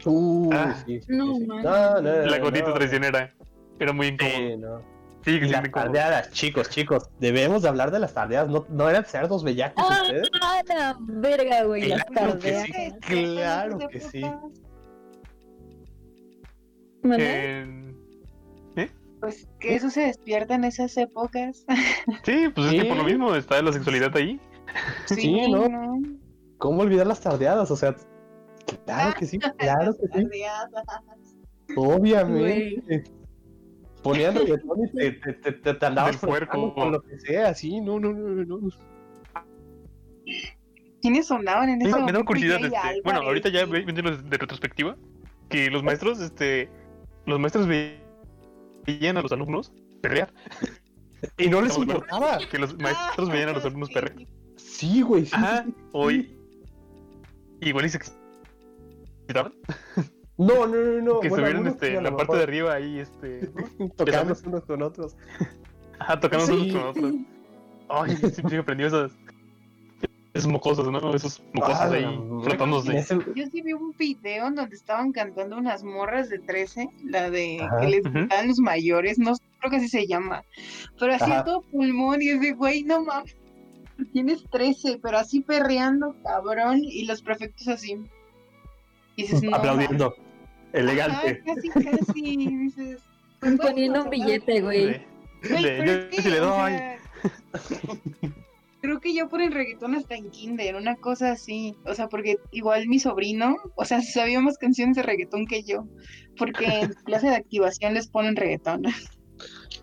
Uh, 0.05 0.51
Ah. 0.53 0.75
sí, 0.85 1.01
sí, 1.01 1.07
No, 1.11 1.35
sí. 1.37 1.47
man. 1.47 1.63
no, 1.63 2.01
no, 2.01 2.11
la 2.27 2.39
gotita 2.39 2.69
no. 2.69 2.75
traicionera. 2.75 3.33
Era 3.79 3.93
muy 3.93 4.09
incómodo. 4.09 4.35
Sí, 4.37 4.57
no. 4.57 4.83
Sí, 5.25 5.31
Y 5.37 5.41
las 5.49 5.71
tardeadas, 5.71 6.31
chicos, 6.33 6.69
chicos, 6.71 7.09
debemos 7.21 7.63
de 7.63 7.69
hablar 7.69 7.91
de 7.93 8.01
las 8.01 8.13
tardeadas, 8.13 8.51
¿no, 8.51 8.67
no 8.69 8.91
eran 8.91 9.05
cerdos 9.05 9.45
bellacos 9.45 9.85
Ah, 9.89 10.01
ustedes? 10.03 10.29
la 10.69 10.97
verga, 11.01 11.63
güey, 11.65 11.87
las 11.89 12.05
Claro 12.07 12.39
que 12.39 12.51
tardeadas. 12.53 12.67
sí. 13.07 13.35
Claro 13.37 13.79
que 13.89 14.01
sí. 14.01 14.23
Eh, 17.05 17.67
Pues 19.21 19.47
que 19.61 19.77
eso 19.77 19.89
se 19.91 20.01
despierta 20.03 20.55
en 20.57 20.65
esas 20.65 20.97
épocas. 20.97 21.65
sí, 22.25 22.49
pues 22.53 22.73
es 22.73 22.83
que 22.83 22.89
por 22.89 22.97
lo 22.97 23.05
mismo 23.05 23.35
está 23.37 23.63
la 23.63 23.73
sexualidad 23.73 24.17
ahí. 24.17 24.41
Sí, 25.07 25.49
¿no? 25.51 25.69
¿Cómo 26.59 26.83
olvidar 26.83 27.07
las 27.07 27.21
tardeadas? 27.21 27.71
O 27.71 27.77
sea, 27.77 27.95
claro 28.85 29.15
que 29.17 29.27
sí, 29.27 29.39
claro 29.59 29.95
que 29.95 30.27
sí, 30.29 30.45
obviamente. 31.77 33.05
Ponían 34.03 34.35
reggaetón 34.37 34.79
y 34.85 34.91
te, 34.97 35.13
te, 35.13 35.33
te, 35.35 35.53
te, 35.53 35.75
te 35.75 35.87
andabas 35.87 36.17
con 36.19 36.93
lo 36.93 37.03
que 37.03 37.19
sea, 37.21 37.55
sí, 37.55 37.81
no, 37.81 37.99
no, 38.01 38.13
no, 38.13 38.45
no. 38.45 38.69
¿Quiénes 41.01 41.27
sonaban 41.27 41.69
en 41.69 41.83
ese 41.83 41.91
me 41.91 41.93
da 41.93 41.99
momento? 42.01 42.25
curiosidad. 42.25 42.65
Este, 42.65 43.01
bueno, 43.03 43.21
ahorita 43.23 43.49
ya 43.49 43.65
viéndolo 43.67 44.17
de 44.17 44.39
retrospectiva, 44.39 44.97
que 45.49 45.69
los 45.71 45.83
maestros, 45.83 46.21
este, 46.21 46.71
los 47.27 47.41
maestros 47.41 47.67
ve- 47.67 48.01
veían 48.87 49.17
a 49.17 49.23
los 49.23 49.33
alumnos 49.33 49.73
perrear. 50.01 50.33
Y 51.39 51.49
no 51.49 51.61
les 51.61 51.77
importaba. 51.77 52.39
Que 52.51 52.59
los 52.59 52.79
maestros 52.79 53.29
veían 53.31 53.49
a 53.51 53.53
los 53.53 53.65
alumnos 53.65 53.91
perrear. 53.91 54.27
Sí, 54.57 55.03
güey, 55.03 55.27
sí. 55.27 55.33
Ajá, 55.35 55.67
hoy. 55.93 56.37
Igual 57.61 57.85
y 57.87 57.89
se 57.89 57.99
excitaban. 57.99 59.53
No, 60.39 60.67
no, 60.67 60.77
no, 60.77 61.03
no. 61.03 61.21
Que 61.21 61.29
bueno, 61.29 61.47
se 61.47 61.53
vieron 61.53 61.67
algunos 61.67 61.73
sí, 61.75 61.87
este, 61.87 62.03
la 62.03 62.17
parte 62.17 62.37
de 62.37 62.43
arriba 62.43 62.75
ahí, 62.75 62.99
este. 62.99 63.51
Tocándose 63.97 64.49
unos 64.49 64.65
con 64.65 64.83
otros. 64.83 65.17
Ajá, 65.99 66.19
tocando 66.21 66.47
Sí. 66.47 66.53
unos 66.53 66.73
con 66.73 66.83
otros. 66.89 67.15
Ay, 67.89 68.17
sí, 68.17 68.43
sí, 68.49 68.57
aprendió 68.57 68.87
esos. 68.87 69.13
Esos 70.35 70.51
mocosos, 70.51 70.91
¿no? 70.91 71.15
Esos 71.15 71.43
mocosos 71.53 71.79
Ah, 71.79 71.91
ahí 71.93 72.97
ese- 72.97 73.19
Yo 73.37 73.45
sí 73.53 73.61
vi 73.61 73.75
un 73.75 73.95
video 73.99 74.47
en 74.47 74.55
donde 74.55 74.75
estaban 74.75 75.13
cantando 75.13 75.59
unas 75.59 75.85
morras 75.85 76.31
de 76.31 76.39
13, 76.39 76.89
la 77.05 77.29
de 77.31 77.61
Ajá. 77.61 77.81
que 77.81 77.89
les 77.89 78.03
gustaban 78.03 78.49
los 78.49 78.59
mayores, 78.59 79.19
no 79.19 79.35
creo 79.59 79.71
que 79.71 79.77
así 79.77 79.89
se 79.89 80.07
llama, 80.07 80.43
pero 80.99 81.13
así 81.15 81.31
a 81.31 81.45
todo 81.45 81.61
pulmón 81.61 82.23
y 82.23 82.31
es 82.31 82.41
de, 82.41 82.53
güey, 82.53 82.83
no 82.83 83.05
mames, 83.05 83.37
tienes 84.15 84.43
13, 84.51 84.99
pero 85.03 85.19
así 85.19 85.43
perreando, 85.43 86.17
cabrón, 86.25 86.79
y 86.83 87.05
los 87.05 87.21
prefectos 87.21 87.69
así. 87.69 87.99
Y 89.23 89.27
dices, 89.27 89.43
no, 89.43 89.57
aplaudiendo. 89.57 90.15
Elegante. 90.73 91.43
Ajá, 91.45 91.55
casi, 91.55 91.69
casi, 91.69 92.37
dices. 92.57 93.03
Poniendo 93.61 94.05
un 94.05 94.11
billete, 94.11 94.61
güey. 94.61 95.05
Yo 95.43 95.57
sí 96.23 96.31
le 96.31 96.41
o 96.41 96.47
doy. 96.47 96.73
sea, 96.73 96.99
Creo 98.81 98.99
que 99.01 99.15
yo 99.15 99.29
por 99.29 99.41
el 99.41 99.53
reggaetón 99.53 99.95
hasta 99.95 100.17
en 100.17 100.31
kinder, 100.31 100.75
una 100.75 100.97
cosa 100.97 101.33
así. 101.33 101.77
O 101.85 101.95
sea, 101.95 102.09
porque 102.09 102.39
igual 102.51 102.89
mi 102.89 102.99
sobrino, 102.99 103.57
o 103.77 103.85
sea, 103.85 104.01
sabía 104.03 104.41
más 104.41 104.59
canciones 104.59 104.97
de 104.97 105.03
reggaetón 105.03 105.47
que 105.47 105.63
yo. 105.63 105.87
Porque 106.37 106.65
en 106.67 106.93
clase 107.05 107.29
de 107.29 107.37
activación 107.37 107.95
les 107.95 108.09
ponen 108.09 108.35
reggaetón. 108.37 108.83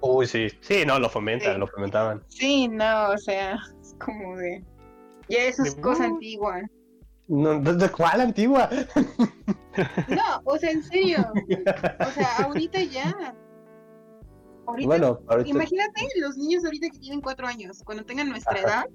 Uy, 0.02 0.26
sí. 0.28 0.48
Sí, 0.62 0.84
no, 0.86 1.00
lo 1.00 1.10
fomentan, 1.10 1.54
Sí. 1.54 1.60
lo 1.60 1.68
fomentaban. 1.68 2.24
Sí, 2.30 2.68
no, 2.68 3.10
o 3.12 3.18
sea, 3.18 3.58
es 3.82 3.96
como 4.00 4.38
de. 4.38 4.64
Ya 5.30 5.44
eso 5.44 5.64
es 5.64 5.76
cosa 5.76 6.06
antigua. 6.06 6.62
No, 7.30 7.60
¿De 7.62 7.90
cuál 7.90 8.22
antigua? 8.22 8.70
No, 10.10 10.42
o 10.44 10.58
sea, 10.58 10.72
en 10.72 10.84
serio. 10.84 11.26
O 12.06 12.12
sea, 12.12 12.28
ahorita 12.44 12.82
ya. 12.84 13.34
Ahorita, 14.68 14.88
Bueno, 14.88 15.20
ahorita. 15.28 15.50
imagínate 15.50 16.02
los 16.20 16.36
niños 16.38 16.66
ahorita 16.66 16.90
que 16.90 17.00
tienen 17.00 17.22
cuatro 17.22 17.48
años, 17.48 17.82
cuando 17.86 18.04
tengan 18.04 18.28
nuestra 18.30 18.54
Ajá. 18.60 18.62
edad. 18.62 18.86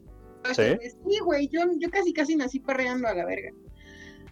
pues, 0.43 0.57
Sí. 0.57 0.77
Sí, 1.09 1.19
güey, 1.21 1.49
yo, 1.49 1.61
yo 1.79 1.89
casi 1.91 2.13
casi 2.13 2.37
nací 2.37 2.61
perreando 2.61 3.09
a 3.09 3.15
la 3.15 3.25
verga. 3.25 3.49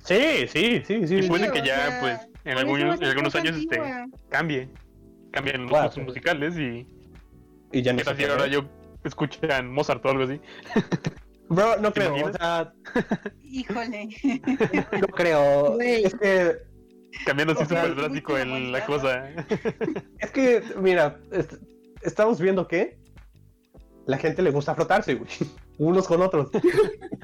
Sí, 0.04 0.46
sí, 0.48 0.82
sí, 0.84 1.06
sí. 1.06 1.14
Y 1.14 1.22
sí. 1.22 1.28
puede 1.28 1.48
o 1.48 1.52
que 1.52 1.60
ya, 1.62 1.86
sea, 1.88 2.00
pues, 2.00 2.28
en 2.44 2.58
algunos, 2.58 3.00
en 3.00 3.06
algunos 3.06 3.34
años 3.34 3.56
este, 3.56 3.80
cambie. 4.28 4.68
Cambian 5.30 5.62
los 5.62 5.70
Claro. 5.70 5.86
gustos 5.86 6.04
musicales 6.04 6.58
y. 6.58 6.86
Y 7.72 7.80
ya 7.82 7.92
no 7.92 7.98
¿Qué 8.00 8.04
tal 8.04 8.16
se 8.16 8.24
si 8.24 8.30
ahora 8.30 8.46
yo 8.48 8.64
escuchan 9.04 9.72
Mozart 9.72 10.04
o 10.04 10.10
algo 10.10 10.24
así? 10.24 10.38
Bro, 11.54 11.76
no 11.80 11.92
¿Te 11.92 12.00
creo. 12.00 12.26
O 12.26 12.32
sea, 12.32 12.72
Híjole. 13.42 14.08
no 15.00 15.06
creo. 15.08 15.74
Güey. 15.74 16.04
Es 16.04 16.14
que, 16.14 16.56
Cambiando 17.26 17.52
así 17.52 17.64
súper 17.64 17.94
drástico 17.94 18.38
en 18.38 18.72
la 18.72 18.86
cosa. 18.86 19.28
es 20.18 20.30
que, 20.30 20.62
mira, 20.80 21.20
est- 21.30 21.54
estamos 22.00 22.40
viendo 22.40 22.66
que 22.66 22.98
la 24.06 24.16
gente 24.16 24.40
le 24.42 24.50
gusta 24.50 24.74
frotarse, 24.74 25.14
güey. 25.16 25.30
Unos 25.78 26.06
con 26.06 26.22
otros. 26.22 26.50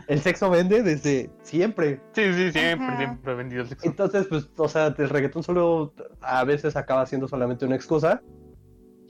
El 0.08 0.20
sexo 0.20 0.50
vende 0.50 0.82
desde 0.82 1.30
siempre. 1.42 2.00
Sí, 2.12 2.22
sí, 2.34 2.52
siempre, 2.52 2.86
Ajá. 2.88 2.96
siempre 2.98 3.34
vendido 3.34 3.62
el 3.62 3.68
sexo. 3.68 3.86
Entonces, 3.86 4.26
pues, 4.26 4.48
o 4.56 4.68
sea, 4.68 4.94
el 4.98 5.08
reggaetón 5.08 5.42
solo 5.42 5.94
a 6.20 6.44
veces 6.44 6.76
acaba 6.76 7.06
siendo 7.06 7.28
solamente 7.28 7.64
una 7.66 7.76
excusa 7.76 8.20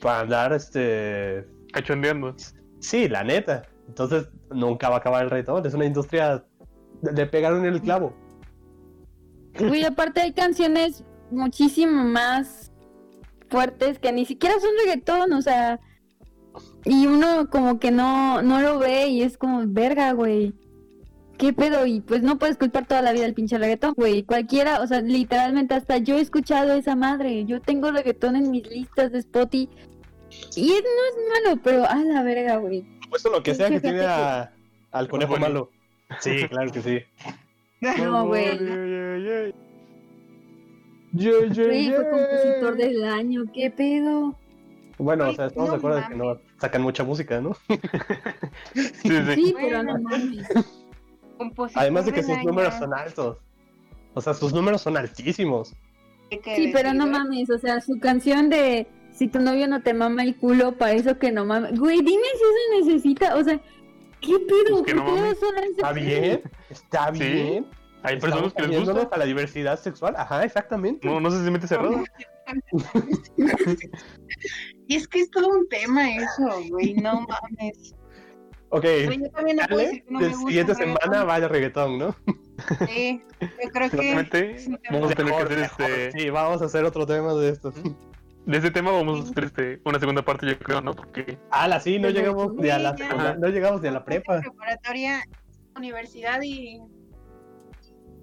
para 0.01 0.21
andar, 0.21 0.53
este, 0.53 1.45
Cachondeando. 1.73 2.37
sí, 2.81 3.09
la 3.09 3.25
neta. 3.25 3.63
Entonces, 3.89 4.29
nunca 4.51 4.89
va 4.89 4.97
a 4.97 4.99
acabar 4.99 5.25
el 5.25 5.31
reggaetón. 5.31 5.67
Es 5.67 5.75
una 5.75 5.87
industria, 5.87 6.45
le 7.03 7.27
pegaron 7.27 7.65
el 7.65 7.81
clavo. 7.81 8.15
Güey, 9.59 9.85
aparte 9.85 10.21
hay 10.21 10.33
canciones 10.33 11.05
muchísimo 11.31 12.05
más 12.05 12.71
fuertes 13.51 13.99
que 13.99 14.13
ni 14.13 14.25
siquiera 14.25 14.55
son 14.61 14.71
reggaetón, 14.85 15.33
o 15.33 15.43
sea, 15.43 15.81
y 16.85 17.07
uno 17.07 17.49
como 17.51 17.79
que 17.79 17.91
no, 17.91 18.43
no 18.43 18.61
lo 18.61 18.79
ve 18.79 19.09
y 19.09 19.23
es 19.23 19.37
como, 19.37 19.63
verga, 19.67 20.13
güey. 20.13 20.55
¿Qué 21.37 21.53
pedo? 21.53 21.87
Y 21.87 22.01
pues 22.01 22.23
no 22.23 22.37
puedes 22.37 22.57
culpar 22.57 22.87
toda 22.87 23.01
la 23.01 23.13
vida 23.13 23.25
el 23.25 23.35
pinche 23.35 23.59
reggaetón, 23.59 23.95
güey. 23.97 24.25
Cualquiera, 24.25 24.81
o 24.81 24.87
sea, 24.89 25.01
literalmente 25.01 25.75
hasta 25.75 25.99
yo 25.99 26.19
he 26.19 26.21
escuchado 26.21 26.73
esa 26.73 26.97
madre. 26.97 27.45
Yo 27.45 27.61
tengo 27.61 27.93
reggaetón 27.93 28.35
en 28.35 28.51
mis 28.51 28.69
listas 28.69 29.13
de 29.13 29.21
Spotify. 29.21 29.71
Y 30.57 30.69
no 30.69 30.75
es 30.75 31.45
malo, 31.45 31.61
pero 31.63 31.89
a 31.89 31.95
la 31.97 32.25
verga, 32.25 32.57
güey. 32.57 32.98
Puesto 33.11 33.31
lo 33.31 33.43
que 33.43 33.55
sea 33.55 33.69
que 33.71 33.81
tiene 33.81 34.05
a- 34.05 34.53
al 34.93 35.09
conejo 35.09 35.37
malo. 35.39 35.71
Sí, 36.21 36.47
claro 36.51 36.71
que 36.73 36.83
sí. 36.83 37.01
No, 37.81 38.27
güey. 38.27 38.59
Güey, 38.59 39.55
fue 41.55 41.85
yo. 41.85 41.97
compositor 42.11 42.77
del 42.77 43.05
año, 43.05 43.45
¿qué 43.55 43.71
pedo? 43.71 44.37
Bueno, 44.99 45.25
o 45.25 45.27
Ay, 45.29 45.37
sea, 45.37 45.47
estamos 45.47 45.69
no 45.69 45.73
de 45.73 45.79
acuerdo 45.79 45.97
de 46.01 46.07
que 46.09 46.15
no 46.17 46.39
sacan 46.61 46.83
mucha 46.83 47.05
música, 47.05 47.41
¿no? 47.41 47.57
Sí, 48.75 48.89
sí. 49.03 49.35
Sí, 49.35 49.55
pero 49.57 49.83
no 49.83 49.93
Bueno. 49.99 50.09
mames. 50.11 50.49
Además 51.77 52.07
de 52.07 52.13
que 52.13 52.23
sus 52.23 52.33
año. 52.33 52.49
números 52.51 52.75
son 52.75 52.93
altos. 52.93 53.39
O 54.15 54.21
sea, 54.21 54.35
sus 54.35 54.53
números 54.53 54.83
son 54.83 54.97
altísimos. 54.97 55.75
Sí, 56.31 56.71
pero 56.75 56.93
no 56.93 57.07
mames, 57.07 57.49
o 57.49 57.59
sea, 57.59 57.81
su 57.81 57.99
canción 58.01 58.51
de 58.51 58.87
si 59.19 59.29
tu 59.29 59.41
novio 59.41 59.67
no 59.69 59.83
te 59.83 59.93
mama 59.95 60.23
el 60.23 60.37
culo, 60.37 60.73
para 60.77 60.93
eso 60.93 61.19
que 61.19 61.33
no 61.33 61.45
mames. 61.45 61.79
Güey, 61.79 61.99
dime 61.99 62.23
si 62.35 62.85
eso 62.85 62.87
necesita, 62.87 63.37
o 63.37 63.43
sea, 63.45 63.61
¿qué 64.21 64.39
pedo? 64.39 64.83
Pues 64.83 64.87
que 64.87 64.95
¿Por 64.95 65.05
no 65.05 65.27
Está 65.27 65.93
bien, 65.93 66.43
está 66.71 67.13
Sí. 67.13 67.19
bien. 67.21 67.67
Hay 68.05 68.15
Estamos 68.15 68.53
personas 68.53 68.55
que 68.55 68.63
les 68.63 68.89
gusta. 68.95 69.17
a 69.17 69.19
la 69.19 69.25
diversidad 69.25 69.79
sexual. 69.79 70.15
Ajá, 70.17 70.45
exactamente. 70.45 71.09
No, 71.09 71.19
no 71.21 71.31
se 71.33 71.43
siente 71.43 71.67
cerrado. 71.67 72.05
Y 74.87 74.95
es 74.97 75.09
que 75.09 75.21
es 75.21 75.31
todo 75.31 75.49
un 75.49 75.69
tema 75.69 76.09
eso, 76.15 76.49
güey, 76.71 76.95
no 76.95 77.27
mames. 77.27 77.95
Ok, 78.71 78.83
Güey, 79.07 79.19
yo 79.23 79.31
también 79.31 79.57
no 79.57 79.63
puedo 79.67 79.81
decir 79.81 80.05
que 80.05 80.11
no 80.13 80.21
de 80.21 80.27
me 80.27 80.33
gusta 80.35 80.49
siguiente 80.49 80.75
semana 80.75 80.99
reggaetón. 81.01 81.27
vaya 81.27 81.49
reggaetón, 81.49 81.99
¿no? 81.99 82.17
Sí, 82.87 83.23
yo 83.41 83.71
creo 83.73 83.91
que 83.91 83.97
tema. 83.97 84.79
vamos 84.91 85.11
a 85.11 85.15
tener 85.15 85.33
que 85.35 85.43
hacer 85.43 85.59
mejor. 85.59 85.91
este. 85.91 86.13
Sí, 86.21 86.31
vamos 86.31 86.63
a 86.63 86.65
hacer 86.67 86.85
otro 86.85 87.07
tema 87.07 87.35
de 87.35 87.49
esto. 87.49 87.73
De 88.49 88.57
este 88.57 88.71
tema 88.71 88.91
vamos 88.93 89.21
a 89.21 89.31
hacer 89.31 89.45
este, 89.45 89.81
una 89.85 90.01
segunda 90.01 90.23
parte, 90.23 90.47
yo 90.47 90.59
creo, 90.59 90.81
¿no? 90.81 90.95
Porque 90.95 91.39
Ah, 91.51 91.79
sí, 91.81 91.99
no 91.99 92.09
llegamos 92.09 92.55
ni 92.55 92.71
a 92.71 92.79
la 92.79 92.97
Sí, 92.97 93.03
ya. 93.03 93.09
secunda- 93.11 93.37
no 93.37 93.49
llegamos 93.49 93.83
ni 93.83 93.89
a 93.89 93.91
la 93.93 94.05
prepa. 94.07 94.41
preparatoria, 94.41 95.21
universidad 95.77 96.41
y 96.43 96.81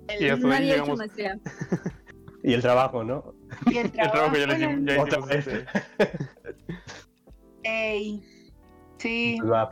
el, 0.08 0.22
Y 0.22 0.30
ahí 0.30 0.40
Nadie 0.40 0.72
ha 0.74 0.76
hecho 0.78 0.96
llegamos. 0.96 1.00
Y 2.44 2.54
el 2.54 2.62
trabajo, 2.62 3.04
¿no? 3.04 3.36
y 3.68 3.78
el 3.78 3.86
El 3.86 3.92
trabajo 3.92 4.36
ya 4.36 4.48
lo 4.48 4.54
Bueno, 4.56 4.72
hicimos, 4.72 4.96
ya 4.96 5.02
Otra 5.04 5.20
hicimos 5.20 5.30
vez. 5.30 5.48
este. 5.48 5.66
ey, 7.64 8.24
sí, 8.98 9.36
Pues 9.40 9.52
va. 9.52 9.70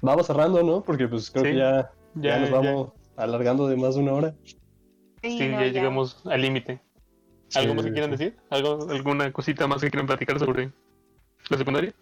Vamos 0.00 0.26
cerrando, 0.26 0.62
¿no? 0.62 0.82
Porque 0.82 1.06
pues 1.06 1.30
creo 1.30 1.44
Sí. 1.44 1.50
que 1.50 1.56
ya, 1.58 1.90
ya, 2.14 2.30
Ya, 2.30 2.38
nos 2.38 2.48
ya, 2.50 2.56
vamos 2.56 2.92
alargando 3.16 3.68
de 3.68 3.76
más 3.76 3.94
de 3.94 4.00
una 4.00 4.12
hora. 4.14 4.34
sí, 5.22 5.38
sí, 5.38 5.48
no, 5.48 5.60
ya 5.60 5.66
llegamos 5.66 6.24
al 6.26 6.40
límite. 6.40 6.80
¿Algo 7.54 7.74
más 7.74 7.84
que 7.84 7.92
quieran 7.92 8.10
decir? 8.10 8.36
¿Algo, 8.50 8.88
¿Alguna 8.90 9.32
cosita 9.32 9.66
más 9.66 9.80
que 9.82 9.90
quieran 9.90 10.06
platicar 10.06 10.38
sobre 10.38 10.72
la 11.48 11.58
secundaria? 11.58 11.92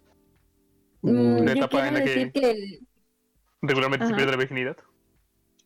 Mm, 1.03 1.39
Una 1.39 1.55
yo 1.55 1.59
etapa 1.65 1.69
quiero 1.71 1.87
en 1.87 1.95
la 1.95 2.01
decir 2.01 2.33
que- 2.33 2.41
que... 2.41 2.51
el- 2.51 2.87
Regularmente 3.63 4.07
se 4.07 4.15
pierde 4.15 4.31
la 4.33 4.37
virginidad. 4.39 4.77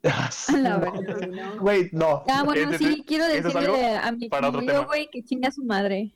A 0.02 0.30
la 0.58 0.78
verdad, 0.78 1.28
no. 1.28 1.60
Güey, 1.60 1.88
no. 1.92 2.24
Ah, 2.28 2.42
bueno, 2.44 2.76
sí, 2.76 3.04
quiero 3.06 3.24
es 3.26 3.44
decirle 3.44 3.96
a 3.96 4.10
mi 4.12 4.28
novio, 4.28 4.86
güey, 4.86 5.08
que 5.10 5.22
chinga 5.22 5.48
a 5.48 5.52
su 5.52 5.64
madre. 5.64 6.12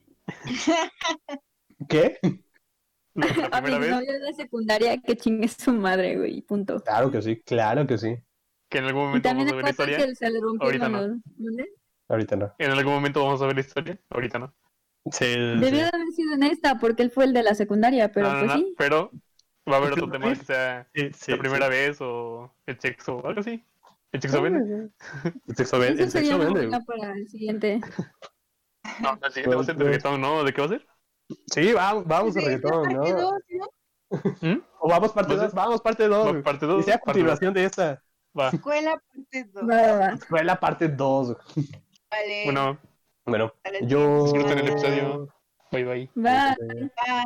¿Qué? 1.88 2.18
A 3.52 3.60
mi 3.60 3.70
vez 3.78 3.90
novio 3.90 4.12
de 4.12 4.20
la 4.20 4.32
secundaria 4.32 4.96
que 4.98 5.16
chingue 5.16 5.46
a 5.46 5.48
su 5.48 5.72
madre, 5.72 6.16
güey, 6.16 6.40
punto. 6.42 6.80
Claro 6.84 7.10
que 7.10 7.20
sí, 7.20 7.40
claro 7.40 7.84
que 7.86 7.98
sí. 7.98 8.14
que 8.68 8.78
en 8.78 8.84
algún 8.84 9.02
Y 9.02 9.06
momento 9.06 9.28
también 9.28 9.48
vamos 9.48 9.62
a 9.62 9.66
ver 9.66 9.70
historia. 9.72 10.06
que 10.06 10.14
se 10.14 10.30
le 10.30 10.40
rompió 10.40 10.68
el 10.70 10.80
Ahorita 10.82 10.88
no. 10.88 10.98
balón. 10.98 11.22
Ahorita 12.08 12.36
no. 12.36 12.54
En 12.58 12.70
algún 12.70 12.94
momento 12.94 13.24
vamos 13.24 13.42
a 13.42 13.46
ver 13.46 13.54
la 13.56 13.60
historia. 13.60 13.98
Ahorita 14.10 14.38
no. 14.38 14.54
Sí, 15.10 15.26
Debió 15.26 15.80
de 15.84 15.90
haber 15.92 16.08
sido 16.14 16.34
en 16.34 16.42
esta, 16.42 16.78
porque 16.78 17.02
él 17.02 17.10
fue 17.10 17.24
el 17.24 17.32
de 17.32 17.42
la 17.42 17.54
secundaria, 17.54 18.12
pero 18.12 18.28
No, 18.28 18.34
no, 18.34 18.38
pues 18.40 18.52
no, 18.52 18.58
sí. 18.58 18.74
Pero 18.76 19.10
va 19.70 19.74
a 19.76 19.78
haber 19.78 19.94
¿Sí 19.94 20.00
otro 20.00 20.08
tema 20.10 20.28
que 20.34 20.44
sea 20.44 20.88
sí, 20.94 21.10
sí, 21.14 21.30
la 21.32 21.38
primera 21.38 21.68
vez 21.68 21.98
o 22.00 22.54
el 22.66 22.80
sexo 22.80 23.16
o 23.16 23.26
algo 23.26 23.40
así. 23.40 23.64
¿El 24.12 24.22
sexo 24.22 24.42
vende? 24.42 24.90
El 25.46 25.56
sexo 25.56 25.78
vende. 25.78 26.02
Eso 26.02 26.04
El 26.04 26.10
sería 26.10 26.36
sexo 26.36 26.36
una 26.36 26.60
vende. 26.60 26.80
para 26.86 27.12
el 27.12 27.28
siguiente. 27.28 27.80
No, 29.00 29.18
el 29.22 29.32
siguiente 29.32 29.56
va 29.56 29.62
a 29.62 29.64
ser 29.64 29.76
de 29.76 29.84
Pues, 29.84 29.86
reggaetón, 29.86 30.20
¿no? 30.20 30.44
¿De 30.44 30.52
qué 30.52 30.60
va 30.60 30.66
a 30.66 30.70
ser? 30.70 30.86
Sí, 31.46 31.72
vamos, 31.72 32.06
vamos 32.06 32.36
a 32.36 32.40
reggaetón, 32.40 32.82
parte 32.84 32.94
¿no? 32.94 33.20
dos, 33.20 33.34
¿no? 33.50 33.66
¿Mm? 34.40 34.62
O 34.80 34.88
vamos 34.88 35.12
parte 35.12 35.34
Pues, 35.34 35.40
2, 35.40 35.54
vamos 35.54 35.80
parte 35.82 36.08
2. 36.08 36.36
Va, 36.36 36.42
parte 36.42 36.66
Y 36.66 36.68
2. 36.68 36.84
sea 36.84 36.94
a 36.96 36.98
continuación 37.00 37.52
de 37.54 37.64
esta. 37.64 38.02
Va. 38.38 38.48
Escuela 38.50 39.02
parte 39.12 39.44
2. 39.52 39.64
Va, 39.68 39.82
va, 39.82 39.98
va. 39.98 40.18
Fue 40.28 40.44
la 40.44 40.58
parte 40.60 40.88
2. 40.88 41.36
Vale. 42.10 42.44
Bueno, 42.44 42.78
Bueno, 43.24 43.52
Vale. 43.64 43.78
yo. 43.88 44.24
disfruten 44.24 44.58
el 44.58 44.68
episodio. 44.68 45.28
Bye 45.70 45.84
bye. 45.84 46.10
Va. 46.16 46.56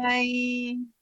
Bye. 0.00 0.92